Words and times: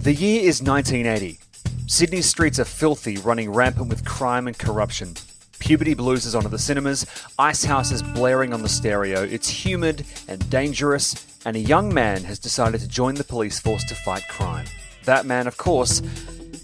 The 0.00 0.14
year 0.14 0.42
is 0.42 0.62
1980. 0.62 1.40
Sydney's 1.88 2.26
streets 2.26 2.60
are 2.60 2.64
filthy, 2.64 3.16
running 3.16 3.50
rampant 3.50 3.88
with 3.88 4.04
crime 4.04 4.46
and 4.46 4.56
corruption. 4.56 5.14
Puberty 5.58 5.94
blues 5.94 6.24
is 6.24 6.36
onto 6.36 6.48
the 6.48 6.58
cinemas, 6.58 7.04
Icehouse 7.36 7.90
is 7.90 8.00
blaring 8.02 8.54
on 8.54 8.62
the 8.62 8.68
stereo, 8.68 9.24
it's 9.24 9.48
humid 9.48 10.06
and 10.28 10.48
dangerous, 10.48 11.26
and 11.44 11.56
a 11.56 11.60
young 11.60 11.92
man 11.92 12.22
has 12.22 12.38
decided 12.38 12.80
to 12.80 12.86
join 12.86 13.16
the 13.16 13.24
police 13.24 13.58
force 13.58 13.82
to 13.86 13.96
fight 13.96 14.22
crime. 14.28 14.66
That 15.04 15.26
man, 15.26 15.48
of 15.48 15.56
course, 15.56 16.00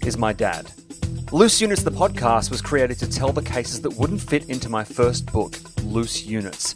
is 0.05 0.17
my 0.17 0.31
dad. 0.31 0.71
Loose 1.33 1.59
Units, 1.59 1.83
the 1.83 1.91
podcast, 1.91 2.49
was 2.49 2.61
created 2.61 2.97
to 2.99 3.09
tell 3.09 3.33
the 3.33 3.41
cases 3.41 3.81
that 3.81 3.97
wouldn't 3.97 4.21
fit 4.21 4.49
into 4.49 4.69
my 4.69 4.85
first 4.85 5.25
book, 5.31 5.57
Loose 5.83 6.25
Units. 6.25 6.73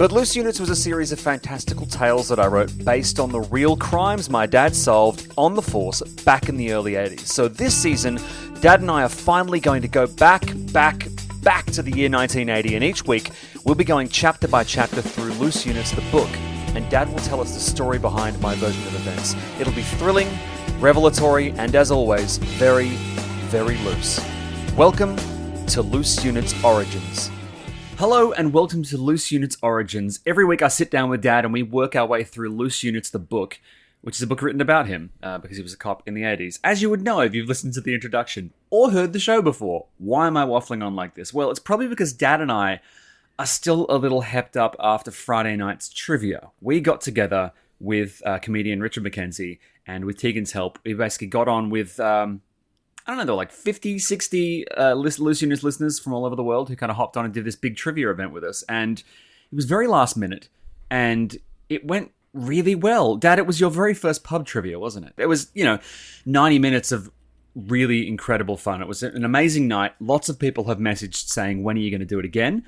But 0.00 0.12
Loose 0.12 0.34
Units 0.34 0.58
was 0.58 0.70
a 0.70 0.76
series 0.76 1.12
of 1.12 1.20
fantastical 1.20 1.84
tales 1.84 2.30
that 2.30 2.40
I 2.40 2.46
wrote 2.46 2.72
based 2.86 3.20
on 3.20 3.30
the 3.30 3.42
real 3.42 3.76
crimes 3.76 4.30
my 4.30 4.46
dad 4.46 4.74
solved 4.74 5.30
on 5.36 5.54
the 5.54 5.60
force 5.60 6.00
back 6.24 6.48
in 6.48 6.56
the 6.56 6.72
early 6.72 6.92
80s. 6.92 7.26
So 7.26 7.48
this 7.48 7.74
season, 7.74 8.18
Dad 8.62 8.80
and 8.80 8.90
I 8.90 9.02
are 9.02 9.10
finally 9.10 9.60
going 9.60 9.82
to 9.82 9.88
go 9.88 10.06
back, 10.06 10.42
back, 10.72 11.06
back 11.42 11.66
to 11.72 11.82
the 11.82 11.90
year 11.90 12.08
1980, 12.08 12.76
and 12.76 12.82
each 12.82 13.06
week 13.06 13.28
we'll 13.66 13.74
be 13.74 13.84
going 13.84 14.08
chapter 14.08 14.48
by 14.48 14.64
chapter 14.64 15.02
through 15.02 15.34
Loose 15.34 15.66
Units, 15.66 15.90
the 15.90 16.00
book, 16.10 16.30
and 16.74 16.88
Dad 16.88 17.10
will 17.10 17.18
tell 17.18 17.42
us 17.42 17.52
the 17.52 17.60
story 17.60 17.98
behind 17.98 18.40
my 18.40 18.54
version 18.54 18.82
of 18.86 18.94
events. 18.94 19.36
It'll 19.60 19.74
be 19.74 19.82
thrilling, 19.82 20.30
revelatory, 20.78 21.50
and 21.58 21.74
as 21.74 21.90
always, 21.90 22.38
very, 22.38 22.88
very 23.50 23.76
loose. 23.80 24.18
Welcome 24.78 25.16
to 25.66 25.82
Loose 25.82 26.24
Units 26.24 26.54
Origins. 26.64 27.30
Hello 28.00 28.32
and 28.32 28.54
welcome 28.54 28.82
to 28.84 28.96
Loose 28.96 29.30
Units 29.30 29.58
Origins. 29.60 30.20
Every 30.24 30.46
week 30.46 30.62
I 30.62 30.68
sit 30.68 30.90
down 30.90 31.10
with 31.10 31.20
Dad 31.20 31.44
and 31.44 31.52
we 31.52 31.62
work 31.62 31.94
our 31.94 32.06
way 32.06 32.24
through 32.24 32.48
Loose 32.48 32.82
Units, 32.82 33.10
the 33.10 33.18
book, 33.18 33.60
which 34.00 34.16
is 34.16 34.22
a 34.22 34.26
book 34.26 34.40
written 34.40 34.62
about 34.62 34.86
him 34.86 35.10
uh, 35.22 35.36
because 35.36 35.58
he 35.58 35.62
was 35.62 35.74
a 35.74 35.76
cop 35.76 36.02
in 36.08 36.14
the 36.14 36.22
80s. 36.22 36.60
As 36.64 36.80
you 36.80 36.88
would 36.88 37.02
know 37.02 37.20
if 37.20 37.34
you've 37.34 37.46
listened 37.46 37.74
to 37.74 37.82
the 37.82 37.92
introduction 37.92 38.54
or 38.70 38.90
heard 38.90 39.12
the 39.12 39.18
show 39.18 39.42
before. 39.42 39.84
Why 39.98 40.28
am 40.28 40.38
I 40.38 40.46
waffling 40.46 40.82
on 40.82 40.96
like 40.96 41.14
this? 41.14 41.34
Well, 41.34 41.50
it's 41.50 41.60
probably 41.60 41.88
because 41.88 42.14
Dad 42.14 42.40
and 42.40 42.50
I 42.50 42.80
are 43.38 43.44
still 43.44 43.84
a 43.90 43.98
little 43.98 44.22
hepped 44.22 44.56
up 44.56 44.76
after 44.80 45.10
Friday 45.10 45.54
night's 45.56 45.90
trivia. 45.90 46.52
We 46.62 46.80
got 46.80 47.02
together 47.02 47.52
with 47.80 48.22
uh, 48.24 48.38
comedian 48.38 48.80
Richard 48.80 49.04
McKenzie 49.04 49.58
and 49.86 50.06
with 50.06 50.16
Tegan's 50.16 50.52
help, 50.52 50.78
we 50.86 50.94
basically 50.94 51.26
got 51.26 51.48
on 51.48 51.68
with. 51.68 52.00
Um, 52.00 52.40
I 53.10 53.14
don't 53.14 53.18
know, 53.18 53.24
there 53.24 53.34
were 53.34 53.38
like 53.38 53.50
50, 53.50 53.98
60 53.98 54.68
uh, 54.70 54.94
Units 54.94 55.18
listeners 55.64 55.98
from 55.98 56.12
all 56.12 56.24
over 56.24 56.36
the 56.36 56.44
world 56.44 56.68
who 56.68 56.76
kind 56.76 56.90
of 56.90 56.96
hopped 56.96 57.16
on 57.16 57.24
and 57.24 57.34
did 57.34 57.44
this 57.44 57.56
big 57.56 57.74
trivia 57.74 58.08
event 58.08 58.32
with 58.32 58.44
us. 58.44 58.62
And 58.68 59.00
it 59.00 59.56
was 59.56 59.64
very 59.64 59.88
last 59.88 60.16
minute 60.16 60.48
and 60.92 61.36
it 61.68 61.84
went 61.84 62.12
really 62.32 62.76
well. 62.76 63.16
Dad, 63.16 63.40
it 63.40 63.48
was 63.48 63.58
your 63.58 63.68
very 63.68 63.94
first 63.94 64.22
pub 64.22 64.46
trivia, 64.46 64.78
wasn't 64.78 65.06
it? 65.06 65.14
It 65.16 65.26
was, 65.26 65.50
you 65.54 65.64
know, 65.64 65.80
90 66.24 66.60
minutes 66.60 66.92
of 66.92 67.10
really 67.56 68.06
incredible 68.06 68.56
fun. 68.56 68.80
It 68.80 68.86
was 68.86 69.02
an 69.02 69.24
amazing 69.24 69.66
night. 69.66 69.94
Lots 69.98 70.28
of 70.28 70.38
people 70.38 70.66
have 70.66 70.78
messaged 70.78 71.30
saying, 71.30 71.64
when 71.64 71.76
are 71.76 71.80
you 71.80 71.90
going 71.90 71.98
to 71.98 72.06
do 72.06 72.20
it 72.20 72.24
again? 72.24 72.64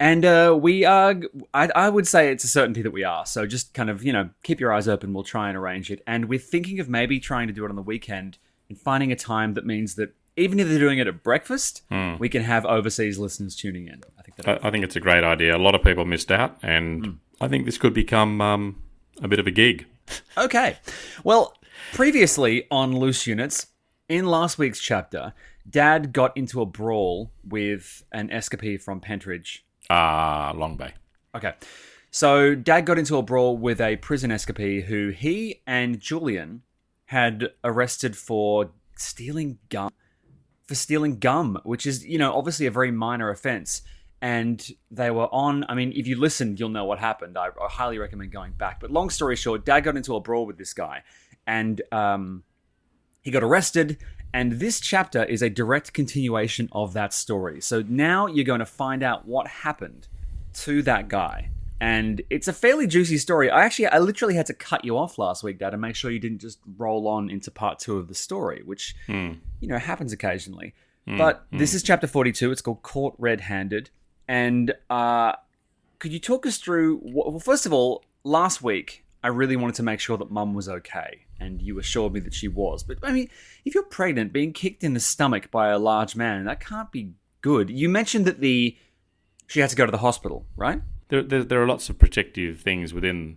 And 0.00 0.24
uh, 0.24 0.58
we 0.58 0.86
are, 0.86 1.20
I, 1.52 1.68
I 1.76 1.90
would 1.90 2.08
say 2.08 2.32
it's 2.32 2.44
a 2.44 2.48
certainty 2.48 2.80
that 2.80 2.92
we 2.92 3.04
are. 3.04 3.26
So 3.26 3.44
just 3.44 3.74
kind 3.74 3.90
of, 3.90 4.02
you 4.02 4.14
know, 4.14 4.30
keep 4.42 4.58
your 4.58 4.72
eyes 4.72 4.88
open. 4.88 5.12
We'll 5.12 5.22
try 5.22 5.48
and 5.48 5.56
arrange 5.58 5.90
it. 5.90 6.02
And 6.06 6.30
we're 6.30 6.38
thinking 6.38 6.80
of 6.80 6.88
maybe 6.88 7.20
trying 7.20 7.46
to 7.48 7.52
do 7.52 7.66
it 7.66 7.68
on 7.68 7.76
the 7.76 7.82
weekend 7.82 8.38
and 8.72 8.80
finding 8.80 9.12
a 9.12 9.16
time 9.16 9.52
that 9.54 9.66
means 9.66 9.96
that 9.96 10.14
even 10.34 10.58
if 10.58 10.66
they're 10.66 10.78
doing 10.78 10.98
it 10.98 11.06
at 11.06 11.22
breakfast, 11.22 11.82
we 12.18 12.28
can 12.30 12.42
have 12.42 12.64
overseas 12.64 13.18
listeners 13.18 13.54
tuning 13.54 13.86
in. 13.88 14.02
I 14.18 14.22
think 14.22 14.36
that 14.36 14.64
I, 14.64 14.68
I 14.68 14.70
think 14.70 14.82
it's 14.82 14.96
a 14.96 15.00
great 15.00 15.24
idea. 15.24 15.54
A 15.54 15.58
lot 15.58 15.74
of 15.74 15.82
people 15.82 16.06
missed 16.06 16.32
out, 16.32 16.56
and 16.62 17.18
I 17.38 17.48
think 17.48 17.66
this 17.66 17.76
could 17.76 17.92
become 17.92 18.40
um, 18.40 18.82
a 19.20 19.28
bit 19.28 19.38
of 19.38 19.46
a 19.46 19.50
gig. 19.50 19.86
Okay. 20.36 20.78
Well, 21.22 21.54
previously 21.92 22.66
on 22.70 22.96
Loose 22.96 23.26
Units, 23.26 23.68
in 24.08 24.26
last 24.26 24.58
week's 24.58 24.80
chapter, 24.80 25.32
Dad 25.68 26.12
got 26.12 26.36
into 26.36 26.60
a 26.60 26.66
brawl 26.66 27.30
with 27.44 28.02
an 28.12 28.28
escapee 28.28 28.82
from 28.82 29.00
Pentridge. 29.00 29.64
Ah, 29.88 30.52
Long 30.54 30.76
Bay. 30.76 30.92
Okay. 31.34 31.54
So 32.10 32.54
Dad 32.54 32.84
got 32.84 32.98
into 32.98 33.16
a 33.16 33.22
brawl 33.22 33.56
with 33.56 33.80
a 33.80 33.96
prison 33.96 34.30
escapee 34.30 34.82
who 34.82 35.10
he 35.10 35.62
and 35.66 36.00
Julian 36.00 36.62
had 37.12 37.50
arrested 37.62 38.16
for 38.16 38.70
stealing 38.96 39.58
gum. 39.68 39.92
For 40.66 40.74
stealing 40.74 41.18
gum, 41.18 41.60
which 41.62 41.86
is, 41.86 42.06
you 42.06 42.16
know, 42.16 42.32
obviously 42.32 42.64
a 42.64 42.70
very 42.70 42.90
minor 42.90 43.28
offense. 43.28 43.82
And 44.22 44.66
they 44.90 45.10
were 45.10 45.28
on, 45.30 45.66
I 45.68 45.74
mean, 45.74 45.92
if 45.94 46.06
you 46.06 46.18
listened, 46.18 46.58
you'll 46.58 46.70
know 46.70 46.86
what 46.86 46.98
happened. 46.98 47.36
I, 47.36 47.48
I 47.48 47.68
highly 47.68 47.98
recommend 47.98 48.32
going 48.32 48.52
back. 48.52 48.80
But 48.80 48.90
long 48.90 49.10
story 49.10 49.36
short, 49.36 49.66
Dad 49.66 49.80
got 49.80 49.94
into 49.94 50.16
a 50.16 50.20
brawl 50.20 50.46
with 50.46 50.56
this 50.56 50.72
guy. 50.72 51.02
And 51.46 51.82
um, 51.92 52.44
he 53.20 53.30
got 53.30 53.42
arrested. 53.42 53.98
And 54.32 54.52
this 54.52 54.80
chapter 54.80 55.22
is 55.22 55.42
a 55.42 55.50
direct 55.50 55.92
continuation 55.92 56.70
of 56.72 56.94
that 56.94 57.12
story. 57.12 57.60
So 57.60 57.84
now 57.86 58.26
you're 58.26 58.46
going 58.46 58.60
to 58.60 58.64
find 58.66 59.02
out 59.02 59.26
what 59.26 59.46
happened 59.48 60.08
to 60.64 60.80
that 60.84 61.08
guy. 61.08 61.50
And 61.82 62.22
it's 62.30 62.46
a 62.46 62.52
fairly 62.52 62.86
juicy 62.86 63.18
story. 63.18 63.50
I 63.50 63.64
actually, 63.64 63.88
I 63.88 63.98
literally 63.98 64.36
had 64.36 64.46
to 64.46 64.54
cut 64.54 64.84
you 64.84 64.96
off 64.96 65.18
last 65.18 65.42
week, 65.42 65.58
Dad, 65.58 65.70
to 65.70 65.76
make 65.76 65.96
sure 65.96 66.12
you 66.12 66.20
didn't 66.20 66.38
just 66.38 66.60
roll 66.78 67.08
on 67.08 67.28
into 67.28 67.50
part 67.50 67.80
two 67.80 67.98
of 67.98 68.06
the 68.06 68.14
story, 68.14 68.62
which, 68.64 68.94
hmm. 69.08 69.32
you 69.58 69.66
know, 69.66 69.78
happens 69.78 70.12
occasionally. 70.12 70.74
Hmm. 71.08 71.18
but 71.18 71.44
hmm. 71.50 71.58
this 71.58 71.74
is 71.74 71.82
chapter 71.82 72.06
42. 72.06 72.52
It's 72.52 72.62
called 72.62 72.82
Caught 72.82 73.16
Red 73.18 73.40
Handed. 73.40 73.90
And 74.28 74.72
uh, 74.90 75.32
could 75.98 76.12
you 76.12 76.20
talk 76.20 76.46
us 76.46 76.58
through? 76.58 77.00
Well, 77.02 77.40
first 77.40 77.66
of 77.66 77.72
all, 77.72 78.04
last 78.22 78.62
week, 78.62 79.04
I 79.24 79.28
really 79.28 79.56
wanted 79.56 79.74
to 79.74 79.82
make 79.82 79.98
sure 79.98 80.16
that 80.18 80.30
mum 80.30 80.54
was 80.54 80.68
okay. 80.68 81.26
And 81.40 81.60
you 81.60 81.80
assured 81.80 82.12
me 82.12 82.20
that 82.20 82.32
she 82.32 82.46
was. 82.46 82.84
But 82.84 82.98
I 83.02 83.10
mean, 83.10 83.28
if 83.64 83.74
you're 83.74 83.82
pregnant, 83.82 84.32
being 84.32 84.52
kicked 84.52 84.84
in 84.84 84.94
the 84.94 85.00
stomach 85.00 85.50
by 85.50 85.70
a 85.70 85.80
large 85.80 86.14
man, 86.14 86.44
that 86.44 86.60
can't 86.60 86.92
be 86.92 87.14
good. 87.40 87.70
You 87.70 87.88
mentioned 87.88 88.24
that 88.26 88.38
the 88.38 88.76
she 89.48 89.58
had 89.58 89.70
to 89.70 89.76
go 89.76 89.84
to 89.84 89.90
the 89.90 89.98
hospital, 89.98 90.46
right? 90.54 90.80
There, 91.12 91.22
there, 91.22 91.44
there 91.44 91.62
are 91.62 91.66
lots 91.66 91.90
of 91.90 91.98
protective 91.98 92.60
things 92.62 92.94
within 92.94 93.36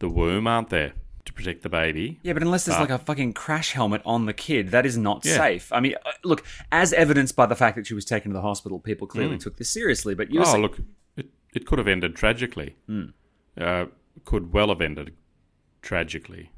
the 0.00 0.08
womb, 0.10 0.46
aren't 0.46 0.68
there, 0.68 0.92
to 1.24 1.32
protect 1.32 1.62
the 1.62 1.70
baby? 1.70 2.20
Yeah, 2.22 2.34
but 2.34 2.42
unless 2.42 2.66
there's 2.66 2.76
Ah. 2.76 2.82
like 2.82 2.90
a 2.90 2.98
fucking 2.98 3.32
crash 3.32 3.72
helmet 3.72 4.02
on 4.04 4.26
the 4.26 4.34
kid, 4.34 4.68
that 4.72 4.84
is 4.84 4.98
not 4.98 5.24
Yeah. 5.24 5.38
safe. 5.38 5.72
I 5.72 5.80
mean, 5.80 5.94
uh, 6.04 6.10
look, 6.24 6.44
as 6.70 6.92
evidenced 6.92 7.34
by 7.34 7.46
the 7.46 7.56
fact 7.56 7.76
that 7.76 7.86
she 7.86 7.94
was 7.94 8.04
taken 8.04 8.32
to 8.32 8.34
the 8.34 8.42
hospital, 8.42 8.78
people 8.78 9.06
clearly 9.06 9.38
took 9.38 9.56
this 9.56 9.70
seriously. 9.70 10.14
But 10.14 10.30
you 10.30 10.40
Mm. 10.40 10.42
Oh, 10.42 10.44
saying- 10.50 10.62
look, 10.62 10.78
it, 11.16 11.30
it 11.54 11.64
could 11.66 11.78
have 11.78 11.88
ended 11.88 12.14
tragically. 12.16 12.76
Uh, 13.56 13.86
could 14.26 14.52
well 14.52 14.68
have 14.68 14.82
ended 14.82 15.14
tragically. 15.80 16.50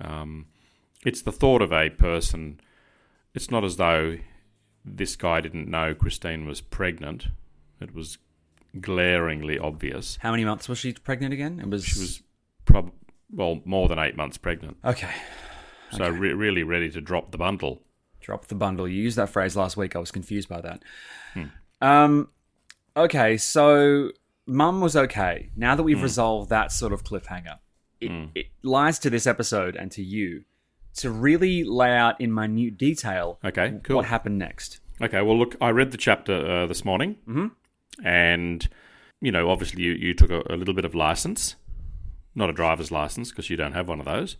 Um, 0.00 0.46
it's 1.04 1.20
the 1.20 1.30
thought 1.32 1.60
of 1.60 1.72
a 1.74 1.90
person. 1.90 2.58
It's 3.34 3.50
not 3.50 3.64
as 3.64 3.76
though 3.76 4.16
this 4.82 5.14
guy 5.14 5.42
didn't 5.42 5.68
know 5.68 5.94
Christine 5.94 6.46
was 6.46 6.62
pregnant. 6.62 7.28
It 7.82 7.92
was 7.94 8.16
glaringly 8.80 9.58
obvious. 9.58 10.18
how 10.20 10.30
many 10.30 10.44
months 10.44 10.68
was 10.68 10.78
she 10.78 10.92
pregnant 10.92 11.32
again? 11.34 11.60
It 11.60 11.68
was. 11.68 11.84
She 11.84 11.98
was 12.00 12.22
prob- 12.64 12.92
well 13.32 13.60
more 13.64 13.88
than 13.88 13.98
eight 13.98 14.16
months 14.16 14.38
pregnant, 14.38 14.76
okay. 14.84 15.10
so 15.92 16.08
re- 16.08 16.32
really 16.34 16.62
ready 16.62 16.90
to 16.90 17.00
drop 17.00 17.32
the 17.32 17.38
bundle. 17.38 17.82
Drop 18.20 18.46
the 18.46 18.54
bundle. 18.54 18.88
You 18.88 19.02
used 19.02 19.16
that 19.18 19.28
phrase 19.30 19.56
last 19.56 19.76
week. 19.76 19.94
I 19.96 19.98
was 19.98 20.10
confused 20.10 20.48
by 20.48 20.60
that. 20.60 20.82
Hmm. 21.34 21.44
Um, 21.80 22.28
okay, 22.96 23.36
so 23.36 24.10
mum 24.46 24.80
was 24.80 24.96
okay. 24.96 25.50
Now 25.56 25.74
that 25.76 25.82
Hmm. 25.82 25.86
we've 25.86 26.02
resolved 26.02 26.50
that 26.50 26.72
sort 26.72 26.92
of 26.92 27.04
cliffhanger, 27.04 27.58
it, 28.00 28.10
Hmm. 28.10 28.24
it 28.34 28.46
lies 28.62 28.98
to 29.00 29.10
this 29.10 29.26
episode 29.26 29.76
and 29.76 29.90
to 29.92 30.02
you 30.02 30.44
to 30.96 31.10
really 31.10 31.62
lay 31.62 31.94
out 31.94 32.20
in 32.20 32.32
minute 32.32 32.78
detail 32.78 33.38
Okay, 33.44 33.78
cool. 33.84 33.96
what 33.96 34.06
happened 34.06 34.38
next. 34.38 34.80
Okay, 35.00 35.20
well, 35.20 35.38
look, 35.38 35.54
I 35.60 35.68
read 35.70 35.90
the 35.90 35.98
chapter 35.98 36.34
uh, 36.34 36.66
this 36.66 36.84
morning, 36.84 37.16
and 38.04 38.68
you 39.20 39.32
know, 39.32 39.50
obviously, 39.50 39.82
you, 39.82 39.92
you 39.92 40.14
took 40.14 40.30
a, 40.30 40.42
a 40.50 40.56
little 40.56 40.74
bit 40.74 40.84
of 40.84 40.94
license, 40.94 41.56
not 42.34 42.50
a 42.50 42.52
driver's 42.52 42.90
license 42.90 43.30
because 43.30 43.48
you 43.50 43.56
don't 43.56 43.72
have 43.72 43.88
one 43.88 43.98
of 43.98 44.04
those. 44.04 44.36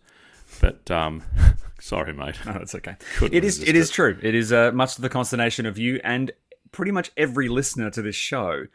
But 0.61 0.91
um, 0.91 1.23
sorry, 1.81 2.13
mate. 2.13 2.37
No, 2.45 2.53
that's 2.53 2.75
okay. 2.75 2.97
Couldn't 3.17 3.37
It 3.37 3.45
is. 3.45 3.59
resist 3.59 3.69
It 3.69 3.77
is 3.77 3.91
true. 3.91 4.19
It 4.23 4.35
is 4.35 4.53
uh, 4.53 4.71
much 4.73 4.95
to 4.97 5.03
the 5.03 5.09
consternation 5.09 5.67
of 5.67 5.79
you 5.79 6.01
and 6.05 6.31
pretty 6.73 6.93
much 6.93 7.11
every 7.17 7.49
listener 7.49 7.91
to 7.91 8.03
this 8.03 8.15
show. 8.17 8.67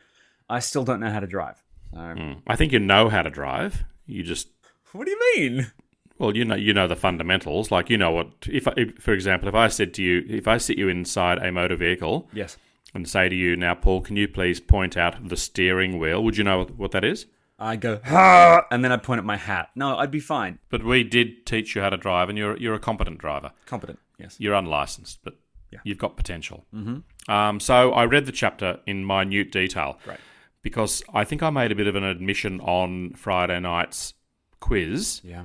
I 0.49 0.59
still 0.59 0.83
don't 0.83 0.99
know 0.99 1.11
how 1.11 1.19
to 1.21 1.27
drive. 1.27 1.63
So, 1.93 1.99
Hmm. 1.99 2.33
I 2.47 2.55
think 2.55 2.71
you 2.73 2.79
know 2.79 3.09
how 3.09 3.21
to 3.21 3.29
drive. 3.29 3.83
You 4.05 4.23
just 4.23 4.47
What 4.91 5.05
do 5.05 5.11
you 5.11 5.19
mean? 5.37 5.71
well, 6.17 6.35
you 6.35 6.43
know, 6.43 6.55
you 6.55 6.73
know 6.73 6.87
the 6.87 6.95
fundamentals. 6.95 7.71
Like 7.71 7.89
you 7.89 7.97
know 7.97 8.11
what. 8.11 8.31
If, 8.49 8.67
I, 8.67 8.73
if, 8.75 8.95
for 8.97 9.13
example, 9.13 9.47
if 9.47 9.55
I 9.55 9.67
said 9.69 9.93
to 9.95 10.03
you, 10.03 10.25
if 10.27 10.47
I 10.47 10.57
sit 10.57 10.77
you 10.77 10.89
inside 10.89 11.37
a 11.37 11.51
motor 11.51 11.75
vehicle 11.75 12.27
Yes. 12.33 12.57
And 12.93 13.07
say 13.07 13.29
to 13.29 13.35
you, 13.35 13.55
now, 13.55 13.73
Paul, 13.75 14.01
can 14.01 14.15
you 14.17 14.27
please 14.27 14.59
point 14.59 14.97
out 14.97 15.27
the 15.29 15.37
steering 15.37 15.97
wheel? 15.99 16.23
Would 16.23 16.37
you 16.37 16.43
know 16.43 16.63
what, 16.75 16.91
that 16.91 17.03
is? 17.03 17.25
I 17.57 17.75
go 17.75 17.99
ha, 18.03 18.65
and 18.71 18.83
then 18.83 18.91
I 18.91 18.97
point 18.97 19.19
at 19.19 19.25
my 19.25 19.37
hat. 19.37 19.69
No, 19.75 19.95
I'd 19.97 20.09
be 20.11 20.19
fine. 20.19 20.57
But 20.69 20.83
we 20.83 21.03
did 21.03 21.45
teach 21.45 21.75
you 21.75 21.81
how 21.81 21.91
to 21.91 21.97
drive, 21.97 22.27
and 22.27 22.35
you're 22.37 22.57
you're 22.57 22.73
a 22.73 22.79
competent 22.79 23.19
driver. 23.19 23.51
Competent. 23.67 23.99
Yes. 24.17 24.35
You're 24.39 24.55
unlicensed, 24.55 25.19
but 25.23 25.35
Yeah. 25.71 25.79
you've 25.83 25.99
got 25.99 26.17
potential. 26.17 26.65
Mm-hmm. 26.73 27.31
Um, 27.31 27.59
so 27.59 27.91
I 27.93 28.05
read 28.05 28.25
the 28.25 28.31
chapter 28.31 28.79
in 28.87 29.05
minute 29.05 29.51
detail 29.51 29.99
Right. 30.07 30.19
because 30.63 31.03
I 31.13 31.23
think 31.23 31.43
I 31.43 31.51
made 31.51 31.71
a 31.71 31.75
bit 31.75 31.85
of 31.87 31.95
an 31.95 32.03
admission 32.03 32.59
on 32.61 33.13
Friday 33.13 33.59
night's 33.59 34.15
quiz 34.59 35.21
Yeah. 35.23 35.43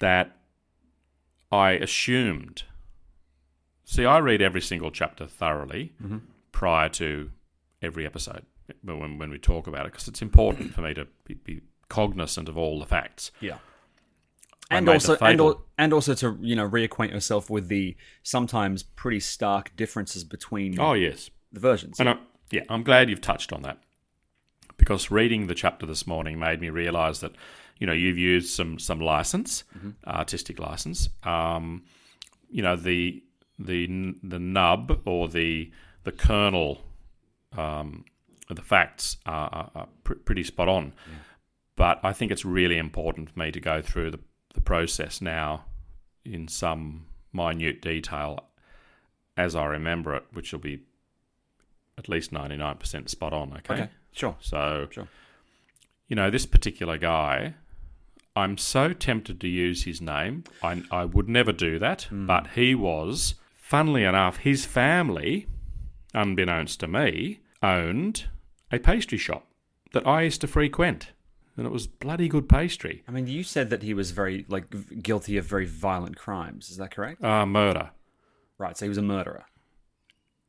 that 0.00 0.36
I 1.52 1.72
assumed. 1.72 2.64
See, 3.84 4.04
I 4.04 4.18
read 4.18 4.42
every 4.42 4.60
single 4.60 4.90
chapter 4.90 5.26
thoroughly 5.26 5.92
prior 6.52 6.88
to 6.90 7.30
every 7.80 8.06
episode 8.06 8.44
when, 8.82 9.18
when 9.18 9.30
we 9.30 9.38
talk 9.38 9.66
about 9.66 9.86
it 9.86 9.92
because 9.92 10.06
it's 10.08 10.22
important 10.22 10.72
for 10.74 10.82
me 10.82 10.94
to 10.94 11.06
be, 11.24 11.34
be 11.34 11.60
cognizant 11.88 12.48
of 12.48 12.56
all 12.56 12.78
the 12.78 12.86
facts. 12.86 13.30
Yeah. 13.40 13.58
And 14.70 14.88
also, 14.88 15.16
and, 15.20 15.40
and 15.76 15.92
also 15.92 16.14
to 16.14 16.38
you 16.40 16.56
know 16.56 16.66
reacquaint 16.68 17.10
yourself 17.10 17.50
with 17.50 17.68
the 17.68 17.94
sometimes 18.22 18.82
pretty 18.82 19.20
stark 19.20 19.76
differences 19.76 20.24
between 20.24 20.80
Oh, 20.80 20.94
yes. 20.94 21.28
the 21.52 21.60
versions. 21.60 22.00
And 22.00 22.08
I, 22.08 22.16
yeah, 22.50 22.62
I'm 22.70 22.82
glad 22.82 23.10
you've 23.10 23.20
touched 23.20 23.52
on 23.52 23.62
that 23.62 23.78
because 24.78 25.10
reading 25.10 25.46
the 25.46 25.54
chapter 25.54 25.84
this 25.84 26.06
morning 26.06 26.38
made 26.38 26.60
me 26.60 26.70
realise 26.70 27.18
that 27.18 27.32
you 27.78 27.86
know 27.86 27.92
you've 27.92 28.16
used 28.16 28.48
some 28.54 28.78
some 28.78 29.00
license, 29.00 29.64
artistic 30.06 30.58
license. 30.58 31.10
Um, 31.22 31.84
you 32.48 32.62
know 32.62 32.76
the 32.76 33.22
the 33.58 34.14
the 34.22 34.38
nub 34.38 35.02
or 35.04 35.28
the 35.28 35.70
the 36.04 36.12
kernel 36.12 36.80
um, 37.56 38.04
the 38.48 38.62
facts 38.62 39.16
are, 39.26 39.48
are, 39.52 39.70
are 39.74 39.88
pr- 40.04 40.14
pretty 40.14 40.42
spot 40.42 40.68
on. 40.68 40.92
But 41.76 42.00
I 42.02 42.12
think 42.12 42.30
it's 42.30 42.44
really 42.44 42.78
important 42.78 43.30
for 43.30 43.38
me 43.38 43.50
to 43.50 43.60
go 43.60 43.80
through 43.82 44.10
the, 44.10 44.20
the 44.54 44.60
process 44.60 45.20
now 45.20 45.64
in 46.24 46.48
some 46.48 47.06
minute 47.32 47.80
detail 47.80 48.44
as 49.36 49.56
I 49.56 49.64
remember 49.64 50.14
it, 50.14 50.24
which 50.32 50.52
will 50.52 50.60
be 50.60 50.80
at 51.96 52.08
least 52.08 52.32
99% 52.32 53.08
spot 53.08 53.32
on, 53.32 53.52
okay? 53.58 53.74
okay. 53.74 53.88
Sure. 54.12 54.36
So, 54.40 54.88
Sure. 54.90 55.08
you 56.08 56.16
know, 56.16 56.30
this 56.30 56.44
particular 56.44 56.98
guy, 56.98 57.54
I'm 58.36 58.58
so 58.58 58.92
tempted 58.92 59.40
to 59.40 59.48
use 59.48 59.84
his 59.84 60.00
name. 60.02 60.44
I, 60.62 60.82
I 60.90 61.06
would 61.06 61.28
never 61.28 61.52
do 61.52 61.78
that, 61.78 62.08
but 62.10 62.48
he 62.48 62.74
was, 62.74 63.34
funnily 63.54 64.04
enough, 64.04 64.38
his 64.38 64.66
family, 64.66 65.46
unbeknownst 66.14 66.80
to 66.80 66.88
me, 66.88 67.40
owned 67.62 68.24
a 68.70 68.78
pastry 68.78 69.18
shop 69.18 69.46
that 69.92 70.06
I 70.06 70.22
used 70.22 70.40
to 70.42 70.46
frequent. 70.46 71.12
And 71.56 71.66
it 71.66 71.70
was 71.72 71.86
bloody 71.86 72.28
good 72.28 72.48
pastry. 72.48 73.02
I 73.06 73.10
mean, 73.10 73.26
you 73.26 73.42
said 73.42 73.68
that 73.70 73.82
he 73.82 73.92
was 73.92 74.10
very 74.10 74.46
like 74.48 75.02
guilty 75.02 75.36
of 75.36 75.44
very 75.44 75.66
violent 75.66 76.16
crimes. 76.16 76.70
Is 76.70 76.78
that 76.78 76.90
correct? 76.90 77.22
Uh, 77.22 77.44
murder 77.46 77.90
Right. 78.58 78.76
So 78.76 78.84
he 78.84 78.88
was 78.88 78.98
a 78.98 79.02
murderer. 79.02 79.44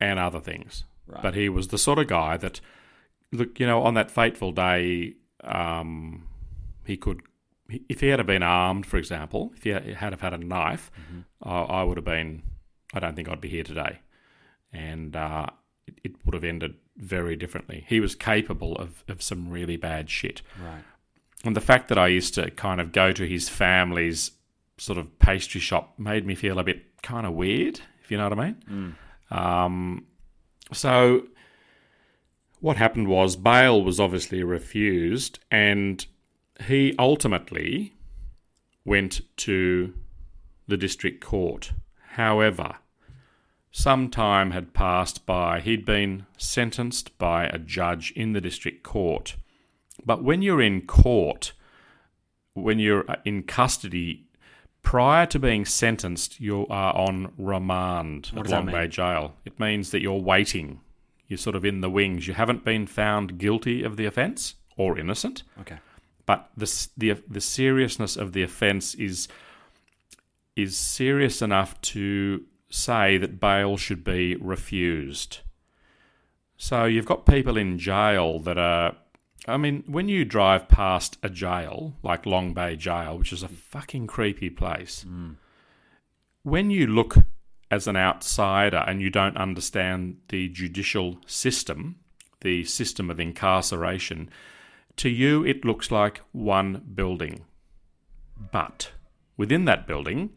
and 0.00 0.18
other 0.18 0.40
things. 0.40 0.84
Right. 1.06 1.22
But 1.22 1.34
he 1.34 1.48
was 1.48 1.68
the 1.68 1.78
sort 1.78 1.98
of 1.98 2.06
guy 2.06 2.36
that, 2.38 2.60
look, 3.32 3.58
you 3.60 3.66
know, 3.66 3.82
on 3.82 3.94
that 3.94 4.10
fateful 4.10 4.52
day, 4.52 5.14
um, 5.42 6.26
he 6.86 6.96
could, 6.96 7.20
if 7.88 8.00
he 8.00 8.08
had 8.08 8.18
have 8.18 8.26
been 8.26 8.42
armed, 8.42 8.86
for 8.86 8.96
example, 8.96 9.52
if 9.56 9.64
he 9.64 9.70
had 9.70 10.12
have 10.12 10.20
had 10.20 10.32
a 10.32 10.38
knife, 10.38 10.90
I, 11.42 11.60
I 11.60 11.82
would 11.82 11.96
have 11.96 12.04
been, 12.04 12.42
I 12.94 13.00
don't 13.00 13.14
think 13.16 13.28
I'd 13.28 13.40
be 13.40 13.48
here 13.48 13.64
today. 13.64 13.98
And 14.74 15.16
uh, 15.16 15.46
it, 15.86 15.94
it 16.04 16.12
would 16.24 16.34
have 16.34 16.44
ended 16.44 16.74
very 16.96 17.36
differently. 17.36 17.84
He 17.88 18.00
was 18.00 18.14
capable 18.14 18.76
of, 18.76 19.04
of 19.08 19.22
some 19.22 19.48
really 19.48 19.76
bad 19.76 20.10
shit. 20.10 20.42
Right. 20.62 20.84
And 21.44 21.56
the 21.56 21.60
fact 21.60 21.88
that 21.88 21.98
I 21.98 22.08
used 22.08 22.34
to 22.34 22.50
kind 22.50 22.80
of 22.80 22.92
go 22.92 23.12
to 23.12 23.26
his 23.26 23.48
family's 23.48 24.32
sort 24.78 24.98
of 24.98 25.18
pastry 25.18 25.60
shop 25.60 25.94
made 25.98 26.26
me 26.26 26.34
feel 26.34 26.58
a 26.58 26.64
bit 26.64 27.02
kind 27.02 27.26
of 27.26 27.34
weird, 27.34 27.80
if 28.02 28.10
you 28.10 28.18
know 28.18 28.28
what 28.28 28.38
I 28.38 28.44
mean. 28.44 28.96
Um, 29.30 30.06
so 30.72 31.26
what 32.60 32.76
happened 32.76 33.08
was 33.08 33.36
bail 33.36 33.82
was 33.82 34.00
obviously 34.00 34.42
refused, 34.42 35.38
and 35.50 36.04
he 36.66 36.94
ultimately 36.98 37.94
went 38.84 39.20
to 39.36 39.94
the 40.66 40.76
district 40.76 41.22
court. 41.22 41.72
However, 42.12 42.76
some 43.76 44.08
time 44.08 44.52
had 44.52 44.72
passed 44.72 45.26
by. 45.26 45.58
He'd 45.58 45.84
been 45.84 46.26
sentenced 46.38 47.18
by 47.18 47.46
a 47.46 47.58
judge 47.58 48.12
in 48.14 48.32
the 48.32 48.40
district 48.40 48.84
court. 48.84 49.34
But 50.06 50.22
when 50.22 50.42
you're 50.42 50.62
in 50.62 50.82
court, 50.82 51.52
when 52.52 52.78
you're 52.78 53.04
uh, 53.10 53.16
in 53.24 53.42
custody, 53.42 54.28
prior 54.82 55.26
to 55.26 55.40
being 55.40 55.64
sentenced, 55.64 56.38
you 56.38 56.68
are 56.68 56.94
on 56.96 57.32
remand 57.36 58.28
What 58.32 58.46
at 58.46 58.52
Long? 58.52 58.66
Bay 58.66 58.86
Jail. 58.86 59.34
It 59.44 59.58
means 59.58 59.90
that 59.90 60.00
you're 60.00 60.20
waiting. 60.20 60.80
You're 61.26 61.36
sort 61.36 61.56
of 61.56 61.64
in 61.64 61.80
the 61.80 61.90
wings. 61.90 62.28
You 62.28 62.34
haven't 62.34 62.64
been 62.64 62.86
found 62.86 63.38
guilty 63.38 63.82
of 63.82 63.96
the 63.96 64.04
offence 64.04 64.54
or 64.76 64.96
innocent, 64.96 65.42
Okay. 65.62 65.78
but 66.26 66.48
the 66.56 66.88
the 66.96 67.16
the 67.28 67.40
seriousness 67.40 68.16
of 68.16 68.34
the 68.34 68.44
offence 68.44 68.94
is 68.94 69.26
is 70.54 70.76
serious 70.76 71.42
enough 71.42 71.80
to 71.80 72.44
say 72.74 73.16
that 73.18 73.38
bail 73.38 73.76
should 73.76 74.02
be 74.02 74.34
refused. 74.36 75.38
So 76.56 76.84
you've 76.84 77.06
got 77.06 77.26
people 77.26 77.56
in 77.56 77.78
jail 77.78 78.40
that 78.40 78.58
are. 78.58 78.96
I 79.46 79.58
mean, 79.58 79.84
when 79.86 80.08
you 80.08 80.24
drive 80.24 80.68
past 80.68 81.18
a 81.22 81.28
jail 81.28 81.94
like 82.02 82.24
Long 82.24 82.54
Bay 82.54 82.76
Jail, 82.76 83.18
which 83.18 83.32
is 83.32 83.42
a 83.42 83.48
fucking 83.48 84.06
creepy 84.06 84.48
place, 84.48 85.02
hmm. 85.02 85.32
when 86.42 86.70
you 86.70 86.86
look 86.86 87.16
as 87.70 87.86
an 87.86 87.96
outsider 87.96 88.82
and 88.86 89.02
you 89.02 89.10
don't 89.10 89.36
understand 89.36 90.16
the 90.28 90.48
judicial 90.48 91.18
system, 91.26 91.96
the 92.40 92.64
system 92.64 93.10
of 93.10 93.20
incarceration, 93.20 94.30
to 94.96 95.10
you 95.10 95.44
it 95.44 95.64
looks 95.64 95.90
like 95.90 96.22
one 96.32 96.82
building. 96.94 97.44
But 98.50 98.92
within 99.36 99.66
that 99.66 99.86
building 99.86 100.30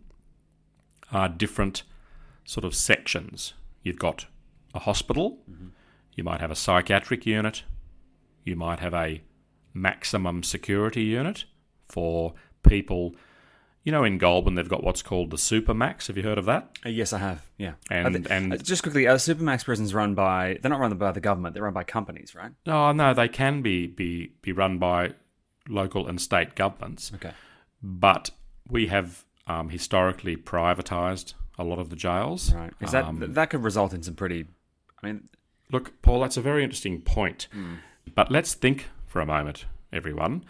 are 1.11 1.29
different 1.29 1.83
sort 2.47 2.63
of 2.63 2.73
sections. 2.73 3.53
You've 3.83 3.99
got 3.99 4.25
a 4.73 4.79
hospital, 4.79 5.39
you 6.15 6.23
might 6.23 6.39
have 6.41 6.49
a 6.51 6.55
psychiatric 6.55 7.25
unit, 7.25 7.63
you 8.45 8.55
might 8.55 8.79
have 8.79 8.93
a 8.93 9.21
maximum 9.73 10.43
security 10.43 11.03
unit 11.03 11.43
for 11.89 12.33
people. 12.67 13.13
You 13.83 13.91
know, 13.91 14.03
in 14.03 14.17
Goulburn, 14.17 14.55
they've 14.55 14.67
got 14.67 14.83
what's 14.83 15.01
called 15.01 15.29
the 15.31 15.37
Supermax. 15.37 16.07
Have 16.07 16.17
you 16.17 16.23
heard 16.23 16.37
of 16.37 16.45
that? 16.45 16.77
Uh, 16.85 16.89
yes, 16.89 17.13
I 17.13 17.19
have. 17.19 17.45
Yeah. 17.57 17.73
And- 17.89 18.07
I 18.07 18.19
thi- 18.19 18.29
and- 18.29 18.53
uh, 18.53 18.57
just 18.57 18.81
quickly, 18.83 19.07
uh, 19.07 19.15
Supermax 19.15 19.63
prisons 19.65 19.93
run 19.93 20.13
by 20.15 20.57
they're 20.61 20.69
not 20.71 20.79
run 20.79 20.97
by 20.97 21.11
the 21.11 21.21
government. 21.21 21.53
They're 21.53 21.63
run 21.63 21.73
by 21.73 21.83
companies, 21.83 22.33
right? 22.35 22.51
Oh 22.65 22.91
no, 22.93 23.13
they 23.13 23.27
can 23.29 23.61
be 23.61 23.87
be 23.87 24.33
be 24.41 24.51
run 24.51 24.77
by 24.77 25.13
local 25.69 26.07
and 26.07 26.19
state 26.21 26.55
governments, 26.55 27.11
Okay. 27.15 27.31
but 27.83 28.29
we 28.69 28.87
have 28.87 29.23
um, 29.47 29.69
historically 29.69 30.35
privatised 30.35 31.33
a 31.57 31.63
lot 31.63 31.79
of 31.79 31.89
the 31.89 31.95
jails. 31.95 32.53
Right. 32.53 32.73
Is 32.81 32.91
that 32.91 33.05
Um, 33.05 33.19
th- 33.19 33.31
that 33.31 33.49
could 33.49 33.63
result 33.63 33.93
in 33.93 34.03
some 34.03 34.15
pretty? 34.15 34.45
I 35.01 35.07
mean, 35.07 35.29
Look, 35.69 36.01
Paul, 36.01 36.21
that's 36.21 36.37
a 36.37 36.41
very 36.41 36.63
interesting 36.63 37.01
point. 37.01 37.47
But 38.15 38.31
let's 38.31 38.53
think 38.53 38.87
for 39.05 39.19
a 39.19 39.25
moment, 39.25 39.65
everyone. 39.91 40.45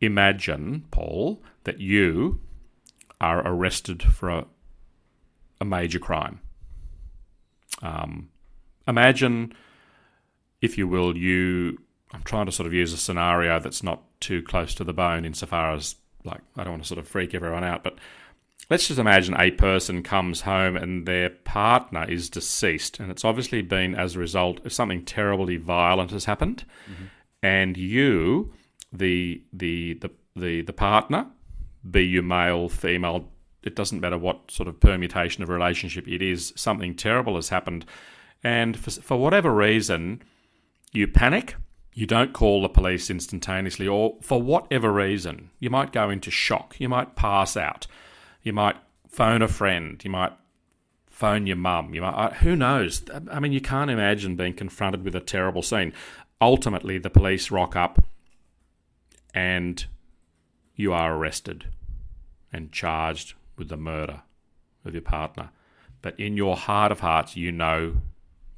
Imagine, 0.00 0.84
Paul, 0.92 1.42
that 1.64 1.80
you 1.80 2.40
are 3.20 3.40
arrested 3.44 4.02
for 4.02 4.28
a, 4.30 4.46
a 5.60 5.64
major 5.64 5.98
crime. 5.98 6.38
Um, 7.82 8.30
imagine, 8.86 9.54
if 10.60 10.78
you 10.78 10.86
will, 10.86 11.16
you. 11.16 11.78
I'm 12.12 12.22
trying 12.22 12.46
to 12.46 12.52
sort 12.52 12.66
of 12.68 12.72
use 12.72 12.92
a 12.92 12.96
scenario 12.96 13.58
that's 13.58 13.82
not 13.82 14.02
too 14.20 14.40
close 14.42 14.72
to 14.76 14.84
the 14.84 14.92
bone 14.92 15.24
insofar 15.24 15.72
as 15.72 15.96
like 16.24 16.40
I 16.56 16.62
don't 16.62 16.74
want 16.74 16.82
to 16.84 16.88
sort 16.88 16.98
of 17.00 17.08
freak 17.08 17.34
everyone 17.34 17.64
out, 17.64 17.82
but 17.82 17.98
let's 18.70 18.88
just 18.88 18.98
imagine 18.98 19.34
a 19.38 19.50
person 19.50 20.02
comes 20.02 20.42
home 20.42 20.76
and 20.76 21.06
their 21.06 21.30
partner 21.30 22.08
is 22.08 22.30
deceased, 22.30 23.00
and 23.00 23.10
it's 23.10 23.24
obviously 23.24 23.62
been 23.62 23.94
as 23.94 24.16
a 24.16 24.18
result 24.18 24.64
of 24.64 24.72
something 24.72 25.04
terribly 25.04 25.56
violent 25.56 26.10
has 26.10 26.24
happened, 26.24 26.64
mm-hmm. 26.90 27.04
and 27.42 27.76
you, 27.76 28.52
the 28.92 29.42
the 29.52 29.94
the 29.94 30.10
the, 30.36 30.62
the 30.62 30.72
partner, 30.72 31.26
be 31.88 32.04
you 32.04 32.22
male, 32.22 32.68
female, 32.68 33.28
it 33.62 33.76
doesn't 33.76 34.00
matter 34.00 34.18
what 34.18 34.50
sort 34.50 34.68
of 34.68 34.80
permutation 34.80 35.42
of 35.42 35.48
relationship 35.48 36.08
it 36.08 36.20
is, 36.20 36.52
something 36.56 36.94
terrible 36.94 37.36
has 37.36 37.50
happened, 37.50 37.84
and 38.42 38.76
for, 38.78 38.90
for 38.90 39.16
whatever 39.16 39.54
reason, 39.54 40.22
you 40.92 41.06
panic. 41.06 41.56
You 41.96 42.06
don't 42.06 42.32
call 42.32 42.60
the 42.60 42.68
police 42.68 43.08
instantaneously, 43.08 43.86
or 43.86 44.16
for 44.20 44.42
whatever 44.42 44.92
reason, 44.92 45.50
you 45.60 45.70
might 45.70 45.92
go 45.92 46.10
into 46.10 46.28
shock. 46.28 46.74
You 46.80 46.88
might 46.88 47.14
pass 47.14 47.56
out. 47.56 47.86
You 48.44 48.52
might 48.52 48.76
phone 49.08 49.42
a 49.42 49.48
friend. 49.48 50.00
You 50.04 50.10
might 50.10 50.32
phone 51.08 51.48
your 51.48 51.56
mum. 51.56 51.94
You 51.94 52.02
might, 52.02 52.34
who 52.34 52.54
knows? 52.54 53.02
I 53.30 53.40
mean, 53.40 53.52
you 53.52 53.60
can't 53.60 53.90
imagine 53.90 54.36
being 54.36 54.54
confronted 54.54 55.02
with 55.02 55.16
a 55.16 55.20
terrible 55.20 55.62
scene. 55.62 55.92
Ultimately, 56.40 56.98
the 56.98 57.10
police 57.10 57.50
rock 57.50 57.74
up, 57.74 58.04
and 59.32 59.84
you 60.76 60.92
are 60.92 61.16
arrested 61.16 61.66
and 62.52 62.70
charged 62.70 63.34
with 63.56 63.68
the 63.68 63.76
murder 63.76 64.22
of 64.84 64.92
your 64.92 65.02
partner. 65.02 65.50
But 66.02 66.18
in 66.20 66.36
your 66.36 66.56
heart 66.56 66.92
of 66.92 67.00
hearts, 67.00 67.36
you 67.36 67.50
know 67.50 67.96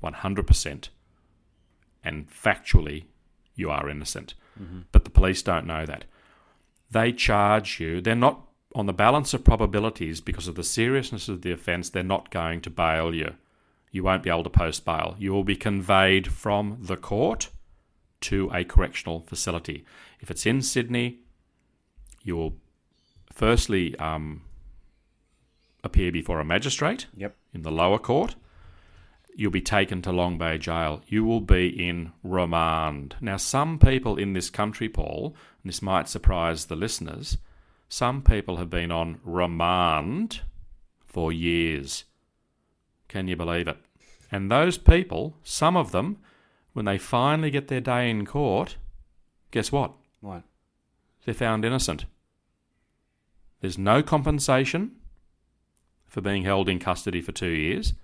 100% 0.03 0.89
and 2.05 2.31
factually 2.31 3.05
you 3.55 3.71
are 3.71 3.89
innocent. 3.89 4.35
Mm-hmm. 4.61 4.81
But 4.93 5.05
the 5.05 5.11
police 5.11 5.43
don't 5.43 5.67
know 5.67 5.85
that. 5.87 6.05
They 6.91 7.13
charge 7.13 7.81
you, 7.81 8.01
they're 8.01 8.15
not 8.15 8.47
on 8.77 8.85
the 8.85 8.93
balance 8.93 9.33
of 9.33 9.43
probabilities 9.43 10.21
because 10.21 10.47
of 10.47 10.55
the 10.55 10.63
seriousness 10.63 11.31
of 11.31 11.41
the 11.41 11.51
offence, 11.51 11.89
they're 11.89 12.03
not 12.03 12.31
going 12.31 12.61
to 12.61 12.69
bail 12.71 13.15
you. 13.15 13.33
You 13.91 14.03
won't 14.03 14.23
be 14.23 14.29
able 14.29 14.45
to 14.45 14.51
post 14.51 14.85
bail. 14.85 15.17
You 15.19 15.33
will 15.33 15.45
be 15.45 15.57
conveyed 15.57 16.31
from 16.31 16.77
the 16.83 16.99
court 16.99 17.49
to 18.21 18.51
a 18.53 18.65
correctional 18.65 19.21
facility. 19.21 19.87
If 20.21 20.31
it's 20.31 20.45
in 20.45 20.61
Sydney, 20.61 21.21
you 22.23 22.37
will 22.37 22.57
firstly 23.33 23.99
um, 23.99 24.43
appear 25.83 26.13
before 26.13 26.39
a 26.39 26.45
magistrate 26.45 27.07
Yep. 27.17 27.35
in 27.55 27.63
the 27.63 27.73
lower 27.73 27.99
court. 27.99 28.35
You'll 29.35 29.51
be 29.51 29.63
taken 29.63 30.03
to 30.03 30.13
Long 30.13 30.37
Bay 30.37 30.59
Jail. 30.59 31.03
You 31.07 31.25
will 31.25 31.41
be 31.41 31.69
in 31.69 32.13
remand. 32.23 33.17
Now, 33.23 33.39
some 33.39 33.79
people 33.79 34.17
in 34.19 34.35
this 34.35 34.51
country, 34.51 34.91
Paul, 34.91 35.35
and 35.63 35.71
this 35.71 35.81
might 35.81 36.11
surprise 36.11 36.67
the 36.67 36.77
listeners, 36.77 37.39
some 37.89 38.23
people 38.23 38.57
have 38.57 38.71
been 38.71 38.91
on 38.91 39.21
remand 39.25 40.41
for 41.05 41.33
years. 41.33 42.05
Can 43.09 43.29
you 43.29 43.37
believe 43.37 43.69
it? 43.69 43.79
And 44.31 44.51
those 44.51 44.77
people, 44.77 45.37
some 45.43 45.77
of 45.77 45.93
them, 45.93 46.19
when 46.73 46.85
they 46.85 46.99
finally 46.99 47.51
get 47.51 47.69
their 47.69 47.81
day 47.81 48.11
in 48.11 48.27
court, 48.27 48.77
guess 49.51 49.71
what? 49.71 49.93
What? 50.21 50.43
They're 51.25 51.35
found 51.35 51.65
innocent. 51.65 52.05
There's 53.61 53.79
no 53.79 54.03
compensation 54.03 54.93
for 56.07 56.21
being 56.21 56.45
held 56.45 56.69
in 56.69 56.79
custody 56.79 57.21
for 57.21 57.33
two 57.33 57.51
years. 57.51 57.95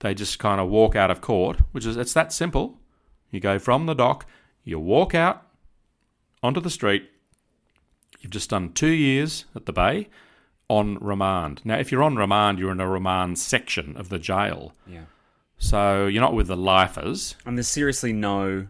They 0.00 0.14
just 0.14 0.38
kind 0.38 0.60
of 0.60 0.68
walk 0.68 0.94
out 0.94 1.10
of 1.10 1.20
court, 1.20 1.58
which 1.72 1.84
is 1.84 1.96
it's 1.96 2.12
that 2.14 2.32
simple. 2.32 2.78
You 3.30 3.40
go 3.40 3.58
from 3.58 3.86
the 3.86 3.94
dock, 3.94 4.26
you 4.64 4.78
walk 4.78 5.14
out 5.14 5.46
onto 6.42 6.60
the 6.60 6.70
street. 6.70 7.10
You've 8.20 8.32
just 8.32 8.50
done 8.50 8.72
two 8.72 8.88
years 8.90 9.44
at 9.54 9.66
the 9.66 9.72
bay 9.72 10.08
on 10.68 10.98
remand. 11.00 11.62
Now, 11.64 11.78
if 11.78 11.90
you're 11.92 12.02
on 12.02 12.16
remand, 12.16 12.58
you're 12.58 12.72
in 12.72 12.80
a 12.80 12.88
remand 12.88 13.38
section 13.38 13.96
of 13.96 14.08
the 14.08 14.18
jail. 14.18 14.74
Yeah. 14.86 15.04
So 15.56 16.06
you're 16.06 16.20
not 16.22 16.34
with 16.34 16.46
the 16.48 16.56
lifers. 16.56 17.36
And 17.46 17.56
there's 17.56 17.68
seriously 17.68 18.12
no, 18.12 18.68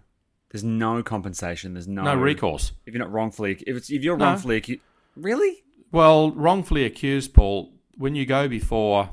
there's 0.51 0.65
no 0.65 1.03
compensation. 1.03 1.75
There's 1.75 1.89
no 1.89 2.03
No 2.05 2.15
recourse. 2.17 2.73
If 2.87 2.95
you're 2.95 3.03
not 3.03 3.13
wrongfully, 3.13 3.53
if 3.67 3.77
it's 3.77 3.91
if 3.91 4.03
you're 4.03 4.17
No. 4.17 4.27
wrongfully 4.27 4.57
accused, 4.57 4.81
really? 5.17 5.65
Well, 5.91 6.31
wrongfully 6.33 6.85
accused, 6.85 7.35
Paul, 7.35 7.73
when 7.97 8.15
you 8.15 8.27
go 8.27 8.47
before 8.49 9.11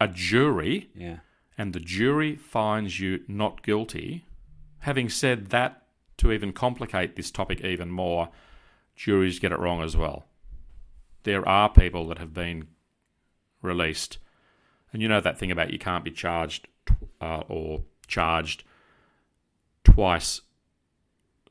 a 0.00 0.08
jury, 0.08 0.90
Yeah. 0.94 1.18
and 1.58 1.72
the 1.72 1.80
jury 1.80 2.36
finds 2.36 3.00
you 3.00 3.22
not 3.28 3.62
guilty, 3.62 4.24
having 4.80 5.08
said 5.08 5.46
that, 5.50 5.82
to 6.16 6.30
even 6.32 6.52
complicate 6.52 7.16
this 7.16 7.30
topic 7.30 7.60
even 7.62 7.90
more, 7.90 8.28
juries 8.94 9.38
get 9.38 9.52
it 9.52 9.58
wrong 9.58 9.82
as 9.82 9.96
well. 9.96 10.26
There 11.24 11.46
are 11.48 11.68
people 11.68 12.06
that 12.08 12.18
have 12.18 12.34
been 12.34 12.68
released, 13.62 14.18
and 14.92 15.00
you 15.00 15.08
know 15.08 15.20
that 15.20 15.38
thing 15.38 15.50
about 15.50 15.72
you 15.72 15.78
can't 15.78 16.04
be 16.04 16.10
charged 16.10 16.68
uh, 17.20 17.42
or 17.48 17.82
charged 18.06 18.64
twice 19.84 20.42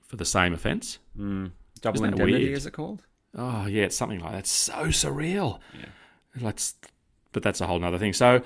for 0.01 0.15
the 0.15 0.25
same 0.25 0.53
offence. 0.53 0.99
Double 1.15 1.51
Isn't 1.83 2.05
indemnity, 2.13 2.43
weird? 2.45 2.57
is 2.57 2.65
it 2.65 2.71
called? 2.71 3.03
Oh 3.35 3.65
yeah, 3.65 3.83
it's 3.83 3.95
something 3.97 4.19
like 4.19 4.31
that. 4.33 4.39
It's 4.39 4.51
so 4.51 4.85
surreal. 4.85 5.59
Yeah. 5.77 5.85
Let's, 6.39 6.75
but 7.31 7.43
that's 7.43 7.61
a 7.61 7.67
whole 7.67 7.79
nother 7.79 7.97
thing. 7.97 8.13
So 8.13 8.41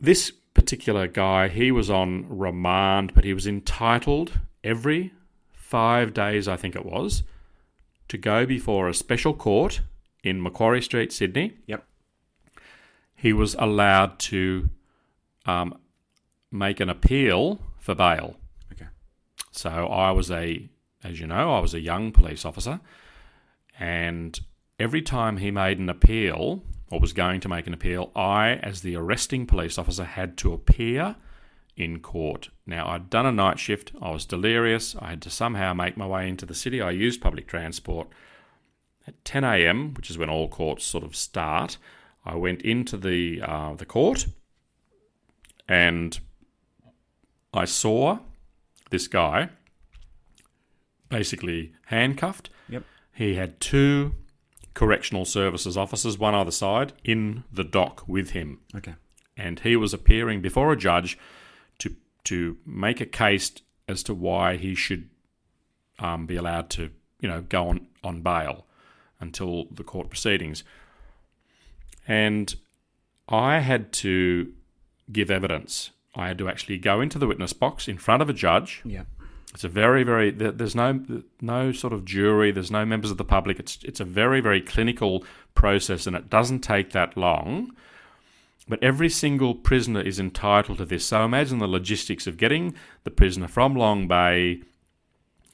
this 0.00 0.30
particular 0.54 1.06
guy, 1.06 1.48
he 1.48 1.70
was 1.70 1.90
on 1.90 2.26
remand, 2.28 3.12
but 3.14 3.24
he 3.24 3.34
was 3.34 3.46
entitled 3.46 4.40
every 4.62 5.12
five 5.52 6.14
days, 6.14 6.48
I 6.48 6.56
think 6.56 6.74
it 6.76 6.86
was, 6.86 7.22
to 8.14 8.18
go 8.18 8.46
before 8.46 8.88
a 8.88 8.94
special 8.94 9.34
court 9.34 9.80
in 10.22 10.40
Macquarie 10.40 10.80
Street, 10.82 11.12
Sydney. 11.12 11.54
Yep. 11.66 11.84
He 13.16 13.32
was 13.32 13.56
allowed 13.58 14.20
to 14.30 14.70
um, 15.46 15.76
make 16.52 16.78
an 16.78 16.88
appeal 16.88 17.60
for 17.80 17.96
bail. 17.96 18.36
Okay. 18.72 18.86
So 19.50 19.88
I 19.88 20.12
was 20.12 20.30
a, 20.30 20.68
as 21.02 21.18
you 21.18 21.26
know, 21.26 21.52
I 21.54 21.58
was 21.58 21.74
a 21.74 21.80
young 21.80 22.12
police 22.12 22.44
officer, 22.44 22.78
and 23.80 24.38
every 24.78 25.02
time 25.02 25.38
he 25.38 25.50
made 25.50 25.80
an 25.80 25.88
appeal 25.88 26.62
or 26.92 27.00
was 27.00 27.12
going 27.12 27.40
to 27.40 27.48
make 27.48 27.66
an 27.66 27.74
appeal, 27.74 28.12
I, 28.14 28.60
as 28.62 28.82
the 28.82 28.94
arresting 28.94 29.44
police 29.44 29.76
officer, 29.76 30.04
had 30.04 30.36
to 30.38 30.52
appear 30.52 31.16
in 31.76 31.98
court. 31.98 32.50
Now 32.66 32.88
I'd 32.88 33.10
done 33.10 33.26
a 33.26 33.32
night 33.32 33.58
shift. 33.58 33.92
I 34.00 34.10
was 34.10 34.24
delirious. 34.24 34.96
I 34.98 35.10
had 35.10 35.22
to 35.22 35.30
somehow 35.30 35.74
make 35.74 35.96
my 35.96 36.06
way 36.06 36.28
into 36.28 36.46
the 36.46 36.54
city. 36.54 36.80
I 36.80 36.90
used 36.92 37.20
public 37.20 37.46
transport. 37.46 38.08
At 39.06 39.22
10 39.24 39.44
a.m., 39.44 39.92
which 39.94 40.08
is 40.08 40.16
when 40.16 40.30
all 40.30 40.48
courts 40.48 40.84
sort 40.84 41.04
of 41.04 41.14
start, 41.14 41.76
I 42.24 42.36
went 42.36 42.62
into 42.62 42.96
the 42.96 43.42
uh, 43.42 43.74
the 43.74 43.84
court, 43.84 44.26
and 45.68 46.18
I 47.52 47.66
saw 47.66 48.20
this 48.90 49.06
guy 49.08 49.50
basically 51.08 51.72
handcuffed. 51.86 52.50
Yep. 52.68 52.84
He 53.12 53.34
had 53.34 53.60
two 53.60 54.14
correctional 54.72 55.24
services 55.24 55.76
officers, 55.76 56.18
one 56.18 56.34
either 56.34 56.50
side, 56.50 56.92
in 57.04 57.44
the 57.52 57.62
dock 57.64 58.04
with 58.08 58.30
him, 58.30 58.60
Okay. 58.74 58.94
and 59.36 59.60
he 59.60 59.76
was 59.76 59.94
appearing 59.94 60.40
before 60.40 60.72
a 60.72 60.76
judge 60.76 61.16
to 62.24 62.56
make 62.66 63.00
a 63.00 63.06
case 63.06 63.52
as 63.88 64.02
to 64.04 64.14
why 64.14 64.56
he 64.56 64.74
should 64.74 65.08
um, 65.98 66.26
be 66.26 66.36
allowed 66.36 66.70
to, 66.70 66.90
you 67.20 67.28
know, 67.28 67.42
go 67.42 67.68
on 67.68 67.86
on 68.02 68.20
bail 68.22 68.66
until 69.20 69.66
the 69.70 69.84
court 69.84 70.08
proceedings. 70.08 70.64
And 72.06 72.54
I 73.28 73.60
had 73.60 73.92
to 73.94 74.52
give 75.10 75.30
evidence. 75.30 75.90
I 76.14 76.28
had 76.28 76.38
to 76.38 76.48
actually 76.48 76.78
go 76.78 77.00
into 77.00 77.18
the 77.18 77.26
witness 77.26 77.52
box 77.52 77.88
in 77.88 77.98
front 77.98 78.22
of 78.22 78.28
a 78.28 78.32
judge 78.32 78.82
Yeah. 78.84 79.04
it's 79.52 79.64
a 79.64 79.68
very, 79.68 80.02
very. 80.02 80.30
There's 80.30 80.74
no 80.74 81.00
no 81.40 81.72
sort 81.72 81.92
of 81.92 82.04
jury. 82.04 82.50
There's 82.52 82.70
no 82.70 82.84
members 82.84 83.10
of 83.10 83.16
the 83.18 83.24
public. 83.24 83.58
It's 83.58 83.78
it's 83.82 84.00
a 84.00 84.04
very, 84.04 84.40
very 84.40 84.60
clinical 84.60 85.24
process, 85.54 86.06
and 86.06 86.16
it 86.16 86.28
doesn't 86.28 86.60
take 86.60 86.90
that 86.90 87.16
long. 87.16 87.70
But 88.66 88.82
every 88.82 89.10
single 89.10 89.54
prisoner 89.54 90.00
is 90.00 90.18
entitled 90.18 90.78
to 90.78 90.84
this. 90.86 91.04
So 91.04 91.24
imagine 91.24 91.58
the 91.58 91.66
logistics 91.66 92.26
of 92.26 92.36
getting 92.38 92.74
the 93.04 93.10
prisoner 93.10 93.48
from 93.48 93.74
Long 93.74 94.08
Bay 94.08 94.62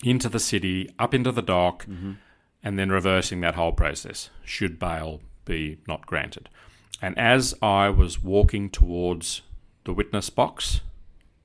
into 0.05 0.29
the 0.29 0.39
city, 0.39 0.89
up 0.99 1.13
into 1.13 1.33
the 1.33 1.43
dock, 1.43 1.87
mm-hmm. 1.87 2.13
and 2.63 2.79
then 2.79 2.91
reversing 2.91 3.41
that 3.41 3.57
whole 3.57 3.73
process. 3.73 4.31
Should 4.45 4.79
bail 4.79 5.21
be 5.45 5.79
not 5.89 6.07
granted? 6.07 6.49
And 7.03 7.19
as 7.19 7.55
I 7.61 7.89
was 7.89 8.23
walking 8.23 8.71
towards 8.71 9.43
the 9.85 9.93
witness 9.93 10.31
box, 10.31 10.81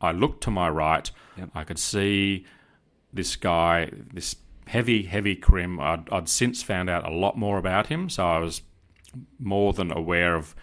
I 0.01 0.11
looked 0.11 0.43
to 0.43 0.51
my 0.51 0.69
right. 0.69 1.09
Yep. 1.37 1.49
I 1.55 1.63
could 1.63 1.79
see 1.79 2.45
this 3.11 3.35
guy, 3.35 3.89
this 4.13 4.35
heavy, 4.67 5.03
heavy 5.03 5.35
crim. 5.35 5.79
I'd, 5.79 6.09
I'd 6.11 6.29
since 6.29 6.61
found 6.61 6.89
out 6.89 7.07
a 7.07 7.13
lot 7.13 7.37
more 7.37 7.57
about 7.57 7.87
him, 7.87 8.09
so 8.09 8.27
I 8.27 8.39
was 8.39 8.61
more 9.39 9.73
than 9.73 9.91
aware 9.91 10.35
of 10.35 10.55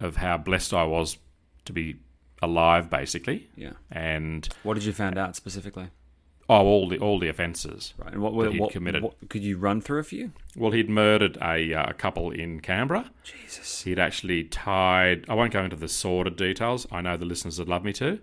of 0.00 0.16
how 0.16 0.38
blessed 0.38 0.72
I 0.74 0.84
was 0.84 1.18
to 1.64 1.72
be 1.72 1.96
alive, 2.42 2.90
basically. 2.90 3.48
Yeah. 3.56 3.72
And 3.90 4.48
What 4.62 4.74
did 4.74 4.84
you 4.84 4.92
find 4.92 5.18
out 5.18 5.36
specifically? 5.36 5.90
Oh, 6.50 6.64
all 6.64 6.88
the 6.88 6.98
all 6.98 7.18
the 7.18 7.28
offences. 7.28 7.92
Right. 7.98 8.14
And 8.14 8.22
what, 8.22 8.50
he'd 8.50 8.58
what, 8.58 8.72
committed. 8.72 9.02
what- 9.02 9.28
could 9.28 9.42
you 9.42 9.58
run 9.58 9.82
through 9.82 9.98
a 9.98 10.04
few? 10.04 10.32
Well, 10.56 10.70
he'd 10.70 10.88
murdered 10.88 11.36
a, 11.42 11.74
uh, 11.74 11.92
couple 11.92 12.30
in 12.30 12.60
Canberra. 12.60 13.10
Jesus. 13.22 13.82
He'd 13.82 13.98
actually 13.98 14.44
tied. 14.44 15.26
I 15.28 15.34
won't 15.34 15.52
go 15.52 15.62
into 15.62 15.76
the 15.76 15.88
sordid 15.88 16.36
details. 16.36 16.86
I 16.90 17.02
know 17.02 17.18
the 17.18 17.26
listeners 17.26 17.58
would 17.58 17.68
love 17.68 17.84
me 17.84 17.92
to, 17.94 18.18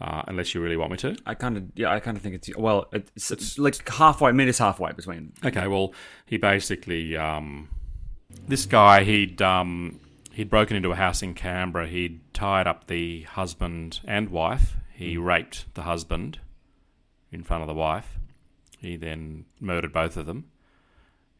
uh, 0.00 0.22
unless 0.26 0.54
you 0.54 0.60
really 0.60 0.76
want 0.76 0.90
me 0.90 0.96
to. 0.98 1.16
I 1.24 1.34
kind 1.34 1.56
of 1.56 1.64
yeah. 1.76 1.92
I 1.92 2.00
kind 2.00 2.16
of 2.16 2.22
think 2.24 2.34
it's 2.34 2.56
well. 2.56 2.88
It's, 2.92 3.30
it's 3.30 3.56
like 3.58 3.88
halfway. 3.88 4.30
I 4.30 4.32
mean, 4.32 4.52
halfway 4.52 4.90
between. 4.90 5.32
Okay, 5.44 5.68
well, 5.68 5.94
he 6.26 6.38
basically 6.38 7.16
um, 7.16 7.68
this 8.48 8.66
guy 8.66 9.04
he'd 9.04 9.40
um, 9.40 10.00
he'd 10.32 10.50
broken 10.50 10.76
into 10.76 10.92
a 10.92 10.96
house 10.96 11.22
in 11.22 11.34
Canberra. 11.34 11.88
He'd 11.88 12.20
tied 12.34 12.66
up 12.66 12.86
the 12.86 13.22
husband 13.22 14.00
and 14.04 14.30
wife. 14.30 14.76
He 14.92 15.16
raped 15.16 15.74
the 15.74 15.82
husband 15.82 16.38
in 17.30 17.42
front 17.42 17.62
of 17.62 17.68
the 17.68 17.74
wife. 17.74 18.18
He 18.78 18.96
then 18.96 19.44
murdered 19.60 19.92
both 19.92 20.16
of 20.16 20.26
them 20.26 20.50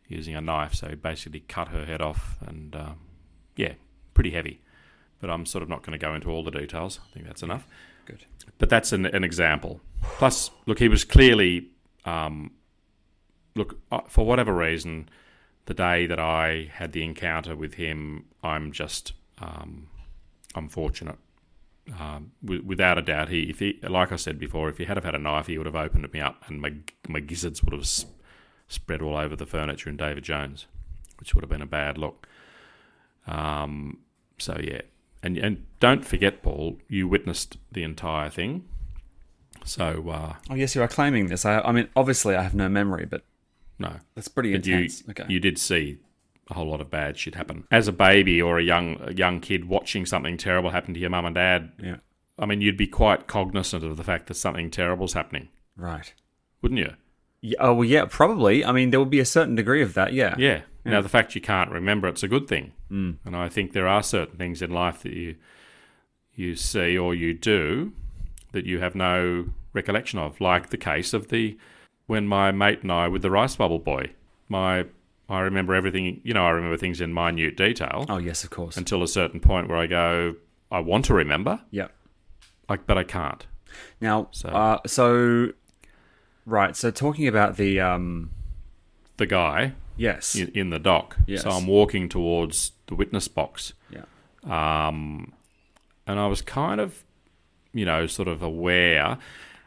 using 0.09 0.35
a 0.35 0.41
knife. 0.41 0.75
So 0.75 0.89
he 0.89 0.95
basically 0.95 1.41
cut 1.41 1.69
her 1.69 1.85
head 1.85 2.01
off, 2.01 2.37
and 2.47 2.75
um, 2.77 3.01
yeah, 3.57 3.75
pretty 4.15 4.31
heavy. 4.31 4.61
But 5.21 5.31
I'm 5.31 5.47
sort 5.47 5.63
of 5.63 5.69
not 5.69 5.83
going 5.83 5.99
to 5.99 6.05
go 6.05 6.15
into 6.15 6.31
all 6.31 6.43
the 6.43 6.51
details. 6.51 7.01
I 7.05 7.13
think 7.15 7.27
that's 7.27 7.43
enough. 7.43 7.67
Good. 8.05 8.25
But 8.59 8.69
that's 8.69 8.93
an, 8.93 9.07
an 9.07 9.25
example. 9.25 9.81
Plus, 10.03 10.51
look, 10.67 10.81
he 10.81 10.89
was 10.89 11.05
clearly, 11.05 11.69
um, 12.05 12.51
look, 13.55 13.79
uh, 13.91 14.01
for 14.09 14.27
whatever 14.27 14.53
reason, 14.53 15.09
the 15.67 15.75
day 15.75 16.07
that 16.07 16.19
I 16.19 16.71
had 16.75 16.93
the 16.93 17.03
encounter 17.05 17.55
with 17.55 17.75
him, 17.75 18.25
I'm 18.43 18.73
just, 18.73 19.13
um, 19.39 19.89
I'm 20.55 20.69
fortunate. 20.69 21.17
Um, 21.99 22.33
wi- 22.45 22.65
without 22.65 22.99
a 22.99 23.03
doubt, 23.03 23.29
he, 23.29 23.43
if 23.51 23.59
he, 23.59 23.79
like 23.83 24.13
I 24.13 24.17
said 24.17 24.39
before, 24.39 24.69
if 24.69 24.79
he 24.79 24.85
had 24.85 24.97
have 24.97 25.05
had 25.05 25.15
a 25.15 25.19
knife, 25.19 25.47
he 25.47 25.59
would 25.59 25.67
have 25.67 25.75
opened 25.77 26.13
me 26.13 26.21
up, 26.21 26.43
and 26.47 26.61
my 26.61 26.73
my 27.09 27.19
gizzards 27.21 27.63
would 27.63 27.73
have 27.73 27.83
s- 27.83 28.07
spread 28.69 29.03
all 29.03 29.17
over 29.17 29.35
the 29.35 29.47
furniture 29.47 29.91
in 29.91 29.97
David 29.97 30.23
Jones, 30.23 30.67
which 31.19 31.35
would 31.35 31.43
have 31.43 31.51
been 31.51 31.63
a 31.63 31.67
bad 31.67 31.99
look. 31.99 32.29
Um, 33.27 33.99
so 34.39 34.59
yeah, 34.63 34.83
and 35.23 35.37
and 35.39 35.67
don't 35.81 36.05
forget, 36.05 36.43
Paul, 36.43 36.79
you 36.89 37.09
witnessed 37.09 37.57
the 37.71 37.83
entire 37.83 38.31
thing. 38.31 38.65
So 39.65 40.09
uh, 40.11 40.35
Oh 40.51 40.55
yes, 40.55 40.75
you 40.75 40.83
are 40.83 40.89
claiming 40.89 41.27
this. 41.27 41.45
I, 41.45 41.61
I 41.61 41.73
mean, 41.73 41.89
obviously, 41.97 42.35
I 42.37 42.43
have 42.43 42.55
no 42.55 42.69
memory, 42.69 43.07
but 43.07 43.23
no, 43.83 43.97
that's 44.15 44.29
pretty 44.29 44.53
but 44.53 44.67
you 44.67 44.75
intense. 44.77 45.03
okay. 45.11 45.25
you 45.29 45.39
did 45.41 45.59
see 45.59 45.99
a 46.51 46.55
whole 46.55 46.69
lot 46.69 46.81
of 46.81 46.91
bad 46.91 47.17
shit 47.17 47.35
happen 47.35 47.65
as 47.71 47.87
a 47.89 47.93
baby 47.93 48.41
or 48.43 48.59
a 48.59 48.63
young 48.63 48.97
a 49.03 49.13
young 49.13 49.41
kid 49.41 49.67
watching 49.69 50.05
something 50.07 50.37
terrible 50.37 50.71
happen 50.71 50.93
to 50.95 51.01
your 51.01 51.11
mum 51.11 51.25
and 51.27 51.35
dad. 51.35 51.71
yeah. 51.83 51.97
I 52.39 52.47
mean, 52.47 52.61
you'd 52.63 52.79
be 52.79 52.87
quite 52.87 53.27
cognizant 53.27 53.85
of 53.85 53.97
the 53.97 54.03
fact 54.03 54.27
that 54.27 54.35
something 54.35 54.71
terrible's 54.71 55.13
happening, 55.13 55.51
Right. 55.77 56.13
wouldn't 56.63 56.81
you? 56.81 56.95
Yeah, 57.43 57.59
oh 57.61 57.75
well, 57.75 57.85
yeah, 57.85 58.07
probably. 58.09 58.65
I 58.65 58.73
mean, 58.73 58.91
there 58.91 58.99
would 59.01 59.11
be 59.11 59.21
a 59.21 59.25
certain 59.25 59.55
degree 59.55 59.83
of 59.83 59.95
that. 59.95 60.13
Yeah. 60.13 60.35
Yeah. 60.39 60.63
Now, 60.85 61.01
the 61.01 61.09
fact 61.09 61.35
you 61.37 61.41
can't 61.41 61.71
remember 61.71 62.09
it's 62.09 62.25
a 62.25 62.29
good 62.29 62.49
thing, 62.49 62.73
mm. 62.91 63.17
and 63.25 63.37
I 63.37 63.49
think 63.49 63.73
there 63.73 63.87
are 63.87 64.03
certain 64.03 64.37
things 64.37 64.63
in 64.63 64.71
life 64.73 65.03
that 65.03 65.13
you 65.13 65.37
you 66.35 66.57
see 66.57 66.97
or 66.99 67.15
you 67.15 67.35
do 67.35 67.93
that 68.53 68.65
you 68.67 68.81
have 68.81 68.95
no 68.95 69.47
recollection 69.75 70.19
of, 70.19 70.41
like 70.41 70.71
the 70.71 70.77
case 70.79 71.13
of 71.13 71.29
the 71.29 71.57
when 72.13 72.27
my 72.29 72.53
mate 72.53 72.83
and 72.83 72.93
I 72.93 73.09
with 73.09 73.23
the 73.23 73.31
rice 73.31 73.57
bubble 73.57 73.79
boy. 73.79 74.11
My 74.49 74.85
I 75.29 75.41
remember 75.41 75.75
everything. 75.75 76.21
You 76.25 76.35
know, 76.35 76.45
I 76.47 76.51
remember 76.51 76.77
things 76.77 77.01
in 77.01 77.13
minute 77.15 77.57
detail 77.57 78.05
Oh 78.09 78.19
yes, 78.19 78.45
of 78.45 78.51
course. 78.51 78.77
until 78.77 79.03
a 79.03 79.09
certain 79.09 79.41
point 79.41 79.69
where 79.69 79.79
I 79.79 79.87
go, 79.87 80.35
I 80.71 80.81
want 80.81 81.05
to 81.07 81.15
remember, 81.15 81.61
yeah. 81.71 81.89
like, 82.69 82.87
but 82.87 82.99
I 82.99 83.05
can't. 83.05 83.47
Now, 84.01 84.29
So- 84.31 84.49
uh, 84.51 84.79
so 84.87 85.53
right. 86.45 86.77
So 86.77 86.91
talking 86.91 87.27
about 87.29 87.57
the 87.57 87.81
um, 87.81 88.31
The 89.17 89.27
guy 89.27 89.73
yes, 89.97 90.35
in, 90.35 90.49
in 90.55 90.71
the 90.71 90.79
dock. 90.79 91.17
Yes. 91.27 91.43
So 91.43 91.51
I'm 91.51 91.67
walking 91.67 92.09
towards 92.11 92.73
the 92.89 92.95
witness 92.95 93.29
box. 93.29 93.73
yeah, 93.91 94.05
um, 94.45 95.33
and 96.07 96.19
I 96.19 96.27
was 96.27 96.43
kind 96.43 96.79
of, 96.81 97.05
you 97.73 97.85
know, 97.87 98.07
sort 98.07 98.29
of 98.29 98.43
aware. 98.43 99.17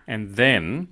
And 0.08 0.36
then, 0.36 0.90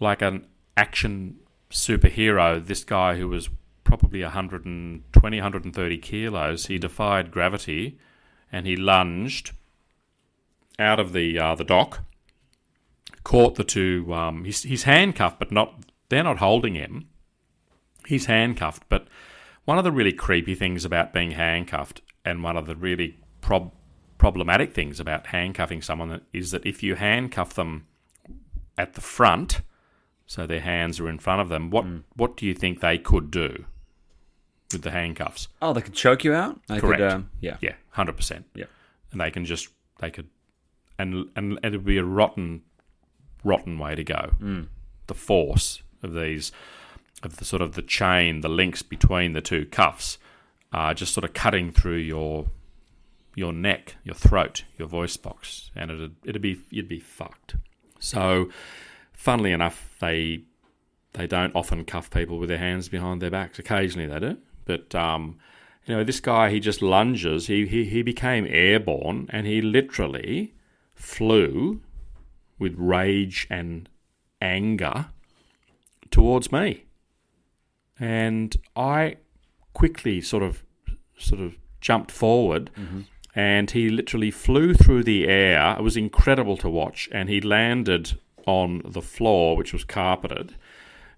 like 0.00 0.20
an 0.20 0.44
action 0.76 1.36
superhero, 1.70 2.64
this 2.64 2.84
guy 2.84 3.16
who 3.16 3.28
was 3.28 3.48
probably 3.84 4.22
120, 4.22 5.36
130 5.36 5.98
kilos, 5.98 6.66
he 6.66 6.78
defied 6.78 7.30
gravity 7.30 7.98
and 8.52 8.66
he 8.66 8.76
lunged 8.76 9.52
out 10.78 11.00
of 11.00 11.12
the 11.12 11.38
uh, 11.38 11.54
the 11.54 11.64
dock, 11.64 12.02
caught 13.24 13.54
the 13.54 13.64
two. 13.64 14.12
Um, 14.12 14.44
he's, 14.44 14.62
he's 14.62 14.84
handcuffed, 14.84 15.38
but 15.38 15.50
not. 15.50 15.84
They're 16.08 16.22
not 16.22 16.38
holding 16.38 16.74
him. 16.74 17.08
He's 18.06 18.26
handcuffed, 18.26 18.84
but 18.88 19.08
one 19.64 19.78
of 19.78 19.84
the 19.84 19.90
really 19.90 20.12
creepy 20.12 20.54
things 20.54 20.84
about 20.84 21.12
being 21.12 21.32
handcuffed, 21.32 22.02
and 22.24 22.42
one 22.42 22.56
of 22.56 22.66
the 22.66 22.76
really 22.76 23.18
prob- 23.40 23.72
problematic 24.18 24.72
things 24.72 25.00
about 25.00 25.28
handcuffing 25.28 25.82
someone 25.82 26.20
is 26.32 26.52
that 26.52 26.64
if 26.64 26.82
you 26.82 26.94
handcuff 26.94 27.54
them 27.54 27.86
at 28.78 28.94
the 28.94 29.00
front, 29.00 29.62
so 30.26 30.46
their 30.46 30.60
hands 30.60 30.98
are 31.00 31.08
in 31.08 31.18
front 31.18 31.40
of 31.40 31.48
them, 31.48 31.70
what 31.70 31.84
what 32.14 32.36
do 32.36 32.46
you 32.46 32.54
think 32.54 32.80
they 32.80 32.98
could 32.98 33.30
do 33.30 33.64
with 34.72 34.82
the 34.82 34.90
handcuffs? 34.90 35.48
Oh, 35.62 35.72
they 35.72 35.80
could 35.82 35.94
choke 35.94 36.24
you 36.24 36.34
out. 36.34 36.60
They 36.68 36.80
Correct. 36.80 37.00
Could, 37.00 37.10
um, 37.12 37.30
yeah. 37.40 37.56
Yeah, 37.60 37.74
hundred 37.90 38.16
percent. 38.16 38.46
Yeah. 38.54 38.66
and 39.12 39.20
they 39.20 39.30
can 39.30 39.44
just 39.44 39.68
they 40.00 40.10
could, 40.10 40.28
and 40.98 41.30
and 41.36 41.58
it 41.62 41.72
would 41.72 41.84
be 41.84 41.98
a 41.98 42.04
rotten, 42.04 42.62
rotten 43.44 43.78
way 43.78 43.94
to 43.94 44.04
go. 44.04 44.32
Mm. 44.40 44.68
The 45.06 45.14
force 45.14 45.82
of 46.02 46.14
these, 46.14 46.52
of 47.22 47.36
the 47.36 47.44
sort 47.44 47.62
of 47.62 47.74
the 47.74 47.82
chain, 47.82 48.40
the 48.40 48.48
links 48.48 48.82
between 48.82 49.32
the 49.32 49.40
two 49.40 49.64
cuffs, 49.66 50.18
are 50.72 50.92
just 50.92 51.14
sort 51.14 51.24
of 51.24 51.32
cutting 51.32 51.70
through 51.70 51.98
your, 51.98 52.46
your 53.36 53.52
neck, 53.52 53.96
your 54.02 54.14
throat, 54.16 54.64
your 54.76 54.88
voice 54.88 55.16
box, 55.16 55.70
and 55.76 55.90
it'd 55.90 56.16
it'd 56.24 56.42
be 56.42 56.60
you'd 56.70 56.88
be 56.88 56.98
fucked. 57.00 57.54
So, 58.00 58.50
funnily 59.16 59.50
enough, 59.50 59.96
they 60.00 60.44
they 61.14 61.26
don't 61.26 61.56
often 61.56 61.84
cuff 61.84 62.10
people 62.10 62.38
with 62.38 62.48
their 62.48 62.58
hands 62.58 62.88
behind 62.88 63.20
their 63.20 63.30
backs. 63.30 63.58
Occasionally 63.58 64.06
they 64.06 64.20
do, 64.20 64.38
but 64.64 64.94
um, 64.94 65.38
you 65.86 65.96
know, 65.96 66.04
this 66.04 66.20
guy 66.20 66.50
he 66.50 66.60
just 66.60 66.80
lunges. 66.80 67.48
He 67.48 67.66
he 67.66 67.84
he 67.86 68.02
became 68.02 68.46
airborne, 68.48 69.26
and 69.30 69.46
he 69.46 69.60
literally 69.60 70.54
flew 70.94 71.80
with 72.58 72.74
rage 72.76 73.46
and 73.50 73.88
anger 74.40 75.06
towards 76.10 76.52
me, 76.52 76.84
and 77.98 78.56
I 78.76 79.16
quickly 79.72 80.20
sort 80.20 80.42
of 80.42 80.62
sort 81.18 81.40
of 81.40 81.56
jumped 81.80 82.10
forward. 82.12 82.70
And 83.38 83.70
he 83.70 83.90
literally 83.90 84.30
flew 84.30 84.72
through 84.72 85.04
the 85.04 85.28
air. 85.28 85.76
It 85.78 85.82
was 85.82 85.94
incredible 85.94 86.56
to 86.56 86.70
watch. 86.70 87.06
And 87.12 87.28
he 87.28 87.42
landed 87.42 88.18
on 88.46 88.82
the 88.84 89.02
floor, 89.02 89.56
which 89.56 89.72
was 89.72 89.84
carpeted. 89.84 90.54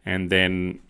And 0.05 0.31
then 0.31 0.81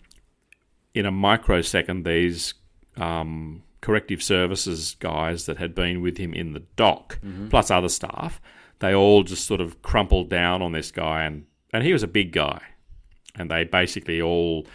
in 0.93 1.05
a 1.05 1.11
microsecond, 1.11 2.05
these 2.05 2.53
um, 2.97 3.63
corrective 3.81 4.23
services 4.23 4.95
guys 4.99 5.45
that 5.45 5.57
had 5.57 5.75
been 5.75 6.01
with 6.01 6.17
him 6.17 6.33
in 6.33 6.53
the 6.53 6.63
dock, 6.75 7.19
plus 7.49 7.69
other 7.69 7.89
staff, 7.89 8.41
they 8.79 8.93
all 8.93 9.23
just 9.23 9.45
sort 9.45 9.61
of 9.61 9.81
crumpled 9.81 10.29
down 10.29 10.61
on 10.61 10.71
this 10.71 10.91
guy, 10.91 11.23
and, 11.23 11.45
and 11.73 11.83
he 11.83 11.93
was 11.93 12.03
a 12.03 12.07
big 12.07 12.31
guy. 12.31 12.61
And 13.35 13.51
they 13.51 13.63
basically 13.63 14.21
all, 14.21 14.65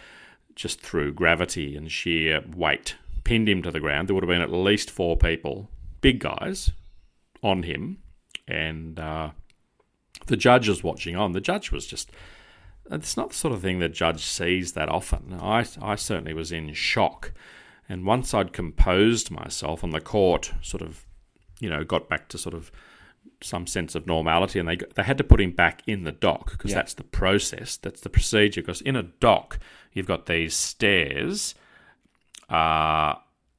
just 0.55 0.79
through 0.79 1.13
gravity 1.13 1.75
and 1.75 1.91
sheer 1.91 2.43
weight, 2.55 2.95
pinned 3.23 3.49
him 3.49 3.61
to 3.63 3.71
the 3.71 3.79
ground. 3.79 4.07
There 4.07 4.13
would 4.13 4.23
have 4.23 4.29
been 4.29 4.41
at 4.41 4.51
least 4.51 4.89
four 4.89 5.17
people, 5.17 5.69
big 6.01 6.19
guys, 6.19 6.71
on 7.41 7.63
him. 7.63 7.97
And 8.47 8.99
uh, 8.99 9.31
the 10.27 10.37
judge 10.37 10.67
was 10.67 10.83
watching 10.83 11.15
on. 11.15 11.31
The 11.33 11.41
judge 11.41 11.71
was 11.71 11.85
just 11.87 12.11
it's 12.91 13.17
not 13.17 13.29
the 13.29 13.35
sort 13.35 13.53
of 13.53 13.61
thing 13.61 13.79
that 13.79 13.93
judge 13.93 14.23
sees 14.25 14.73
that 14.73 14.89
often. 14.89 15.33
I, 15.41 15.65
I 15.81 15.95
certainly 15.95 16.33
was 16.33 16.51
in 16.51 16.73
shock. 16.73 17.31
And 17.89 18.05
once 18.05 18.33
I'd 18.33 18.53
composed 18.53 19.31
myself 19.31 19.83
and 19.83 19.91
the 19.93 19.99
court 20.01 20.53
sort 20.61 20.81
of, 20.83 21.03
you 21.59 21.69
know, 21.69 21.83
got 21.83 22.09
back 22.09 22.29
to 22.29 22.37
sort 22.37 22.53
of 22.55 22.71
some 23.41 23.65
sense 23.67 23.95
of 23.95 24.05
normality 24.07 24.59
and 24.59 24.67
they, 24.69 24.77
they 24.95 25.03
had 25.03 25.17
to 25.17 25.23
put 25.23 25.41
him 25.41 25.51
back 25.51 25.81
in 25.87 26.03
the 26.03 26.11
dock 26.11 26.51
because 26.51 26.71
Yeah. 26.71 26.77
that's 26.77 26.93
the 26.93 27.03
process, 27.03 27.75
that's 27.77 28.01
the 28.01 28.09
procedure. 28.09 28.61
Because 28.61 28.81
in 28.81 28.95
a 28.95 29.03
dock, 29.03 29.59
you've 29.93 30.07
got 30.07 30.25
these 30.27 30.55
stairs 30.55 31.55
uh, 32.49 33.15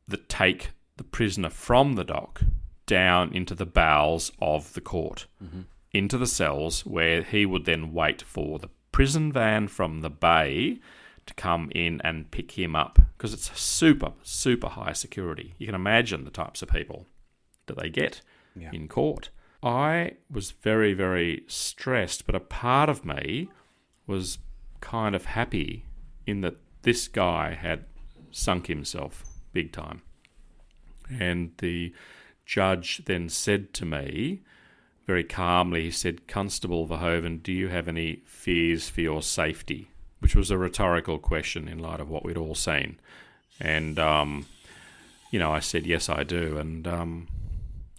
that 0.09 0.29
take 0.29 0.71
the 0.97 1.05
prisoner 1.05 1.51
from 1.51 1.95
the 1.95 2.05
dock 2.05 2.43
down 2.87 3.33
into 3.35 3.55
the 3.55 3.67
bowels 3.67 4.31
of 4.41 4.73
the 4.75 4.81
court, 4.81 5.27
into 5.97 6.19
the 6.19 6.27
cells, 6.27 6.85
where 6.85 7.23
he 7.23 7.47
would 7.47 7.65
then 7.65 7.93
wait 7.93 8.23
for 8.23 8.59
the 8.59 8.71
prison 8.93 9.33
van 9.33 9.69
from 9.69 10.01
the 10.01 10.11
bay 10.11 10.79
to 11.27 11.35
come 11.35 11.71
in 11.75 12.01
and 12.03 12.31
pick 12.31 12.53
him 12.53 12.77
up 12.77 12.99
because 13.17 13.33
it's 13.33 13.59
super, 13.59 14.13
super 14.23 14.69
high 14.69 14.93
security. 14.93 15.55
You 15.59 15.67
can 15.67 15.75
imagine 15.75 16.25
the 16.25 16.31
types 16.31 16.63
of 16.63 16.69
people 16.69 17.07
that 17.67 17.77
they 17.79 17.91
get 17.91 18.21
in 18.73 18.89
court. 18.89 19.31
I 19.63 20.13
was 20.31 20.53
very, 20.53 20.95
very 20.95 21.45
stressed, 21.47 22.27
but 22.27 22.35
a 22.35 22.41
part 22.41 22.89
of 22.89 23.05
me 23.05 23.51
was 24.07 24.39
kind 24.81 25.17
of 25.17 25.25
happy 25.25 25.85
in 26.27 26.41
that 26.43 26.57
this 26.83 27.09
guy 27.09 27.55
had 27.55 27.85
sunk 28.31 28.69
himself 28.69 29.25
big 29.53 29.73
time. 29.73 30.03
And 31.11 31.53
the 31.59 31.93
judge 32.45 33.03
then 33.07 33.29
said 33.29 33.73
to 33.75 33.85
me, 33.85 34.43
very 35.07 35.25
calmly, 35.25 35.85
he 35.85 35.91
said, 35.91 36.27
Constable 36.27 36.87
Verhoeven, 36.87 37.43
do 37.43 37.53
you 37.53 37.69
have 37.69 37.87
any 37.87 38.23
fears 38.27 38.89
for 38.89 39.01
your 39.01 39.23
safety? 39.23 39.89
Which 40.19 40.35
was 40.35 40.51
a 40.51 40.59
rhetorical 40.59 41.19
question 41.19 41.69
in 41.69 41.79
light 41.79 42.01
of 42.01 42.09
what 42.09 42.25
we'd 42.25 42.37
all 42.37 42.57
seen. 42.57 42.99
And, 43.61 43.99
um, 43.99 44.47
you 45.31 45.39
know, 45.39 45.53
I 45.53 45.61
said, 45.61 45.87
yes, 45.87 46.09
I 46.09 46.25
do. 46.25 46.59
And, 46.59 46.87
um, 46.89 47.29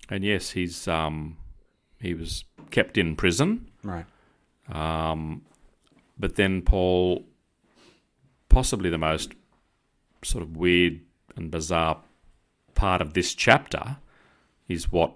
and 0.09 0.23
yes, 0.23 0.51
he's, 0.51 0.87
um, 0.87 1.37
he 2.01 2.13
was 2.13 2.43
kept 2.71 2.97
in 2.97 3.15
prison. 3.15 3.67
Right. 3.83 4.05
Um, 4.69 5.43
but 6.19 6.35
then 6.35 6.61
Paul, 6.61 7.25
possibly 8.49 8.89
the 8.89 8.97
most 8.97 9.33
sort 10.23 10.43
of 10.43 10.57
weird 10.57 10.99
and 11.37 11.51
bizarre 11.51 12.01
part 12.73 13.01
of 13.01 13.13
this 13.13 13.33
chapter 13.33 13.97
is 14.67 14.91
what 14.91 15.15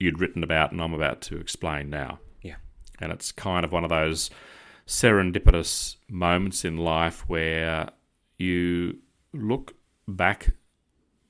you'd 0.00 0.18
written 0.18 0.42
about 0.42 0.72
and 0.72 0.80
I'm 0.80 0.94
about 0.94 1.20
to 1.22 1.36
explain 1.36 1.90
now. 1.90 2.18
Yeah. 2.42 2.56
And 2.98 3.12
it's 3.12 3.30
kind 3.30 3.64
of 3.64 3.70
one 3.70 3.84
of 3.84 3.90
those 3.90 4.30
serendipitous 4.86 5.96
moments 6.08 6.64
in 6.64 6.76
life 6.76 7.28
where 7.28 7.90
you 8.38 8.98
look 9.32 9.74
back 10.08 10.54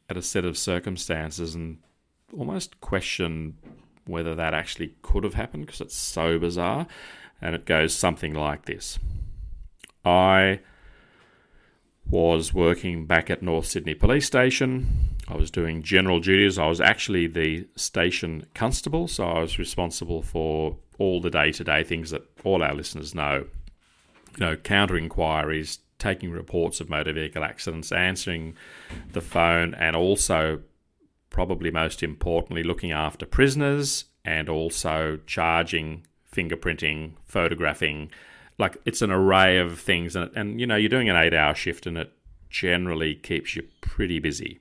at 0.08 0.16
a 0.16 0.22
set 0.22 0.44
of 0.44 0.56
circumstances 0.56 1.54
and 1.54 1.78
almost 2.36 2.80
question 2.80 3.58
whether 4.06 4.34
that 4.34 4.54
actually 4.54 4.94
could 5.02 5.24
have 5.24 5.34
happened 5.34 5.66
because 5.66 5.80
it's 5.80 5.96
so 5.96 6.38
bizarre. 6.38 6.86
And 7.42 7.54
it 7.54 7.64
goes 7.64 7.94
something 7.94 8.34
like 8.34 8.66
this 8.66 8.98
I 10.04 10.60
was 12.08 12.52
working 12.52 13.06
back 13.06 13.30
at 13.30 13.42
North 13.42 13.66
Sydney 13.66 13.94
Police 13.94 14.26
Station. 14.26 15.16
I 15.30 15.36
was 15.36 15.50
doing 15.50 15.82
general 15.82 16.18
duties. 16.18 16.58
I 16.58 16.66
was 16.66 16.80
actually 16.80 17.28
the 17.28 17.66
station 17.76 18.46
constable, 18.54 19.06
so 19.06 19.24
I 19.24 19.40
was 19.40 19.58
responsible 19.58 20.22
for 20.22 20.76
all 20.98 21.20
the 21.20 21.30
day 21.30 21.52
to 21.52 21.64
day 21.64 21.84
things 21.84 22.10
that 22.10 22.22
all 22.42 22.62
our 22.62 22.74
listeners 22.74 23.14
know. 23.14 23.46
You 24.38 24.46
know, 24.46 24.56
counter 24.56 24.96
inquiries, 24.96 25.78
taking 25.98 26.30
reports 26.30 26.80
of 26.80 26.88
motor 26.88 27.12
vehicle 27.12 27.44
accidents, 27.44 27.92
answering 27.92 28.56
the 29.12 29.20
phone, 29.20 29.74
and 29.74 29.94
also, 29.94 30.60
probably 31.30 31.70
most 31.70 32.02
importantly, 32.02 32.62
looking 32.62 32.92
after 32.92 33.26
prisoners 33.26 34.06
and 34.24 34.48
also 34.48 35.18
charging, 35.26 36.06
fingerprinting, 36.32 37.12
photographing, 37.24 38.10
like 38.58 38.76
it's 38.84 39.02
an 39.02 39.10
array 39.10 39.58
of 39.58 39.80
things 39.80 40.14
and, 40.14 40.30
and 40.36 40.60
you 40.60 40.66
know 40.66 40.76
you're 40.76 40.90
doing 40.90 41.08
an 41.08 41.16
eight 41.16 41.32
hour 41.32 41.54
shift 41.54 41.86
and 41.86 41.96
it 41.96 42.12
generally 42.50 43.14
keeps 43.14 43.56
you 43.56 43.62
pretty 43.80 44.18
busy 44.18 44.60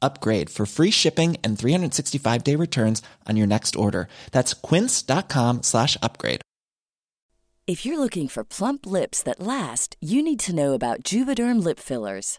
upgrade 0.00 0.50
for 0.50 0.66
free 0.66 0.90
shipping 0.90 1.36
and 1.42 1.58
365 1.58 2.44
day 2.44 2.56
returns 2.56 3.02
on 3.26 3.36
your 3.36 3.46
next 3.46 3.76
order. 3.76 4.08
That's 4.32 4.54
quince.com 4.54 5.62
slash 5.62 5.96
upgrade. 6.02 6.40
If 7.66 7.84
you're 7.84 7.98
looking 7.98 8.28
for 8.28 8.44
plump 8.44 8.86
lips 8.86 9.22
that 9.24 9.40
last, 9.40 9.94
you 10.00 10.22
need 10.22 10.40
to 10.40 10.54
know 10.54 10.72
about 10.72 11.02
Juvederm 11.02 11.62
lip 11.62 11.78
fillers. 11.78 12.38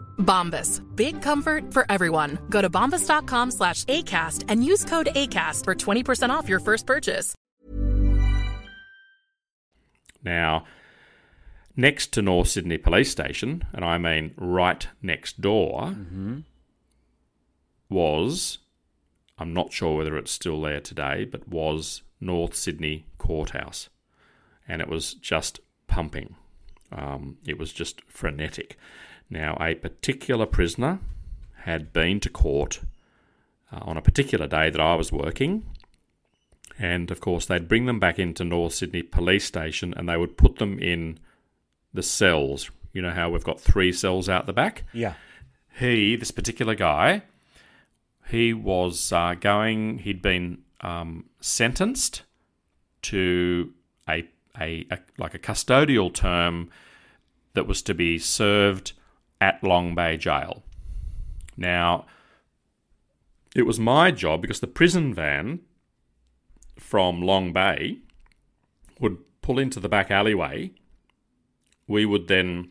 Bombas. 0.21 0.81
Big 0.95 1.21
comfort 1.21 1.73
for 1.73 1.85
everyone. 1.89 2.39
Go 2.49 2.61
to 2.61 2.69
bombas.com 2.69 3.51
slash 3.51 3.83
ACAST 3.85 4.45
and 4.47 4.63
use 4.63 4.85
code 4.85 5.09
ACAST 5.13 5.65
for 5.65 5.75
20% 5.75 6.29
off 6.29 6.47
your 6.47 6.61
first 6.61 6.85
purchase. 6.87 7.35
Now, 10.23 10.65
next 11.75 12.13
to 12.13 12.21
North 12.21 12.47
Sydney 12.47 12.77
Police 12.77 13.11
Station, 13.11 13.65
and 13.73 13.83
I 13.83 13.97
mean 13.97 14.33
right 14.37 14.87
next 15.01 15.41
door, 15.41 15.95
was, 17.89 18.59
I'm 19.37 19.53
not 19.53 19.73
sure 19.73 19.97
whether 19.97 20.17
it's 20.17 20.31
still 20.31 20.61
there 20.61 20.79
today, 20.79 21.25
but 21.25 21.47
was 21.47 22.03
North 22.19 22.55
Sydney 22.55 23.05
Courthouse. 23.17 23.89
And 24.67 24.81
it 24.81 24.87
was 24.87 25.15
just 25.15 25.59
pumping. 25.87 26.35
Um, 26.91 27.37
it 27.45 27.57
was 27.57 27.73
just 27.73 28.01
frenetic. 28.07 28.77
Now, 29.31 29.57
a 29.61 29.75
particular 29.75 30.45
prisoner 30.45 30.99
had 31.63 31.93
been 31.93 32.19
to 32.19 32.29
court 32.29 32.81
uh, 33.71 33.79
on 33.81 33.95
a 33.95 34.01
particular 34.01 34.45
day 34.45 34.69
that 34.69 34.81
I 34.81 34.95
was 34.95 35.11
working, 35.13 35.65
and 36.77 37.09
of 37.09 37.21
course, 37.21 37.45
they'd 37.45 37.69
bring 37.69 37.85
them 37.85 37.97
back 37.97 38.19
into 38.19 38.43
North 38.43 38.73
Sydney 38.73 39.03
Police 39.03 39.45
Station 39.45 39.93
and 39.95 40.09
they 40.09 40.17
would 40.17 40.35
put 40.35 40.57
them 40.57 40.77
in 40.79 41.17
the 41.93 42.03
cells. 42.03 42.69
You 42.91 43.01
know 43.01 43.11
how 43.11 43.29
we've 43.29 43.43
got 43.43 43.61
three 43.61 43.93
cells 43.93 44.27
out 44.27 44.47
the 44.47 44.53
back? 44.53 44.83
Yeah. 44.91 45.13
He, 45.79 46.17
this 46.17 46.31
particular 46.31 46.75
guy, 46.75 47.23
he 48.27 48.53
was 48.53 49.13
uh, 49.13 49.35
going, 49.39 49.99
he'd 49.99 50.21
been 50.21 50.63
um, 50.81 51.29
sentenced 51.39 52.23
to 53.03 53.71
a, 54.09 54.25
a, 54.59 54.85
a 54.91 54.99
like 55.17 55.33
a 55.33 55.39
custodial 55.39 56.13
term 56.13 56.69
that 57.53 57.67
was 57.67 57.81
to 57.83 57.93
be 57.93 58.19
served 58.19 58.93
at 59.41 59.61
Long 59.63 59.95
Bay 59.95 60.15
Jail. 60.15 60.63
Now, 61.57 62.05
it 63.55 63.63
was 63.63 63.79
my 63.79 64.11
job 64.11 64.41
because 64.41 64.61
the 64.61 64.67
prison 64.67 65.13
van 65.13 65.59
from 66.79 67.21
Long 67.21 67.51
Bay 67.51 67.97
would 68.99 69.17
pull 69.41 69.59
into 69.59 69.79
the 69.79 69.89
back 69.89 70.11
alleyway. 70.11 70.71
We 71.87 72.05
would 72.05 72.27
then, 72.27 72.69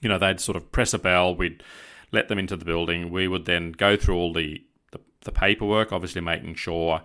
you 0.00 0.08
know, 0.08 0.18
they'd 0.18 0.38
sort 0.38 0.56
of 0.56 0.70
press 0.70 0.94
a 0.94 0.98
bell, 0.98 1.34
we'd 1.34 1.64
let 2.12 2.28
them 2.28 2.38
into 2.38 2.56
the 2.56 2.64
building. 2.64 3.10
We 3.10 3.26
would 3.26 3.46
then 3.46 3.72
go 3.72 3.96
through 3.96 4.16
all 4.16 4.32
the, 4.32 4.62
the, 4.92 5.00
the 5.22 5.32
paperwork, 5.32 5.92
obviously 5.92 6.20
making 6.20 6.54
sure 6.54 7.00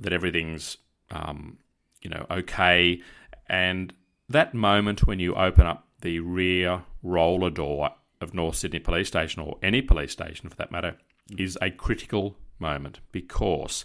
that 0.00 0.12
everything's 0.12 0.76
um, 1.10 1.58
you 2.02 2.10
know 2.10 2.26
okay. 2.30 3.00
And 3.48 3.94
that 4.28 4.52
moment 4.52 5.06
when 5.06 5.20
you 5.20 5.34
open 5.34 5.66
up 5.66 5.85
the 6.06 6.20
rear 6.20 6.84
roller 7.02 7.50
door 7.50 7.90
of 8.20 8.32
North 8.32 8.54
Sydney 8.54 8.78
Police 8.78 9.08
Station 9.08 9.42
or 9.42 9.58
any 9.60 9.82
police 9.82 10.12
station 10.12 10.48
for 10.48 10.54
that 10.54 10.70
matter 10.70 10.96
is 11.36 11.58
a 11.60 11.68
critical 11.68 12.36
moment 12.60 13.00
because 13.10 13.84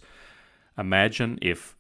imagine 0.78 1.40
if 1.42 1.76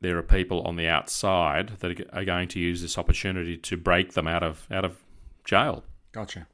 there 0.00 0.18
are 0.18 0.24
people 0.24 0.60
on 0.62 0.74
the 0.74 0.88
outside 0.88 1.68
that 1.78 2.04
are 2.12 2.24
going 2.24 2.48
to 2.48 2.58
use 2.58 2.82
this 2.82 2.98
opportunity 2.98 3.56
to 3.56 3.76
break 3.76 4.14
them 4.14 4.26
out 4.26 4.42
of 4.42 4.66
out 4.72 4.84
of 4.84 5.04
jail. 5.44 5.84
Gotcha. 6.10 6.48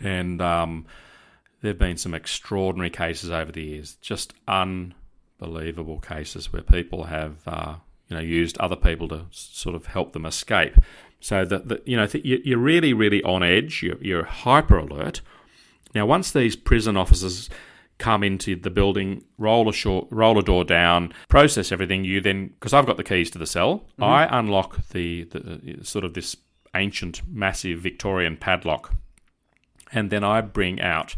And 0.00 0.40
um, 0.40 0.86
there 1.62 1.70
have 1.70 1.78
been 1.78 1.96
some 1.96 2.14
extraordinary 2.14 2.90
cases 2.90 3.30
over 3.30 3.50
the 3.50 3.64
years, 3.64 3.96
just 3.96 4.32
unbelievable 4.46 5.98
cases 5.98 6.52
where 6.52 6.62
people 6.62 7.02
have 7.04 7.36
uh, 7.48 7.74
you 8.10 8.16
know 8.16 8.22
used 8.22 8.58
other 8.58 8.76
people 8.76 9.08
to 9.08 9.24
sort 9.30 9.74
of 9.74 9.86
help 9.86 10.12
them 10.12 10.26
escape. 10.26 10.74
So 11.20 11.44
that, 11.44 11.86
you 11.86 11.96
know 11.96 12.06
you're 12.12 12.58
really 12.58 12.92
really 12.92 13.22
on 13.22 13.42
edge. 13.42 13.82
You're, 13.82 13.98
you're 14.02 14.24
hyper 14.24 14.76
alert. 14.76 15.22
Now, 15.94 16.06
once 16.06 16.30
these 16.30 16.54
prison 16.56 16.96
officers 16.96 17.50
come 17.98 18.22
into 18.24 18.56
the 18.56 18.70
building, 18.70 19.24
roll 19.38 19.68
a 19.68 19.72
short, 19.72 20.06
roll 20.10 20.38
a 20.38 20.42
door 20.42 20.64
down, 20.64 21.12
process 21.28 21.70
everything. 21.72 22.04
You 22.04 22.20
then, 22.20 22.48
because 22.48 22.72
I've 22.72 22.86
got 22.86 22.96
the 22.96 23.04
keys 23.04 23.30
to 23.32 23.38
the 23.38 23.46
cell, 23.46 23.84
mm-hmm. 23.92 24.04
I 24.04 24.38
unlock 24.38 24.88
the, 24.88 25.24
the 25.24 25.84
sort 25.84 26.04
of 26.04 26.14
this 26.14 26.36
ancient, 26.74 27.22
massive 27.28 27.80
Victorian 27.80 28.36
padlock, 28.36 28.94
and 29.92 30.10
then 30.10 30.24
I 30.24 30.40
bring 30.40 30.80
out 30.80 31.16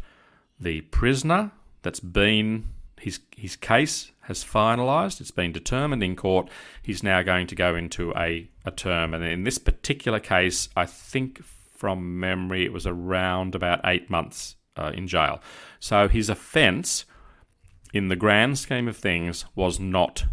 the 0.59 0.81
prisoner 0.83 1.53
that's 1.83 2.01
been 2.01 2.69
his 3.03 3.21
his 3.37 3.57
case 3.57 4.13
has 4.23 4.45
finalised. 4.45 5.21
It's 5.21 5.33
been 5.33 5.53
determined 5.53 6.03
in 6.03 6.15
court. 6.15 6.49
He's 6.81 7.03
now 7.03 7.23
going 7.23 7.49
to 7.49 7.55
go 7.55 7.75
into 7.75 8.15
a, 8.15 8.49
a 8.65 8.71
term, 8.71 9.13
and 9.15 9.25
in 9.25 9.45
this 9.45 9.59
particular 9.59 10.21
case, 10.21 10.69
I 10.77 10.87
think 10.87 11.43
from 11.45 12.21
memory, 12.21 12.65
it 12.65 12.73
was 12.73 12.87
around 12.87 13.57
about 13.57 13.81
eight 13.85 14.09
months 14.09 14.55
uh, 14.77 14.93
in 14.95 15.09
jail. 15.09 15.41
So 15.81 16.07
his 16.07 16.29
offence, 16.29 17.05
in 17.93 18.07
the 18.07 18.15
grand 18.15 18.59
scheme 18.59 18.87
of 18.87 18.97
things, 18.97 19.45
was 19.57 19.81
not 19.81 20.27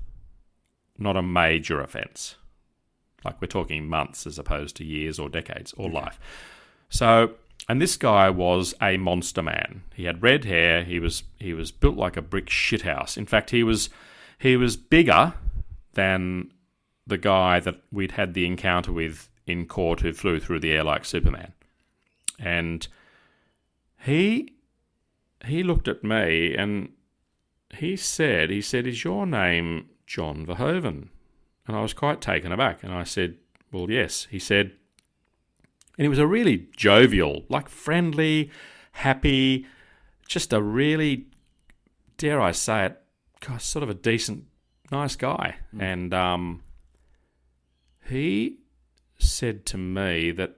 not 0.98 1.18
a 1.18 1.24
major 1.24 1.82
offence. 1.82 2.36
Like 3.26 3.42
we're 3.42 3.48
talking 3.48 3.88
months 3.88 4.28
as 4.28 4.38
opposed 4.38 4.76
to 4.78 4.86
years 4.86 5.18
or 5.18 5.30
decades 5.30 5.74
or 5.76 5.90
life. 5.90 6.20
So, 6.90 7.36
and 7.70 7.80
this 7.80 7.98
guy 7.98 8.32
was 8.32 8.74
a 8.82 8.98
monster 8.98 9.44
man. 9.44 9.84
He 9.94 10.06
had 10.06 10.24
red 10.24 10.44
hair. 10.44 10.84
He 10.84 11.00
was 11.00 11.24
he 11.38 11.54
was 11.54 11.72
built 11.72 11.96
like 11.96 12.18
a 12.18 12.22
brick 12.22 12.48
shithouse. 12.48 13.16
In 13.16 13.28
fact, 13.28 13.52
he 13.52 13.64
was 13.64 13.92
he 14.40 14.58
was 14.58 14.76
bigger 14.76 15.36
than 15.94 16.52
the 17.06 17.20
guy 17.20 17.60
that 17.60 17.80
we'd 17.92 18.14
had 18.14 18.34
the 18.34 18.48
encounter 18.48 18.92
with 18.92 19.30
in 19.46 19.68
court 19.68 20.00
who 20.00 20.14
flew 20.14 20.40
through 20.40 20.60
the 20.60 20.72
air 20.72 20.84
like 20.84 21.06
Superman. 21.06 21.54
And 22.40 22.88
he 24.00 24.56
he 25.46 25.62
looked 25.62 25.88
at 25.88 26.04
me 26.04 26.56
and 26.56 26.90
he 27.76 27.96
said, 27.96 28.50
he 28.50 28.62
said, 28.62 28.88
is 28.88 29.04
your 29.04 29.28
name 29.28 29.90
John 30.08 30.44
Verhoeven? 30.44 31.10
And 31.68 31.78
I 31.78 31.82
was 31.82 31.94
quite 31.94 32.20
taken 32.20 32.52
aback. 32.52 32.84
And 32.84 32.92
I 32.92 33.04
said, 33.04 33.36
well, 33.72 33.92
yes. 33.92 34.28
He 34.32 34.40
said, 34.40 34.72
and 36.00 36.06
he 36.06 36.08
was 36.08 36.18
a 36.18 36.26
really 36.26 36.70
jovial, 36.78 37.44
like 37.50 37.68
friendly, 37.68 38.50
happy, 38.94 39.66
just 40.30 40.54
a 40.54 40.62
really, 40.62 41.26
dare 42.16 42.40
I 42.40 42.54
say 42.54 42.86
it, 42.86 43.02
sort 43.60 43.84
of 43.84 43.90
a 43.90 43.94
decent, 43.94 44.46
nice 44.94 45.18
guy. 45.18 45.58
Mm. 45.76 45.82
And 45.82 46.14
um, 46.14 46.64
he 48.08 48.60
said 49.18 49.66
to 49.66 49.78
me 49.78 50.32
that 50.32 50.56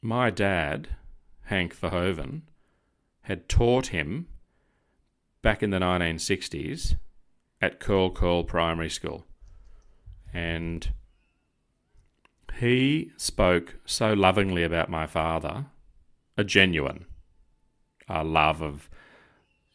my 0.00 0.30
dad, 0.30 0.96
Hank 1.42 1.78
Verhoeven, 1.78 2.40
had 3.24 3.50
taught 3.50 3.88
him 3.88 4.26
back 5.42 5.62
in 5.62 5.68
the 5.68 5.80
1960s 5.80 6.96
at 7.60 7.78
Curl 7.78 8.10
Curl 8.10 8.42
Primary 8.44 8.88
School. 8.88 9.26
And 10.32 10.94
he 12.62 13.10
spoke 13.16 13.74
so 13.84 14.12
lovingly 14.12 14.62
about 14.62 14.88
my 14.88 15.04
father, 15.04 15.66
a 16.36 16.44
genuine 16.44 17.06
uh, 18.08 18.22
love 18.22 18.62
of 18.62 18.88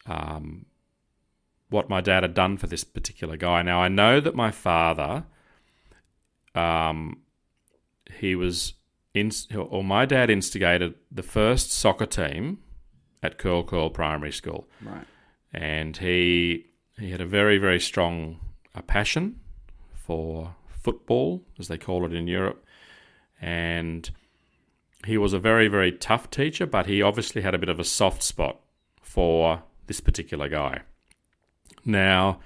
um, 0.05 0.65
what 1.69 1.89
my 1.89 1.99
dad 1.99 2.23
had 2.23 2.33
done 2.33 2.55
for 2.55 2.67
this 2.67 2.85
particular 2.85 3.35
guy. 3.35 3.61
Now, 3.61 3.81
I 3.81 3.89
know 3.89 4.21
that 4.21 4.35
my 4.35 4.51
father, 4.51 5.25
um, 6.55 7.23
he 8.19 8.35
was, 8.35 8.75
in, 9.13 9.31
or 9.53 9.83
my 9.83 10.05
dad 10.05 10.29
instigated 10.29 10.95
the 11.11 11.23
first 11.23 11.73
soccer 11.73 12.05
team 12.05 12.59
at 13.21 13.37
Curl 13.37 13.65
Curl 13.65 13.89
Primary 13.89 14.31
School. 14.31 14.65
Right. 14.81 15.05
And 15.51 15.97
he 15.97 16.67
he 16.97 17.11
had 17.11 17.19
a 17.19 17.25
very 17.25 17.57
very 17.57 17.81
strong 17.81 18.39
uh, 18.73 18.81
passion 18.81 19.41
for 19.93 20.55
football, 20.69 21.43
as 21.59 21.67
they 21.67 21.77
call 21.77 22.05
it 22.05 22.13
in 22.13 22.27
Europe, 22.27 22.63
and 23.41 24.09
he 25.05 25.17
was 25.17 25.33
a 25.33 25.39
very 25.39 25.67
very 25.67 25.91
tough 25.91 26.29
teacher, 26.29 26.65
but 26.65 26.85
he 26.85 27.01
obviously 27.01 27.41
had 27.41 27.55
a 27.55 27.59
bit 27.59 27.69
of 27.69 27.79
a 27.79 27.83
soft 27.83 28.23
spot 28.23 28.59
for 29.01 29.63
this 29.87 29.99
particular 29.99 30.49
guy. 30.49 30.81
Now 31.85 32.39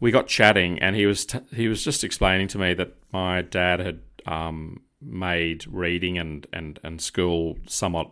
we 0.00 0.10
got 0.10 0.26
chatting, 0.26 0.78
and 0.80 0.94
he 0.96 1.06
was 1.06 1.24
t- 1.24 1.40
he 1.54 1.68
was 1.68 1.82
just 1.82 2.04
explaining 2.04 2.48
to 2.48 2.58
me 2.58 2.74
that 2.74 2.94
my 3.12 3.42
dad 3.42 3.80
had 3.80 4.00
um, 4.26 4.82
made 5.00 5.66
reading 5.66 6.18
and, 6.18 6.46
and, 6.52 6.78
and 6.82 7.00
school 7.00 7.56
somewhat 7.66 8.10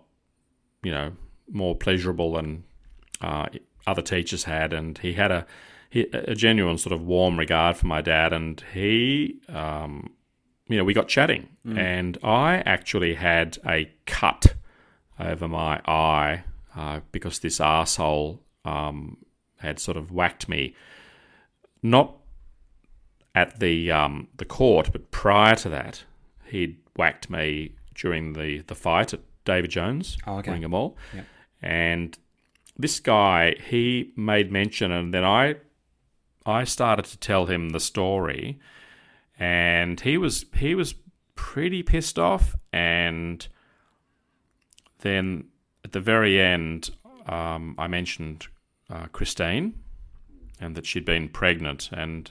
you 0.82 0.90
know 0.90 1.12
more 1.50 1.74
pleasurable 1.74 2.32
than 2.34 2.64
uh, 3.20 3.46
other 3.86 4.02
teachers 4.02 4.44
had, 4.44 4.72
and 4.72 4.98
he 4.98 5.14
had 5.14 5.30
a 5.30 5.46
a 6.12 6.34
genuine 6.34 6.76
sort 6.76 6.92
of 6.92 7.02
warm 7.02 7.38
regard 7.38 7.76
for 7.76 7.86
my 7.86 8.00
dad, 8.00 8.32
and 8.32 8.64
he. 8.72 9.40
Um, 9.48 10.13
you 10.68 10.78
know, 10.78 10.84
we 10.84 10.94
got 10.94 11.08
chatting, 11.08 11.48
mm. 11.66 11.78
and 11.78 12.18
I 12.22 12.56
actually 12.66 13.14
had 13.14 13.58
a 13.66 13.90
cut 14.06 14.54
over 15.18 15.46
my 15.46 15.80
eye 15.86 16.44
uh, 16.76 17.00
because 17.12 17.38
this 17.38 17.60
asshole 17.60 18.42
um, 18.64 19.18
had 19.58 19.78
sort 19.78 19.96
of 19.96 20.10
whacked 20.10 20.48
me, 20.48 20.74
not 21.82 22.16
at 23.34 23.60
the 23.60 23.90
um, 23.90 24.28
the 24.36 24.44
court, 24.44 24.90
but 24.92 25.10
prior 25.10 25.56
to 25.56 25.68
that, 25.68 26.04
he'd 26.46 26.78
whacked 26.96 27.28
me 27.28 27.74
during 27.94 28.32
the, 28.32 28.60
the 28.66 28.74
fight 28.74 29.12
at 29.12 29.20
David 29.44 29.70
Jones, 29.70 30.18
oh, 30.26 30.38
okay. 30.38 30.50
Yep. 31.14 31.24
And 31.62 32.18
this 32.76 33.00
guy, 33.00 33.54
he 33.68 34.12
made 34.16 34.50
mention, 34.50 34.90
and 34.90 35.14
then 35.14 35.24
I, 35.24 35.56
I 36.44 36.64
started 36.64 37.04
to 37.06 37.18
tell 37.18 37.46
him 37.46 37.70
the 37.70 37.80
story, 37.80 38.58
and 39.38 40.00
he 40.00 40.16
was 40.16 40.46
he 40.56 40.74
was 40.74 40.94
pretty 41.34 41.82
pissed 41.82 42.18
off. 42.18 42.56
And 42.72 43.46
then 45.00 45.44
at 45.84 45.92
the 45.92 46.00
very 46.00 46.40
end, 46.40 46.90
um, 47.26 47.74
I 47.78 47.86
mentioned 47.86 48.46
uh, 48.90 49.06
Christine, 49.12 49.74
and 50.60 50.74
that 50.76 50.86
she'd 50.86 51.04
been 51.04 51.28
pregnant, 51.28 51.90
and 51.92 52.30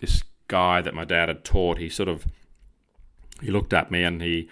this 0.00 0.24
guy 0.48 0.80
that 0.82 0.94
my 0.94 1.04
dad 1.04 1.28
had 1.28 1.44
taught, 1.44 1.78
he 1.78 1.88
sort 1.88 2.08
of 2.08 2.26
he 3.40 3.50
looked 3.50 3.72
at 3.72 3.90
me 3.90 4.02
and 4.02 4.22
he 4.22 4.48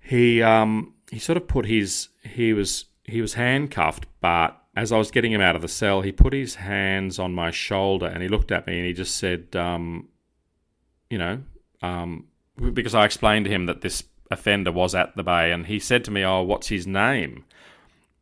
he 0.00 0.42
um, 0.42 0.94
he 1.10 1.18
sort 1.18 1.36
of 1.36 1.48
put 1.48 1.66
his 1.66 2.08
he 2.22 2.52
was 2.52 2.86
he 3.04 3.20
was 3.20 3.34
handcuffed, 3.34 4.06
but 4.20 4.57
as 4.76 4.92
I 4.92 4.98
was 4.98 5.10
getting 5.10 5.32
him 5.32 5.40
out 5.40 5.56
of 5.56 5.62
the 5.62 5.68
cell, 5.68 6.02
he 6.02 6.12
put 6.12 6.32
his 6.32 6.56
hands 6.56 7.18
on 7.18 7.34
my 7.34 7.50
shoulder 7.50 8.06
and 8.06 8.22
he 8.22 8.28
looked 8.28 8.52
at 8.52 8.66
me 8.66 8.78
and 8.78 8.86
he 8.86 8.92
just 8.92 9.16
said, 9.16 9.54
um, 9.56 10.08
you 11.10 11.18
know, 11.18 11.40
um, 11.82 12.26
because 12.72 12.94
I 12.94 13.04
explained 13.04 13.46
to 13.46 13.50
him 13.50 13.66
that 13.66 13.80
this 13.80 14.04
offender 14.30 14.72
was 14.72 14.94
at 14.94 15.16
the 15.16 15.22
bay, 15.22 15.52
and 15.52 15.66
he 15.66 15.78
said 15.78 16.04
to 16.04 16.10
me, 16.10 16.24
"Oh, 16.24 16.42
what's 16.42 16.68
his 16.68 16.86
name?" 16.86 17.44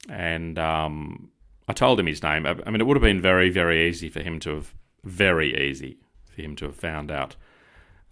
And 0.08 0.58
um, 0.58 1.30
I 1.68 1.72
told 1.72 1.98
him 1.98 2.06
his 2.06 2.22
name. 2.22 2.46
I 2.46 2.54
mean, 2.70 2.80
it 2.80 2.86
would 2.86 2.96
have 2.96 3.02
been 3.02 3.20
very, 3.20 3.50
very 3.50 3.88
easy 3.88 4.08
for 4.08 4.22
him 4.22 4.38
to 4.40 4.50
have 4.54 4.74
very 5.04 5.68
easy 5.68 5.98
for 6.24 6.42
him 6.42 6.56
to 6.56 6.66
have 6.66 6.76
found 6.76 7.10
out 7.10 7.36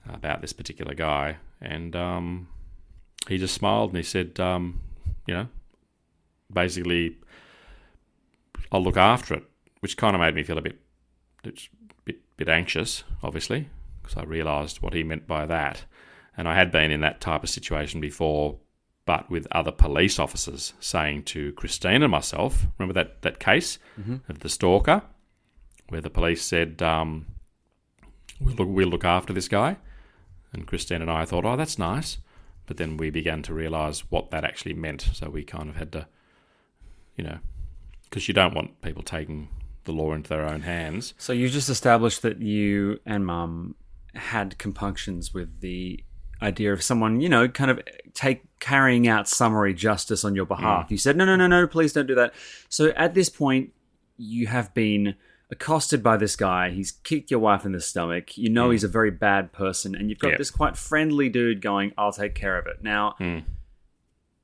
about 0.09 0.41
this 0.41 0.53
particular 0.53 0.95
guy, 0.95 1.37
and 1.61 1.95
um, 1.95 2.49
he 3.29 3.39
just 3.39 3.55
smiled 3.55 3.91
and 3.91 3.99
he 3.99 4.03
said, 4.03 4.39
um, 4.41 4.81
you 5.27 5.35
know, 5.35 5.49
basically, 6.53 7.17
I'll 8.73 8.83
look 8.83 8.97
after 8.97 9.35
it, 9.35 9.45
which 9.81 9.97
kind 9.97 10.15
of 10.15 10.21
made 10.21 10.35
me 10.35 10.43
feel 10.43 10.59
a 10.59 10.63
bit, 10.63 10.79
bit, 11.43 12.17
bit 12.37 12.49
anxious, 12.49 13.05
obviously, 13.23 13.69
because 14.03 14.17
I 14.17 14.25
realised 14.25 14.83
what 14.83 14.95
he 14.95 15.03
meant 15.03 15.27
by 15.27 15.47
that, 15.47 15.85
and 16.37 16.49
I 16.49 16.55
had 16.55 16.71
been 16.71 16.91
in 16.91 17.01
that 17.01 17.21
type 17.21 17.43
of 17.43 17.51
situation 17.51 18.01
before, 18.01 18.59
but 19.07 19.31
with 19.31 19.47
other 19.53 19.71
police 19.71 20.19
officers 20.19 20.73
saying 20.81 21.25
to 21.25 21.53
Christine 21.53 22.03
and 22.03 22.11
myself, 22.11 22.67
remember 22.79 22.95
that, 22.95 23.23
that 23.23 23.39
case 23.39 23.79
of 24.29 24.41
the 24.41 24.49
stalker, 24.49 25.03
where 25.89 26.01
the 26.01 26.11
police 26.11 26.43
said, 26.43 26.83
um, 26.83 27.27
we'll, 28.41 28.55
look, 28.55 28.69
we'll 28.71 28.89
look 28.89 29.05
after 29.05 29.33
this 29.33 29.49
guy. 29.49 29.77
And 30.53 30.67
Christine 30.67 31.03
and 31.03 31.11
I 31.11 31.25
thought, 31.25 31.45
oh, 31.45 31.57
that's 31.57 31.79
nice. 31.79 32.19
But 32.67 32.79
then 32.79 32.97
we 32.97 33.11
began 33.11 33.43
to 33.43 33.53
realise 33.53 34.11
what 34.11 34.31
that 34.31 34.45
actually 34.45 34.73
meant. 34.73 35.03
So 35.13 35.29
we 35.29 35.45
kind 35.45 35.69
of 35.69 35.77
had 35.77 35.93
to, 35.93 36.07
you 37.17 37.25
know, 37.25 37.39
because 38.15 38.29
you 38.29 38.35
don't 38.35 38.55
want 38.55 38.81
people 38.81 39.03
taking 39.03 39.49
the 39.87 39.91
law 39.91 40.13
into 40.13 40.29
their 40.29 40.47
own 40.47 40.61
hands. 40.61 41.15
So 41.19 41.33
you 41.33 41.49
just 41.49 41.69
established 41.69 42.23
that 42.23 42.41
you 42.41 43.01
and 43.05 43.27
mum 43.27 43.75
had 44.15 44.57
compunctions 44.57 45.35
with 45.35 45.61
the 45.61 45.99
idea 46.41 46.73
of 46.73 46.81
someone, 46.81 47.21
you 47.21 47.29
know, 47.29 47.49
kind 47.49 47.73
of 47.73 47.81
take 48.15 48.43
carrying 48.61 49.09
out 49.09 49.27
summary 49.27 49.75
justice 49.75 50.25
on 50.25 50.37
your 50.37 50.47
behalf. 50.47 50.87
Mm. 50.87 50.91
You 50.93 50.97
said, 50.99 51.17
no, 51.17 51.25
no, 51.25 51.35
no, 51.35 51.49
no, 51.49 51.67
please 51.67 51.93
don't 51.93 52.07
do 52.07 52.15
that. 52.15 52.35
So 52.69 52.91
at 52.91 53.15
this 53.15 53.29
point, 53.29 53.73
you 54.17 54.47
have 54.47 54.73
been 54.75 55.17
accosted 55.51 56.01
by 56.01 56.17
this 56.17 56.37
guy. 56.37 56.71
He's 56.71 56.93
kicked 56.93 57.33
your 57.33 57.41
wife 57.41 57.67
in 57.67 57.73
the 57.73 57.81
stomach. 57.81 58.39
You 58.39 58.49
know 58.49 58.69
mm. 58.69 58.73
he's 58.73 58.85
a 58.85 58.89
very 58.89 59.11
bad 59.11 59.51
person, 59.53 59.97
and 59.97 60.09
you've 60.09 60.21
got 60.21 60.31
Yeah. 60.31 60.39
this 60.39 60.53
quite 60.53 60.77
friendly 60.77 61.29
dude 61.29 61.61
going, 61.61 61.93
"I'll 61.99 62.13
take 62.13 62.37
care 62.37 62.57
of 62.57 62.69
it." 62.69 62.81
Now, 62.81 63.17
mm. 63.19 63.43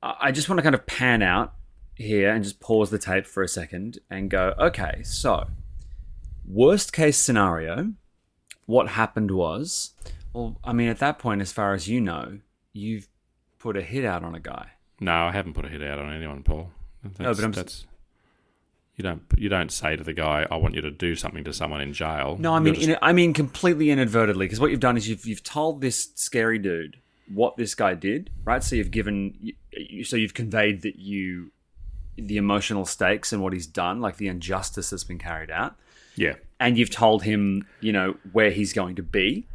I 0.03 0.15
I 0.19 0.31
just 0.33 0.49
want 0.49 0.57
to 0.57 0.63
kind 0.63 0.75
of 0.75 0.85
pan 0.85 1.21
out 1.21 1.53
here 1.95 2.31
and 2.33 2.43
just 2.43 2.59
pause 2.59 2.89
the 2.89 2.97
tape 2.97 3.25
for 3.25 3.43
a 3.43 3.47
second 3.47 3.99
and 4.09 4.29
go, 4.29 4.53
okay, 4.57 5.01
so 5.03 5.47
worst 6.47 6.93
case 6.93 7.17
scenario, 7.17 7.93
what 8.65 8.89
happened 8.89 9.31
was, 9.31 9.91
well, 10.33 10.57
I 10.63 10.73
mean, 10.73 10.87
at 10.89 10.99
that 10.99 11.19
point, 11.19 11.41
as 11.41 11.51
far 11.51 11.73
as 11.73 11.87
you 11.87 12.01
know, 12.01 12.39
you've 12.73 13.07
put 13.59 13.77
a 13.77 13.81
hit 13.81 14.05
out 14.05 14.23
on 14.23 14.33
a 14.35 14.39
guy. 14.39 14.71
No, 14.99 15.13
I 15.13 15.31
haven't 15.31 15.53
put 15.53 15.65
a 15.65 15.69
hit 15.69 15.83
out 15.83 15.99
on 15.99 16.11
anyone, 16.13 16.43
Paul. 16.43 16.71
That's, 17.03 17.19
No, 17.19 17.33
but 17.33 17.43
I'm 17.43 17.51
that's 17.51 17.85
you 18.95 19.03
don't 19.03 19.23
you 19.35 19.49
don't 19.49 19.71
say 19.71 19.95
to 19.95 20.03
the 20.03 20.13
guy, 20.13 20.45
"I 20.51 20.57
want 20.57 20.75
you 20.75 20.81
to 20.81 20.91
do 20.91 21.15
something 21.15 21.43
to 21.45 21.53
someone 21.53 21.81
in 21.81 21.91
jail." 21.93 22.37
No, 22.39 22.53
I 22.53 22.59
mean, 22.59 22.75
just- 22.75 22.87
in, 22.87 22.97
I 23.01 23.13
mean 23.13 23.33
completely 23.33 23.89
inadvertently, 23.89 24.45
because 24.45 24.59
what 24.59 24.69
you've 24.69 24.79
done 24.79 24.97
is 24.97 25.09
you've 25.09 25.25
you've 25.25 25.43
told 25.43 25.81
this 25.81 26.11
scary 26.15 26.59
dude 26.59 26.97
what 27.33 27.57
this 27.57 27.73
guy 27.73 27.95
did, 27.95 28.29
right? 28.45 28.63
So 28.63 28.75
you've 28.75 28.91
given, 28.91 29.33
you, 29.41 29.53
you- 29.71 30.03
so 30.03 30.17
you've 30.17 30.33
conveyed 30.35 30.81
that 30.83 30.97
you, 30.97 31.51
the 32.27 32.37
emotional 32.37 32.85
stakes 32.85 33.31
and 33.33 33.41
what 33.41 33.53
he's 33.53 33.67
done, 33.67 34.01
like 34.01 34.17
the 34.17 34.27
injustice 34.27 34.89
that's 34.89 35.03
been 35.03 35.19
carried 35.19 35.51
out. 35.51 35.75
yeah, 36.15 36.35
and 36.59 36.77
you've 36.77 36.89
told 36.91 37.23
him, 37.23 37.65
you 37.79 37.91
know, 37.91 38.15
where 38.31 38.51
he's 38.51 38.73
going 38.73 38.95
to 38.95 39.03
be, 39.03 39.47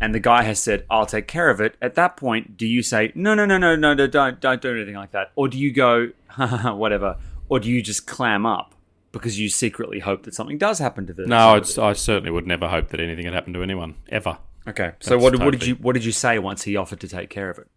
and 0.00 0.14
the 0.14 0.20
guy 0.20 0.42
has 0.42 0.58
said, 0.60 0.84
"I'll 0.90 1.06
take 1.06 1.26
care 1.28 1.50
of 1.50 1.60
it." 1.60 1.76
At 1.80 1.94
that 1.94 2.16
point, 2.16 2.56
do 2.56 2.66
you 2.66 2.82
say, 2.82 3.12
"No, 3.14 3.34
no, 3.34 3.46
no, 3.46 3.58
no, 3.58 3.76
no, 3.76 3.94
no 3.94 4.06
don't, 4.06 4.40
don't 4.40 4.60
do 4.60 4.74
anything 4.74 4.94
like 4.94 5.12
that," 5.12 5.32
or 5.36 5.48
do 5.48 5.58
you 5.58 5.72
go, 5.72 6.10
"Whatever," 6.64 7.16
or 7.48 7.60
do 7.60 7.68
you 7.70 7.82
just 7.82 8.06
clam 8.06 8.44
up 8.46 8.74
because 9.12 9.38
you 9.40 9.48
secretly 9.48 10.00
hope 10.00 10.24
that 10.24 10.34
something 10.34 10.58
does 10.58 10.78
happen 10.78 11.06
to 11.06 11.12
the? 11.12 11.26
no, 11.26 11.60
I 11.78 11.92
certainly 11.94 12.30
would 12.30 12.46
never 12.46 12.68
hope 12.68 12.88
that 12.88 13.00
anything 13.00 13.24
had 13.24 13.34
happened 13.34 13.54
to 13.54 13.62
anyone 13.62 13.94
ever. 14.08 14.38
okay. 14.66 14.92
So 15.00 15.10
That's 15.10 15.22
what, 15.22 15.38
what 15.40 15.52
did 15.52 15.66
you 15.66 15.74
what 15.76 15.94
did 15.94 16.04
you 16.04 16.12
say 16.12 16.38
once 16.38 16.64
he 16.64 16.76
offered 16.76 17.00
to 17.00 17.08
take 17.08 17.30
care 17.30 17.50
of 17.50 17.58
it? 17.58 17.68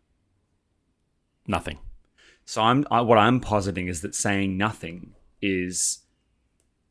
Nothing. 1.47 1.80
So 2.45 2.62
I'm 2.62 2.86
I, 2.91 3.01
what 3.01 3.17
I'm 3.17 3.39
positing 3.39 3.88
is 3.88 4.01
that 4.01 4.15
saying 4.15 4.58
nothing 4.58 5.13
is 5.41 5.99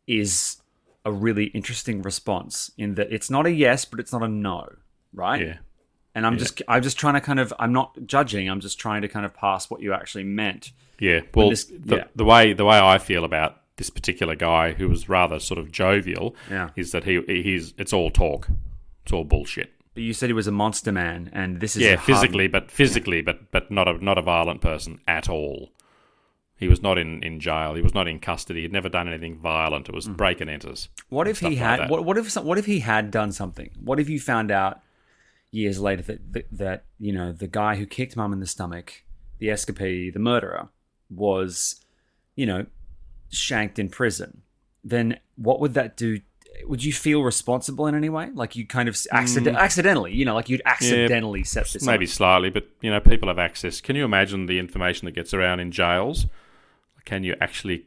is 0.06 0.56
a 1.04 1.12
really 1.12 1.44
interesting 1.46 2.02
response 2.02 2.70
in 2.76 2.94
that 2.96 3.12
it's 3.12 3.30
not 3.30 3.46
a 3.46 3.50
yes, 3.52 3.84
but 3.84 4.00
it's 4.00 4.12
not 4.12 4.22
a 4.22 4.28
no, 4.28 4.70
right? 5.12 5.40
Yeah, 5.40 5.56
And 6.14 6.26
I'm 6.26 6.36
just 6.38 6.60
I'm 6.68 6.82
just 6.82 6.98
trying 6.98 7.14
to 7.14 7.20
kind 7.20 7.40
of 7.40 7.52
I'm 7.58 7.72
not 7.72 7.96
judging. 8.06 8.48
I'm 8.48 8.60
just 8.60 8.78
trying 8.78 9.02
to 9.02 9.08
kind 9.08 9.24
of 9.24 9.34
pass 9.34 9.70
what 9.70 9.80
you 9.82 9.92
actually 9.92 10.24
meant. 10.24 10.72
yeah. 10.98 11.20
Well, 11.34 11.50
this- 11.50 11.64
the, 11.64 11.96
yeah. 11.96 12.04
the 12.14 12.24
way 12.24 12.52
the 12.52 12.64
way 12.64 12.78
I 12.78 12.98
feel 12.98 13.24
about 13.24 13.56
this 13.76 13.88
particular 13.90 14.34
guy, 14.34 14.72
who 14.72 14.88
was 14.90 15.08
rather 15.08 15.38
sort 15.38 15.58
of 15.58 15.72
jovial, 15.72 16.34
Yeah. 16.50 16.68
is 16.76 16.92
that 16.92 17.04
he 17.04 17.22
he's 17.26 17.72
it's 17.78 17.92
all 17.94 18.10
talk, 18.10 18.48
it's 19.04 19.12
all 19.12 19.24
bullshit. 19.24 19.72
But 19.94 20.05
you 20.05 20.12
said 20.12 20.29
he 20.29 20.35
was 20.35 20.46
a 20.46 20.53
monster 20.53 20.92
man, 20.92 21.31
and 21.33 21.61
this 21.61 21.74
is 21.74 21.83
yeah, 21.83 21.90
a 21.90 21.96
hard- 21.96 22.07
physically, 22.07 22.46
but 22.46 22.70
physically, 22.70 23.22
but 23.22 23.50
but 23.50 23.70
not 23.70 23.88
a 23.88 24.05
not 24.05 24.18
a 24.18 24.22
violent 24.22 24.61
person 24.61 25.00
at 25.09 25.29
all. 25.29 25.72
He 26.61 26.68
was 26.68 26.83
not 26.83 26.98
in, 26.98 27.22
in 27.22 27.40
jail. 27.40 27.74
He 27.74 27.81
was 27.81 27.94
not 27.94 28.07
in 28.07 28.20
custody. 28.20 28.61
He'd 28.61 28.72
never 28.72 28.90
done 28.90 29.09
anything 29.09 29.38
violent. 29.38 29.88
It 29.88 29.94
was 29.94 30.05
mm-hmm. 30.05 30.16
break 30.16 30.42
and 30.42 30.50
enters. 30.50 30.90
What 31.09 31.26
if 31.26 31.40
he 31.40 31.57
stuff 31.57 31.68
like 31.68 31.81
had? 31.81 31.90
what, 31.90 32.05
what 32.05 32.18
if? 32.18 32.31
some- 32.31 32.44
What 32.44 32.59
if 32.59 32.66
he 32.66 32.81
had 32.81 33.11
done 33.11 33.33
something? 33.33 33.70
What 33.83 33.98
if 33.98 34.11
you 34.11 34.20
found 34.20 34.50
out 34.50 34.83
years 35.50 35.81
later 35.81 36.03
that, 36.03 36.33
that 36.35 36.46
that 36.53 36.85
you 36.98 37.14
know 37.14 37.33
the 37.33 37.46
guy 37.46 37.76
who 37.76 37.87
kicked 37.87 38.14
mum 38.14 38.35
in 38.35 38.40
the 38.40 38.46
stomach, 38.46 39.05
the 39.38 39.48
escapee, 39.48 40.12
the 40.12 40.18
murderer, 40.18 40.68
was, 41.09 41.83
you 42.37 42.44
know, 42.44 42.66
shanked 43.31 43.79
in 43.79 43.88
prison? 43.88 44.42
Then 44.85 45.18
what 45.37 45.61
would 45.61 45.72
that 45.74 45.96
do? 45.96 46.20
Would 46.66 46.85
you 46.85 46.92
feel 46.92 47.23
responsible 47.23 47.87
in 47.87 47.94
any 47.94 48.09
way? 48.09 48.31
Like 48.33 48.57
you 48.57 48.66
kind 48.66 48.88
of 48.88 48.96
accident, 49.12 49.57
accidentally, 49.57 50.12
you 50.14 50.25
know, 50.25 50.35
like 50.35 50.49
you'd 50.49 50.62
accidentally 50.64 51.44
set 51.44 51.66
this 51.68 51.83
Maybe 51.85 52.05
up. 52.07 52.11
slightly, 52.11 52.51
but 52.51 52.68
you 52.81 52.90
know, 52.90 53.01
people 53.01 53.29
have 53.29 53.38
access. 53.38 53.81
Can 53.81 53.96
you 53.96 54.05
imagine 54.05 54.46
the 54.46 54.59
information 54.59 55.07
that 55.07 55.12
gets 55.12 55.33
around 55.35 55.61
in 55.61 55.70
jails? 55.70 56.27
Can 57.05 57.25
you 57.25 57.35
actually 57.40 57.87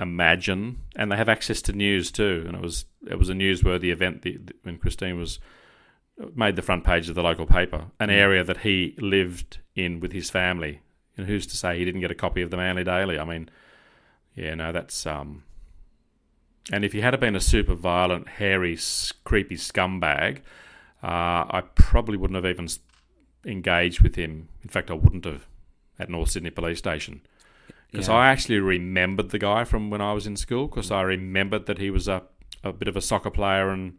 imagine? 0.00 0.78
And 0.96 1.10
they 1.10 1.16
have 1.16 1.28
access 1.28 1.62
to 1.62 1.72
news 1.72 2.10
too. 2.10 2.44
And 2.46 2.56
it 2.56 2.62
was 2.62 2.84
it 3.08 3.18
was 3.18 3.28
a 3.28 3.34
newsworthy 3.34 3.90
event 3.92 4.22
the, 4.22 4.36
the- 4.36 4.54
when 4.62 4.78
Christine 4.78 5.18
was 5.18 5.38
made 6.34 6.56
the 6.56 6.62
front 6.62 6.84
page 6.84 7.08
of 7.08 7.14
the 7.14 7.22
local 7.22 7.46
paper. 7.46 7.86
An 8.00 8.10
area 8.10 8.42
that 8.44 8.58
he 8.58 8.94
lived 8.98 9.58
in 9.76 10.00
with 10.00 10.12
his 10.12 10.30
family. 10.30 10.80
And 11.16 11.26
who's 11.26 11.46
to 11.48 11.56
say 11.56 11.78
he 11.78 11.84
didn't 11.84 12.00
get 12.00 12.10
a 12.10 12.14
copy 12.16 12.42
of 12.42 12.50
the 12.50 12.56
Manly 12.56 12.84
Daily? 12.84 13.18
I 13.18 13.24
mean, 13.24 13.48
yeah, 14.34 14.54
no, 14.54 14.72
that's 14.72 15.06
um. 15.06 15.44
And 16.72 16.84
if 16.84 16.92
he 16.92 17.00
had 17.00 17.18
been 17.18 17.34
a 17.36 17.40
super 17.40 17.74
violent, 17.74 18.28
hairy, 18.28 18.76
creepy 19.24 19.56
scumbag, 19.56 20.38
uh, 21.02 21.48
I 21.50 21.62
probably 21.74 22.16
wouldn't 22.16 22.36
have 22.36 22.46
even 22.50 22.68
engaged 23.46 24.00
with 24.00 24.16
him. 24.16 24.48
In 24.62 24.68
fact, 24.68 24.90
I 24.90 24.94
wouldn't 24.94 25.24
have 25.24 25.46
at 25.98 26.10
North 26.10 26.30
Sydney 26.30 26.50
Police 26.50 26.78
Station 26.78 27.22
because 27.90 28.08
Yeah. 28.08 28.14
I 28.14 28.28
actually 28.28 28.58
remembered 28.58 29.30
the 29.30 29.38
guy 29.38 29.64
from 29.64 29.90
when 29.90 30.00
I 30.00 30.12
was 30.12 30.26
in 30.26 30.36
school 30.36 30.66
because 30.68 30.90
I 30.90 31.02
remembered 31.02 31.66
that 31.66 31.78
he 31.78 31.90
was 31.90 32.06
a, 32.06 32.22
a 32.62 32.72
bit 32.72 32.88
of 32.88 32.96
a 32.96 33.00
soccer 33.00 33.30
player. 33.30 33.70
And 33.70 33.94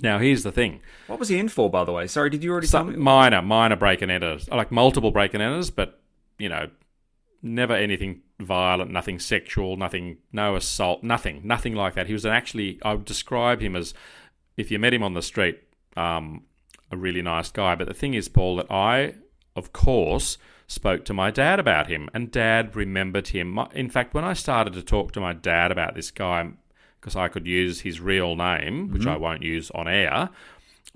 now 0.00 0.18
here's 0.18 0.44
the 0.44 0.52
thing: 0.52 0.80
What 1.08 1.18
was 1.18 1.28
he 1.28 1.38
in 1.38 1.48
for, 1.48 1.68
by 1.68 1.84
the 1.84 1.92
way? 1.92 2.06
Sorry, 2.06 2.30
did 2.30 2.44
you 2.44 2.52
already 2.52 2.68
tell 2.68 2.84
me? 2.84 2.94
some 2.94 3.02
minor, 3.02 3.42
minor 3.42 3.76
break 3.76 4.00
and 4.00 4.12
enters, 4.12 4.48
like 4.48 4.70
multiple 4.70 5.10
break 5.10 5.34
and 5.34 5.42
enters, 5.42 5.70
but 5.70 6.00
you 6.38 6.48
know, 6.48 6.70
never 7.42 7.74
anything 7.74 8.22
violent, 8.38 8.90
nothing 8.90 9.18
sexual, 9.18 9.76
nothing, 9.76 10.18
no 10.32 10.56
assault, 10.56 11.02
nothing, 11.02 11.40
nothing 11.44 11.74
like 11.74 11.94
that. 11.94 12.06
He 12.06 12.12
was 12.12 12.24
an 12.24 12.32
actually, 12.32 12.78
I 12.82 12.94
would 12.94 13.04
describe 13.04 13.60
him 13.60 13.76
as, 13.76 13.94
if 14.56 14.70
you 14.70 14.78
met 14.78 14.94
him 14.94 15.02
on 15.02 15.14
the 15.14 15.22
street, 15.22 15.60
um, 15.96 16.44
a 16.90 16.96
really 16.96 17.22
nice 17.22 17.50
guy. 17.50 17.74
But 17.74 17.88
the 17.88 17.94
thing 17.94 18.14
is, 18.14 18.28
Paul, 18.28 18.56
that 18.56 18.70
I, 18.70 19.14
of 19.56 19.72
course, 19.72 20.38
spoke 20.66 21.04
to 21.04 21.14
my 21.14 21.30
dad 21.30 21.58
about 21.58 21.88
him, 21.88 22.08
and 22.14 22.30
dad 22.30 22.76
remembered 22.76 23.28
him. 23.28 23.58
In 23.74 23.90
fact, 23.90 24.14
when 24.14 24.24
I 24.24 24.34
started 24.34 24.72
to 24.74 24.82
talk 24.82 25.12
to 25.12 25.20
my 25.20 25.32
dad 25.32 25.72
about 25.72 25.94
this 25.94 26.10
guy, 26.10 26.50
because 27.00 27.16
I 27.16 27.28
could 27.28 27.46
use 27.46 27.80
his 27.80 28.00
real 28.00 28.36
name, 28.36 28.90
which 28.92 29.06
I 29.06 29.16
won't 29.16 29.42
use 29.42 29.70
on 29.70 29.88
air, 29.88 30.28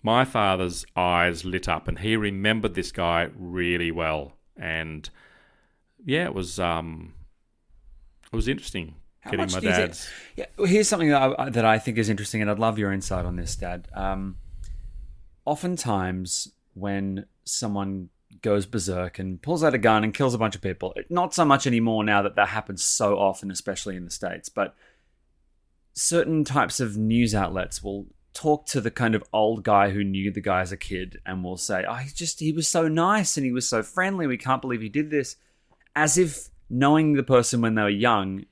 my 0.02 0.24
father's 0.24 0.84
eyes 0.94 1.46
lit 1.46 1.66
up, 1.66 1.88
and 1.88 1.98
he 1.98 2.14
remembered 2.14 2.74
this 2.74 2.92
guy 2.92 3.30
really 3.34 3.90
well. 3.90 4.34
And 4.56 5.08
yeah, 6.04 6.24
it 6.24 6.34
was 6.34 6.58
um, 6.58 7.14
it 8.32 8.36
was 8.36 8.48
interesting 8.48 8.94
How 9.20 9.30
getting 9.32 9.46
my 9.52 9.60
do 9.60 9.66
you 9.66 9.72
think- 9.72 9.86
dad's. 9.88 10.08
Yeah, 10.36 10.46
well, 10.58 10.66
here's 10.66 10.88
something 10.88 11.08
that 11.10 11.38
I, 11.38 11.50
that 11.50 11.64
I 11.64 11.78
think 11.78 11.98
is 11.98 12.08
interesting, 12.08 12.42
and 12.42 12.50
I'd 12.50 12.58
love 12.58 12.78
your 12.78 12.92
insight 12.92 13.24
on 13.26 13.36
this, 13.36 13.56
Dad. 13.56 13.88
Um, 13.94 14.36
oftentimes, 15.44 16.52
when 16.74 17.26
someone 17.44 18.08
goes 18.42 18.66
berserk 18.66 19.18
and 19.18 19.40
pulls 19.40 19.62
out 19.62 19.74
a 19.74 19.78
gun 19.78 20.02
and 20.04 20.12
kills 20.12 20.34
a 20.34 20.38
bunch 20.38 20.54
of 20.54 20.60
people, 20.62 20.94
not 21.08 21.34
so 21.34 21.44
much 21.44 21.66
anymore 21.66 22.02
now 22.04 22.22
that 22.22 22.36
that 22.36 22.48
happens 22.48 22.82
so 22.82 23.18
often, 23.18 23.50
especially 23.50 23.96
in 23.96 24.04
the 24.04 24.10
states, 24.10 24.48
but 24.48 24.74
certain 25.94 26.44
types 26.44 26.80
of 26.80 26.96
news 26.96 27.34
outlets 27.34 27.82
will 27.82 28.06
talk 28.32 28.66
to 28.66 28.80
the 28.80 28.90
kind 28.90 29.14
of 29.14 29.22
old 29.32 29.62
guy 29.62 29.90
who 29.90 30.02
knew 30.02 30.32
the 30.32 30.40
guy 30.40 30.60
as 30.60 30.72
a 30.72 30.76
kid 30.76 31.20
and 31.24 31.44
will 31.44 31.56
say, 31.56 31.84
"Oh, 31.88 31.94
he 31.94 32.10
just 32.10 32.40
he 32.40 32.52
was 32.52 32.66
so 32.66 32.88
nice 32.88 33.36
and 33.36 33.46
he 33.46 33.52
was 33.52 33.68
so 33.68 33.82
friendly. 33.82 34.26
We 34.26 34.36
can't 34.36 34.60
believe 34.60 34.80
he 34.80 34.88
did 34.88 35.10
this," 35.10 35.36
as 35.96 36.18
if 36.18 36.48
knowing 36.68 37.14
the 37.14 37.22
person 37.22 37.60
when 37.60 37.74
they 37.74 37.82
were 37.82 37.88
young 37.88 38.44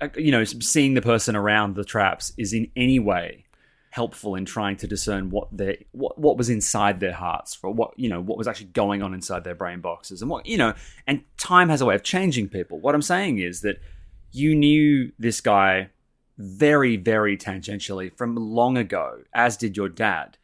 uh, 0.00 0.08
you 0.16 0.30
know, 0.30 0.44
seeing 0.44 0.94
the 0.94 1.02
person 1.02 1.34
around 1.34 1.74
the 1.74 1.84
traps 1.84 2.32
is 2.36 2.52
in 2.52 2.70
any 2.76 2.98
way 2.98 3.44
helpful 3.90 4.34
in 4.34 4.44
trying 4.44 4.76
to 4.76 4.86
discern 4.86 5.30
what 5.30 5.48
their 5.50 5.76
what 5.92 6.18
what 6.18 6.36
was 6.36 6.50
inside 6.50 7.00
their 7.00 7.14
hearts 7.14 7.54
for 7.54 7.70
what 7.70 7.98
you 7.98 8.06
know 8.08 8.20
what 8.20 8.36
was 8.36 8.46
actually 8.46 8.66
going 8.66 9.02
on 9.02 9.14
inside 9.14 9.44
their 9.44 9.54
brain 9.54 9.80
boxes 9.80 10.20
and 10.20 10.30
what 10.30 10.44
you 10.44 10.58
know 10.58 10.74
and 11.06 11.24
time 11.38 11.70
has 11.70 11.80
a 11.80 11.86
way 11.86 11.94
of 11.94 12.02
changing 12.02 12.48
people. 12.48 12.78
What 12.78 12.94
i'm 12.94 13.02
saying 13.02 13.38
is 13.38 13.62
that 13.62 13.80
you 14.30 14.54
knew 14.54 15.10
this 15.18 15.40
guy 15.40 15.88
very 16.36 16.96
very 16.96 17.36
tangentially 17.36 18.14
from 18.16 18.36
long 18.36 18.76
ago 18.76 19.22
as 19.32 19.56
did 19.56 19.76
your 19.76 19.88
dad. 19.88 20.36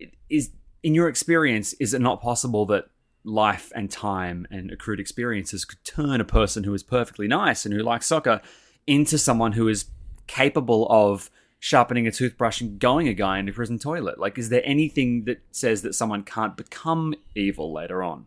It 0.00 0.14
is 0.28 0.50
in 0.82 0.94
your 0.94 1.08
experience 1.08 1.74
is 1.74 1.94
it 1.94 2.00
not 2.00 2.20
possible 2.20 2.66
that 2.66 2.86
life 3.24 3.70
and 3.74 3.90
time 3.90 4.46
and 4.50 4.70
accrued 4.70 4.98
experiences 5.00 5.64
could 5.64 5.82
turn 5.84 6.20
a 6.20 6.24
person 6.24 6.64
who 6.64 6.72
is 6.74 6.82
perfectly 6.82 7.28
nice 7.28 7.64
and 7.66 7.74
who 7.74 7.82
likes 7.82 8.06
soccer 8.06 8.40
into 8.86 9.18
someone 9.18 9.52
who 9.52 9.68
is 9.68 9.86
capable 10.26 10.86
of 10.90 11.30
sharpening 11.58 12.06
a 12.06 12.10
toothbrush 12.10 12.62
and 12.62 12.78
going 12.78 13.06
a 13.08 13.12
guy 13.12 13.38
into 13.38 13.52
prison 13.52 13.78
toilet? 13.78 14.18
Like, 14.18 14.38
is 14.38 14.48
there 14.48 14.62
anything 14.64 15.24
that 15.24 15.42
says 15.50 15.82
that 15.82 15.94
someone 15.94 16.22
can't 16.22 16.56
become 16.56 17.14
evil 17.34 17.72
later 17.72 18.02
on? 18.02 18.26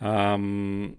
Um, 0.00 0.96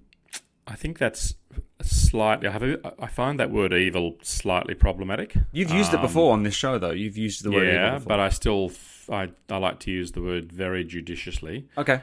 I 0.67 0.75
think 0.75 0.97
that's 0.97 1.33
slightly. 1.81 2.47
I, 2.47 2.51
have 2.51 2.63
a, 2.63 2.93
I 2.99 3.07
find 3.07 3.39
that 3.39 3.49
word 3.49 3.73
evil 3.73 4.17
slightly 4.21 4.75
problematic. 4.75 5.35
You've 5.51 5.71
used 5.71 5.93
it 5.93 5.97
Um, 5.97 6.01
before 6.03 6.33
on 6.33 6.43
this 6.43 6.53
show, 6.53 6.77
though. 6.77 6.91
You've 6.91 7.17
used 7.17 7.43
the 7.43 7.51
word 7.51 7.67
yeah, 7.67 7.99
but 8.05 8.19
I 8.19 8.29
still 8.29 8.67
f- 8.69 9.09
I, 9.11 9.29
I 9.49 9.57
like 9.57 9.79
to 9.81 9.91
use 9.91 10.11
the 10.11 10.21
word 10.21 10.51
very 10.51 10.83
judiciously. 10.83 11.67
okay. 11.77 12.01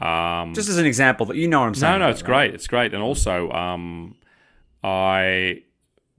Um, 0.00 0.54
Just 0.54 0.68
as 0.68 0.78
an 0.78 0.86
example, 0.86 1.26
that 1.26 1.36
you 1.36 1.48
know 1.48 1.60
what 1.60 1.66
I'm 1.66 1.74
saying. 1.74 1.98
no, 1.98 2.06
no, 2.06 2.10
it's 2.10 2.22
right? 2.22 2.26
great. 2.26 2.54
It's 2.54 2.66
great, 2.68 2.94
and 2.94 3.02
also 3.02 3.50
um, 3.50 4.14
I 4.82 5.62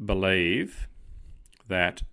believe 0.03 0.87
that 1.67 2.03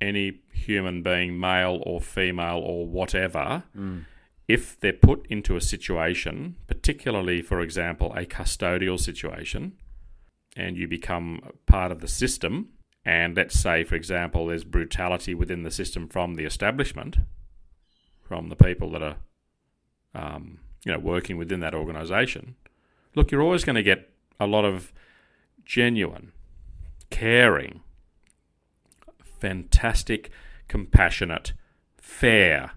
any 0.00 0.40
human 0.52 1.02
being, 1.02 1.38
male 1.40 1.82
or 1.86 2.00
female 2.00 2.58
or 2.58 2.86
whatever, 2.86 3.64
Mm. 3.76 4.04
if 4.46 4.78
they're 4.80 4.92
put 4.92 5.26
into 5.28 5.56
a 5.56 5.60
situation, 5.60 6.56
particularly, 6.66 7.42
for 7.42 7.60
example, 7.60 8.12
a 8.14 8.24
custodial 8.26 8.98
situation, 8.98 9.72
and 10.56 10.76
you 10.76 10.86
become 10.88 11.40
part 11.66 11.90
of 11.92 12.00
the 12.00 12.08
system, 12.08 12.68
and 13.04 13.36
let's 13.36 13.58
say, 13.58 13.82
for 13.84 13.94
example, 13.94 14.46
there's 14.46 14.64
brutality 14.64 15.34
within 15.34 15.62
the 15.62 15.70
system 15.70 16.08
from 16.08 16.34
the 16.34 16.44
establishment, 16.44 17.16
from 18.22 18.48
the 18.48 18.56
people 18.56 18.90
that 18.90 19.02
are, 19.02 19.16
um, 20.14 20.58
you 20.84 20.92
know, 20.92 20.98
working 20.98 21.36
within 21.36 21.60
that 21.60 21.74
organisation. 21.74 22.54
Look, 23.14 23.30
you're 23.30 23.42
always 23.42 23.64
going 23.64 23.76
to 23.76 23.82
get 23.82 24.10
a 24.38 24.46
lot 24.46 24.64
of 24.64 24.92
genuine, 25.64 26.32
caring, 27.10 27.80
fantastic, 29.40 30.30
compassionate, 30.68 31.52
fair 31.96 32.72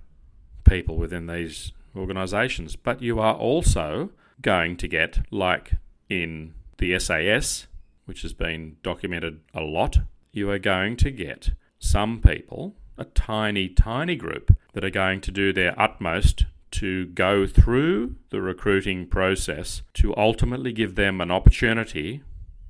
people 0.64 0.98
within 0.98 1.28
these 1.28 1.72
organisations. 1.96 2.76
But 2.76 3.02
you 3.02 3.20
are 3.20 3.36
also 3.36 4.12
going 4.42 4.78
to 4.78 4.88
get, 4.88 5.20
like 5.32 5.74
in 6.10 6.54
the 6.78 6.98
SAS, 7.00 7.68
which 8.06 8.24
has 8.24 8.34
been 8.34 8.78
documented 8.84 9.42
a 9.54 9.62
lot, 9.62 10.00
you 10.32 10.50
are 10.50 10.60
going 10.60 10.98
to 10.98 11.12
get 11.12 11.52
some 11.80 12.22
people, 12.22 12.76
a 12.98 13.06
tiny, 13.06 13.70
tiny 13.70 14.16
group, 14.16 14.56
that 14.74 14.84
are 14.84 14.90
going 14.90 15.22
to 15.22 15.32
do 15.32 15.52
their 15.52 15.80
utmost 15.80 16.46
to 16.72 17.06
go 17.08 17.46
through 17.46 18.16
the 18.30 18.42
recruiting 18.42 19.08
process 19.08 19.82
to 19.94 20.16
ultimately 20.16 20.72
give 20.72 20.96
them 20.96 21.22
an 21.22 21.32
opportunity 21.32 22.22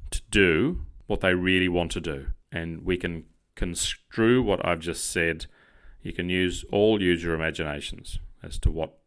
to 0.10 0.22
do 0.30 0.86
what 1.08 1.22
they 1.22 1.34
really 1.34 1.70
want 1.70 1.92
to 1.92 2.02
do. 2.02 2.28
And 2.52 2.84
we 2.84 2.98
can 2.98 3.26
construe 3.56 4.42
what 4.42 4.66
I've 4.66 4.80
just 4.80 5.10
said. 5.10 5.46
You 6.02 6.14
can 6.14 6.30
use 6.30 6.66
all 6.72 7.02
use 7.02 7.24
your 7.24 7.36
imaginations 7.36 8.20
as 8.44 8.58
to 8.60 8.72
what 8.72 8.98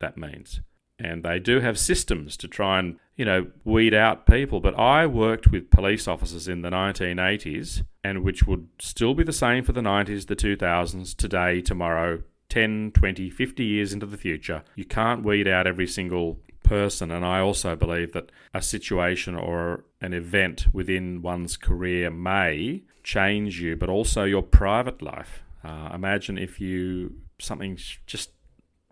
that 0.00 0.16
means. 0.16 0.60
And 0.98 1.22
they 1.22 1.38
do 1.38 1.60
have 1.60 1.78
systems 1.78 2.36
to 2.36 2.48
try 2.48 2.78
and, 2.78 2.98
you 3.16 3.24
know, 3.24 3.46
weed 3.64 3.94
out 3.94 4.26
people. 4.26 4.60
But 4.60 4.78
I 4.78 5.06
worked 5.06 5.50
with 5.50 5.70
police 5.70 6.06
officers 6.06 6.46
in 6.46 6.60
the 6.60 6.68
1980s, 6.68 7.84
and 8.04 8.22
which 8.22 8.46
would 8.46 8.68
still 8.78 9.14
be 9.14 9.24
the 9.24 9.32
same 9.32 9.64
for 9.64 9.72
the 9.72 9.80
90s, 9.80 10.26
the 10.26 10.36
2000s, 10.36 11.16
today, 11.16 11.62
tomorrow, 11.62 12.22
10, 12.50 12.92
20, 12.92 13.30
50 13.30 13.64
years 13.64 13.92
into 13.92 14.06
the 14.06 14.18
future. 14.18 14.62
You 14.74 14.84
can't 14.84 15.24
weed 15.24 15.48
out 15.48 15.66
every 15.66 15.86
single 15.86 16.38
person. 16.62 17.10
And 17.10 17.24
I 17.24 17.40
also 17.40 17.74
believe 17.74 18.12
that 18.12 18.30
a 18.52 18.60
situation 18.60 19.34
or 19.34 19.84
an 20.00 20.12
event 20.12 20.66
within 20.72 21.22
one's 21.22 21.56
career 21.56 22.10
may 22.10 22.82
change 23.02 23.60
you, 23.60 23.76
but 23.76 23.88
also 23.88 24.24
your 24.24 24.42
private 24.42 25.00
life. 25.00 25.42
Uh, 25.64 25.90
imagine 25.94 26.38
if 26.38 26.60
you 26.60 27.14
something 27.38 27.78
just 28.06 28.30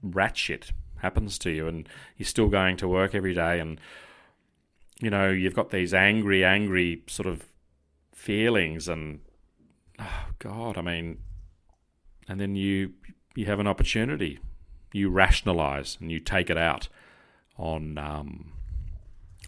rat 0.02 0.36
shit 0.36 0.72
happens 0.96 1.38
to 1.38 1.50
you 1.50 1.68
and 1.68 1.88
you're 2.16 2.26
still 2.26 2.48
going 2.48 2.76
to 2.76 2.88
work 2.88 3.14
every 3.14 3.34
day 3.34 3.60
and 3.60 3.80
you 5.00 5.10
know 5.10 5.30
you've 5.30 5.54
got 5.54 5.70
these 5.70 5.94
angry 5.94 6.44
angry 6.44 7.02
sort 7.06 7.26
of 7.26 7.44
feelings 8.14 8.88
and 8.88 9.20
oh 9.98 10.24
god 10.38 10.76
i 10.76 10.80
mean 10.80 11.18
and 12.26 12.40
then 12.40 12.56
you 12.56 12.92
you 13.38 13.46
have 13.46 13.60
an 13.60 13.66
opportunity 13.68 14.40
you 14.92 15.08
rationalize 15.08 15.96
and 16.00 16.10
you 16.10 16.18
take 16.18 16.50
it 16.50 16.58
out 16.58 16.88
on 17.56 17.96
um, 17.98 18.52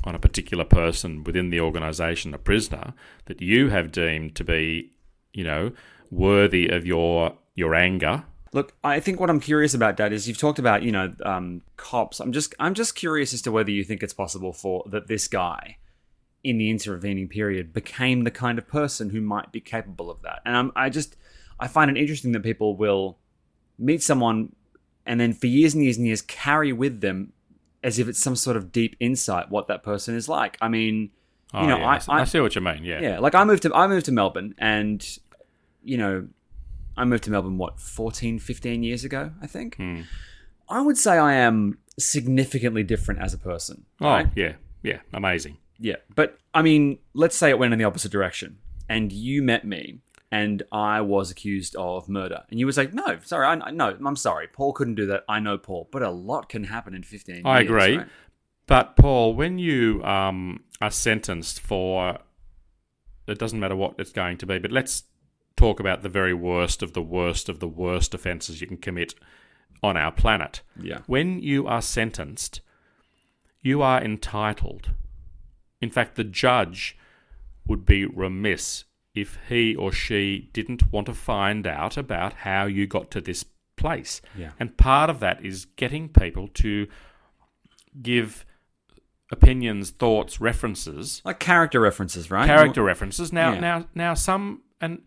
on 0.05 0.15
a 0.15 0.19
particular 0.19 0.65
person 0.65 1.25
within 1.25 1.51
the 1.51 1.61
organization 1.61 2.33
a 2.33 2.39
prisoner 2.39 2.95
that 3.27 3.43
you 3.43 3.69
have 3.69 3.91
deemed 3.91 4.35
to 4.35 4.45
be 4.45 4.93
you 5.33 5.43
know 5.43 5.73
worthy 6.11 6.69
of 6.69 6.87
your 6.87 7.35
your 7.55 7.75
anger 7.75 8.25
Look, 8.53 8.75
I 8.83 8.99
think 8.99 9.21
what 9.21 9.31
I'm 9.31 9.39
curious 9.39 9.75
about, 9.75 9.97
Dad, 9.97 10.13
is 10.13 10.27
you've 10.27 10.37
talked 10.37 10.59
about 10.59 10.83
you 10.83 10.91
know 10.91 11.15
um, 11.25 11.63
cops. 11.77 12.19
I'm 12.19 12.33
just 12.33 12.53
I'm 12.59 12.75
just 12.75 12.97
curious 12.97 13.33
as 13.33 13.43
to 13.43 13.53
whether 13.53 13.71
you 13.71 13.85
think 13.85 14.03
it's 14.03 14.13
possible 14.13 14.53
for 14.53 14.83
that 14.89 15.07
this 15.07 15.29
guy, 15.29 15.77
in 16.43 16.59
the 16.59 16.69
intervening 16.69 17.29
period, 17.29 17.73
became 17.73 18.25
the 18.25 18.31
kind 18.33 18.59
of 18.59 18.67
person 18.67 19.11
who 19.11 19.21
might 19.21 19.53
be 19.53 19.61
capable 19.61 20.11
of 20.11 20.23
that. 20.23 20.43
And 20.45 20.57
I'm, 20.57 20.73
I 20.75 20.91
just 20.91 21.17
I 21.61 21.69
find 21.69 21.93
it 21.93 21.97
interesting 21.97 22.33
that 22.33 22.43
people 22.43 22.77
will 22.77 23.19
meet 23.81 24.03
someone 24.03 24.55
and 25.07 25.19
then 25.21 25.33
for 25.33 25.47
years 25.47 25.75
and 25.75 25.83
years 25.83 25.97
and 25.97 26.07
years 26.07 26.23
carry 26.23 26.73
with 26.73 27.01
them 27.01 27.33
as 27.83 27.99
if 27.99 28.07
it's 28.09 28.19
some 28.19 28.37
sort 28.37 28.57
of 28.57 28.71
deep 28.71 28.95
insight 29.01 29.51
what 29.51 29.67
that 29.69 29.83
person 29.83 30.15
is 30.15 30.29
like. 30.29 30.57
I 30.61 30.69
mean, 30.69 30.95
you 31.55 31.61
Oh, 31.61 31.67
know, 31.67 31.79
yeah, 31.79 31.87
I, 31.87 31.95
I, 31.95 31.99
see- 31.99 32.13
I 32.13 32.25
see 32.25 32.41
what 32.41 32.55
you 32.55 32.61
mean 32.61 32.85
yeah 32.85 33.01
yeah, 33.01 33.19
like 33.19 33.35
I 33.35 33.43
moved 33.45 33.63
to 33.65 33.75
I 33.75 33.87
moved 33.89 34.07
to 34.07 34.13
Melbourne 34.13 34.55
and 34.59 35.05
you 35.83 35.97
know, 35.97 36.29
I 36.97 37.05
moved 37.05 37.25
to 37.25 37.31
Melbourne 37.31 37.57
what 37.59 37.81
14 37.81 38.39
15 38.39 38.83
years 38.83 39.05
ago, 39.05 39.33
I 39.43 39.47
think. 39.47 39.77
Hmm. 39.77 40.03
I 40.69 40.81
would 40.83 40.97
say 40.99 41.19
I 41.19 41.33
am 41.35 41.79
significantly 41.99 42.83
different 42.83 43.21
as 43.21 43.35
a 43.35 43.39
person. 43.39 43.85
oh 44.01 44.07
right? 44.07 44.29
yeah 44.37 44.53
yeah 44.83 44.99
amazing 45.13 45.57
Yeah, 45.79 45.97
but 46.15 46.39
I 46.55 46.63
mean, 46.63 46.99
let's 47.15 47.37
say 47.37 47.51
it 47.51 47.59
went 47.59 47.73
in 47.73 47.79
the 47.79 47.85
opposite 47.87 48.13
direction 48.13 48.59
and 48.89 49.11
you 49.13 49.43
met 49.43 49.65
me 49.65 50.01
and 50.33 50.63
I 50.71 51.01
was 51.01 51.31
accused 51.31 51.75
of 51.77 52.09
murder 52.09 52.45
and 52.51 52.61
you 52.61 52.67
would 52.67 52.75
say, 52.75 52.89
"No, 52.93 53.19
sorry, 53.23 53.47
I 53.47 53.71
no, 53.71 53.97
I'm 54.05 54.17
sorry. 54.17 54.47
Paul 54.47 54.73
couldn't 54.73 54.95
do 54.95 55.07
that. 55.07 55.25
I 55.29 55.41
know 55.41 55.59
Paul." 55.59 55.89
But 55.91 56.03
a 56.03 56.11
lot 56.11 56.49
can 56.49 56.65
happen 56.65 56.95
in 56.95 57.03
15 57.03 57.35
years. 57.37 57.45
I 57.45 57.61
agree. 57.61 57.97
right? 57.99 58.09
But 58.67 58.95
Paul, 58.97 59.35
when 59.35 59.59
you 59.59 60.03
um, 60.05 60.63
are 60.81 60.93
sentenced 60.93 61.59
for, 61.59 62.19
it 63.27 63.39
doesn't 63.39 63.59
matter 63.59 63.75
what 63.75 63.97
it's 63.99 64.13
going 64.13 64.37
to 64.39 64.47
be, 64.47 64.59
but 64.59 64.71
let's 64.71 65.05
talk 65.57 65.81
about 65.81 66.03
the 66.03 66.09
very 66.09 66.33
worst 66.33 66.83
of 66.83 66.93
the 66.93 67.03
worst 67.03 67.49
of 67.49 67.59
the 67.59 67.69
worst 67.69 68.15
offences 68.15 68.61
you 68.61 68.69
can 68.69 68.77
commit 68.77 69.15
on 69.83 69.97
our 69.97 70.13
planet. 70.13 70.63
Yeah. 70.81 71.01
When 71.07 71.41
you 71.43 71.67
are 71.67 71.83
sentenced, 71.83 72.61
you 73.61 73.83
are 73.83 74.01
entitled. 74.03 74.91
In 75.81 75.91
fact, 75.91 76.15
the 76.15 76.25
judge 76.25 76.97
would 77.67 77.85
be 77.85 78.05
remiss 78.05 78.85
if 79.15 79.39
he 79.49 79.75
or 79.75 79.93
she 79.93 80.49
didn't 80.53 80.93
want 80.93 81.07
to 81.07 81.15
find 81.15 81.67
out 81.67 81.97
about 81.97 82.33
how 82.35 82.67
you 82.67 82.87
got 82.87 83.11
to 83.13 83.21
this 83.21 83.45
place. 83.77 84.21
Yeah. 84.37 84.51
And 84.61 84.77
part 84.77 85.11
of 85.11 85.21
that 85.21 85.45
is 85.45 85.65
getting 85.77 86.09
people 86.09 86.49
to 86.49 86.87
give 88.01 88.45
opinions, 89.33 89.91
thoughts, 89.91 90.41
references, 90.41 91.23
Like 91.25 91.39
character 91.41 91.81
references, 91.81 92.31
right? 92.31 92.47
character 92.47 92.83
references. 92.83 93.33
Now, 93.33 93.55
Yeah. 93.55 93.61
now, 93.61 93.89
now, 93.95 94.15
some 94.15 94.63
and 94.81 95.03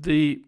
the 0.00 0.42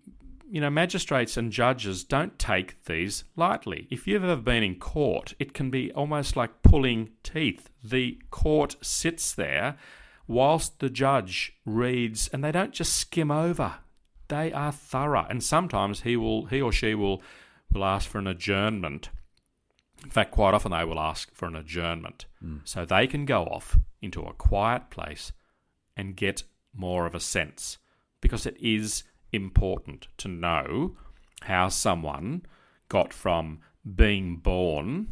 you 0.49 0.61
know 0.61 0.71
magistrates 0.71 1.37
and 1.37 1.53
judges 1.53 2.03
don't 2.05 2.39
take 2.39 2.83
these 2.85 3.25
lightly. 3.37 3.87
If 3.91 4.07
you've 4.07 4.25
ever 4.25 4.37
been 4.37 4.63
in 4.63 4.77
court, 4.77 5.35
it 5.39 5.53
can 5.55 5.71
be 5.71 5.93
almost 5.93 6.37
like 6.37 6.63
pulling 6.63 7.11
teeth. 7.23 7.71
The 7.83 8.19
court 8.31 8.77
sits 8.81 9.33
there 9.33 9.77
whilst 10.31 10.79
the 10.79 10.89
judge 10.89 11.55
reads, 11.67 12.29
and 12.29 12.45
they 12.45 12.53
don't 12.53 12.73
just 12.73 12.95
skim 12.95 13.33
over. 13.33 13.79
They 14.29 14.53
are 14.53 14.71
thorough, 14.71 15.27
and 15.29 15.43
sometimes 15.43 16.03
he 16.03 16.17
will, 16.17 16.47
he 16.47 16.61
or 16.63 16.71
she 16.71 16.95
will, 16.95 17.21
will 17.73 17.85
ask 17.85 18.09
for 18.09 18.19
an 18.19 18.29
adjournment. 18.29 19.11
In 20.05 20.11
fact, 20.11 20.31
quite 20.31 20.55
often 20.55 20.71
they 20.71 20.85
will 20.85 21.01
ask 21.01 21.35
for 21.35 21.47
an 21.47 21.57
adjournment 21.57 22.27
hmm. 22.41 22.59
so 22.63 22.85
they 22.85 23.09
can 23.09 23.27
go 23.27 23.43
off 23.47 23.77
into 24.01 24.23
a 24.23 24.33
quiet 24.33 24.89
place 24.89 25.33
and 25.97 26.15
get 26.15 26.45
more 26.73 27.07
of 27.07 27.15
a 27.17 27.21
sense 27.21 27.79
because 28.21 28.47
it 28.47 28.57
is 28.61 29.03
important 29.33 30.07
to 30.19 30.29
know 30.29 30.97
how 31.43 31.69
someone 31.69 32.43
got 32.89 33.13
from 33.13 33.59
being 33.97 34.37
born, 34.37 35.09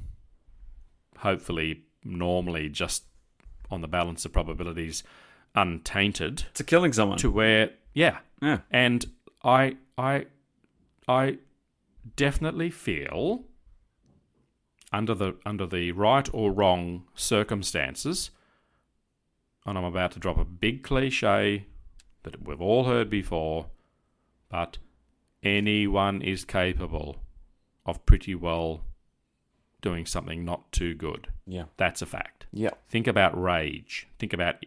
hopefully, 1.19 1.87
normally 2.05 2.69
just 2.69 3.08
on 3.71 3.81
the 3.81 3.89
balance 3.89 4.25
of 4.25 4.33
probabilities, 4.33 5.03
untainted, 5.55 6.45
to 6.55 6.65
killing 6.65 6.93
someone. 6.93 7.19
to 7.19 7.31
where, 7.31 7.71
yeah, 7.95 8.19
yeah. 8.41 8.61
and 8.71 9.07
I, 9.43 9.77
I, 9.97 10.27
I 11.07 11.39
definitely 12.17 12.71
feel 12.71 13.45
under 14.93 15.15
the 15.15 15.37
under 15.45 15.67
the 15.67 15.93
right 15.93 16.29
or 16.33 16.53
wrong 16.53 17.05
circumstances, 17.15 18.31
and 19.67 19.77
I'm 19.77 19.85
about 19.85 20.13
to 20.13 20.19
drop 20.19 20.39
a 20.39 20.45
big 20.45 20.83
cliche 20.83 21.67
that 22.23 22.47
we've 22.47 22.61
all 22.61 22.85
heard 22.85 23.11
before, 23.11 23.67
but 24.49 24.79
anyone 25.43 26.23
is 26.23 26.45
capable 26.45 27.23
of 27.87 28.05
pretty 28.07 28.35
well 28.35 28.85
doing 29.81 30.07
something 30.07 30.45
not 30.45 30.71
too 30.73 30.95
good. 30.95 31.29
Yeah. 31.47 31.65
That's 31.77 32.03
a 32.03 32.07
fact. 32.07 32.47
Yeah. 32.53 32.71
Think 32.89 33.07
about 33.07 33.41
rage. 33.41 34.09
Think 34.19 34.33
about 34.33 34.65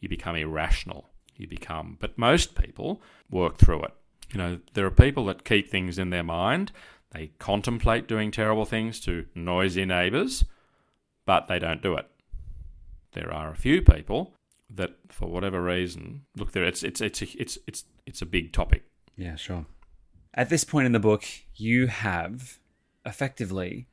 you 0.00 0.08
become 0.08 0.36
irrational. 0.36 1.08
You 1.36 1.46
become, 1.48 1.96
but 2.00 2.18
most 2.18 2.54
people 2.54 3.00
work 3.30 3.56
through 3.56 3.84
it. 3.84 3.94
You 4.32 4.38
know, 4.38 4.58
there 4.74 4.86
are 4.86 4.90
people 4.90 5.24
that 5.26 5.44
keep 5.44 5.68
things 5.68 5.98
in 5.98 6.10
their 6.10 6.22
mind. 6.22 6.72
They 7.10 7.32
contemplate 7.38 8.06
doing 8.06 8.30
terrible 8.30 8.64
things 8.64 9.00
to 9.00 9.26
noisy 9.34 9.84
neighbours, 9.84 10.44
but 11.26 11.46
they 11.46 11.58
don't 11.58 11.82
do 11.82 11.94
it. 11.94 12.06
There 13.12 13.32
are 13.32 13.50
a 13.50 13.56
few 13.56 13.82
people 13.82 14.34
that, 14.70 14.94
for 15.10 15.26
whatever 15.28 15.62
reason, 15.62 16.22
look 16.36 16.52
there. 16.52 16.64
It's 16.64 16.82
it's 16.82 17.00
it's 17.00 17.22
a, 17.22 17.26
it's 17.38 17.58
it's 17.66 17.84
it's 18.06 18.22
a 18.22 18.26
big 18.26 18.52
topic. 18.52 18.84
Yeah, 19.16 19.36
sure. 19.36 19.66
At 20.34 20.48
this 20.48 20.64
point 20.64 20.86
in 20.86 20.92
the 20.92 21.00
book, 21.00 21.24
you 21.54 21.88
have 21.88 22.58
effectively 23.04 23.86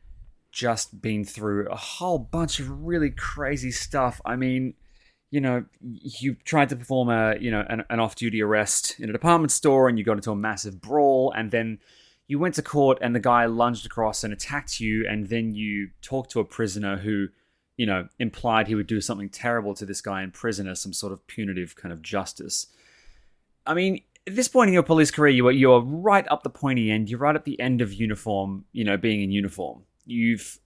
just 0.52 1.02
been 1.02 1.24
through 1.24 1.68
a 1.70 1.76
whole 1.76 2.20
bunch 2.20 2.60
of 2.60 2.84
really 2.84 3.12
crazy 3.12 3.72
stuff. 3.72 4.20
I 4.26 4.36
mean, 4.36 4.74
you 5.32 5.42
know, 5.42 5.66
you 5.82 6.36
tried 6.44 6.70
to 6.70 6.76
perform 6.76 7.10
a, 7.10 7.36
you 7.40 7.52
know, 7.52 7.64
an, 7.70 7.84
an 7.90 8.00
off-duty 8.00 8.42
arrest 8.42 9.00
in 9.00 9.10
a 9.10 9.14
department 9.14 9.52
store, 9.52 9.88
and 9.88 10.00
you 10.00 10.04
got 10.04 10.18
into 10.18 10.32
a 10.32 10.36
massive 10.36 10.82
brawl, 10.82 11.32
and 11.36 11.52
then 11.52 11.80
you 12.28 12.40
went 12.40 12.56
to 12.56 12.64
court, 12.64 12.98
and 13.02 13.16
the 13.16 13.20
guy 13.20 13.46
lunged 13.46 13.86
across 13.86 14.24
and 14.24 14.34
attacked 14.34 14.80
you, 14.80 15.06
and 15.08 15.30
then 15.30 15.54
you 15.54 15.90
talked 16.02 16.32
to 16.32 16.40
a 16.40 16.46
prisoner 16.46 16.98
who, 16.98 17.28
you 17.78 17.86
know, 17.86 18.08
implied 18.18 18.68
he 18.68 18.76
would 18.76 18.88
do 18.88 19.02
something 19.02 19.30
terrible 19.30 19.76
to 19.76 19.86
this 19.86 20.02
guy 20.02 20.24
in 20.24 20.32
prison 20.32 20.68
as 20.68 20.82
some 20.82 20.94
sort 20.94 21.14
of 21.14 21.26
punitive 21.28 21.76
kind 21.76 21.94
of 21.94 22.02
justice. 22.02 22.68
I 23.68 23.76
mean, 23.76 24.02
at 24.26 24.36
this 24.36 24.48
point 24.48 24.70
in 24.70 24.74
your 24.74 24.84
police 24.84 25.12
career, 25.12 25.32
you 25.32 25.48
are 25.48 25.52
you're 25.52 25.82
right 25.82 26.28
up 26.30 26.44
the 26.44 26.50
pointy 26.50 26.92
end. 26.92 27.10
You're 27.10 27.20
right 27.20 27.36
at 27.36 27.46
the 27.46 27.60
end 27.60 27.82
of 27.82 27.94
uniform. 27.94 28.66
You 28.72 28.84
know, 28.84 28.98
being 28.98 29.22
in 29.22 29.32
uniform. 29.32 29.84
You've, 30.10 30.60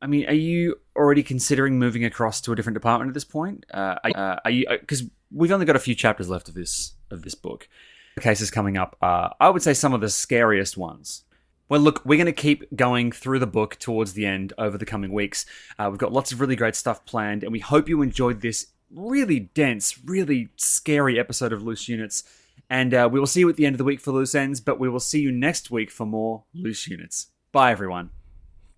I 0.00 0.06
mean, 0.06 0.26
are 0.26 0.34
you 0.34 0.76
already 0.96 1.22
considering 1.22 1.78
moving 1.78 2.04
across 2.04 2.40
to 2.42 2.52
a 2.52 2.56
different 2.56 2.74
department 2.74 3.08
at 3.10 3.14
this 3.14 3.24
point? 3.24 3.64
Uh, 3.72 3.96
are, 4.14 4.40
uh, 4.44 4.48
you? 4.48 4.66
Because 4.68 5.04
we've 5.30 5.52
only 5.52 5.66
got 5.66 5.76
a 5.76 5.80
few 5.80 5.94
chapters 5.94 6.28
left 6.28 6.48
of 6.48 6.54
this 6.54 6.94
of 7.10 7.22
this 7.22 7.34
book. 7.34 7.68
The 8.16 8.22
cases 8.22 8.50
coming 8.50 8.76
up 8.76 8.96
are, 9.00 9.34
I 9.40 9.48
would 9.50 9.62
say, 9.62 9.72
some 9.72 9.94
of 9.94 10.00
the 10.00 10.10
scariest 10.10 10.76
ones. 10.76 11.24
Well, 11.68 11.80
look, 11.80 12.04
we're 12.04 12.18
going 12.18 12.26
to 12.26 12.32
keep 12.32 12.76
going 12.76 13.12
through 13.12 13.38
the 13.38 13.46
book 13.46 13.76
towards 13.78 14.12
the 14.12 14.26
end 14.26 14.52
over 14.58 14.76
the 14.76 14.84
coming 14.84 15.12
weeks. 15.12 15.46
Uh, 15.78 15.88
we've 15.90 15.98
got 15.98 16.12
lots 16.12 16.30
of 16.30 16.40
really 16.40 16.56
great 16.56 16.76
stuff 16.76 17.06
planned, 17.06 17.42
and 17.42 17.52
we 17.52 17.60
hope 17.60 17.88
you 17.88 18.02
enjoyed 18.02 18.42
this 18.42 18.66
really 18.90 19.40
dense, 19.40 19.98
really 20.04 20.48
scary 20.56 21.18
episode 21.18 21.52
of 21.52 21.62
Loose 21.62 21.88
Units. 21.88 22.24
And 22.68 22.92
uh, 22.92 23.08
we 23.10 23.18
will 23.18 23.26
see 23.26 23.40
you 23.40 23.48
at 23.48 23.56
the 23.56 23.64
end 23.64 23.74
of 23.74 23.78
the 23.78 23.84
week 23.84 24.00
for 24.00 24.12
Loose 24.12 24.34
Ends, 24.34 24.60
but 24.60 24.78
we 24.78 24.88
will 24.88 25.00
see 25.00 25.20
you 25.20 25.32
next 25.32 25.70
week 25.70 25.90
for 25.90 26.04
more 26.04 26.44
Loose 26.52 26.86
Units. 26.88 27.28
Bye, 27.52 27.72
everyone. 27.72 28.10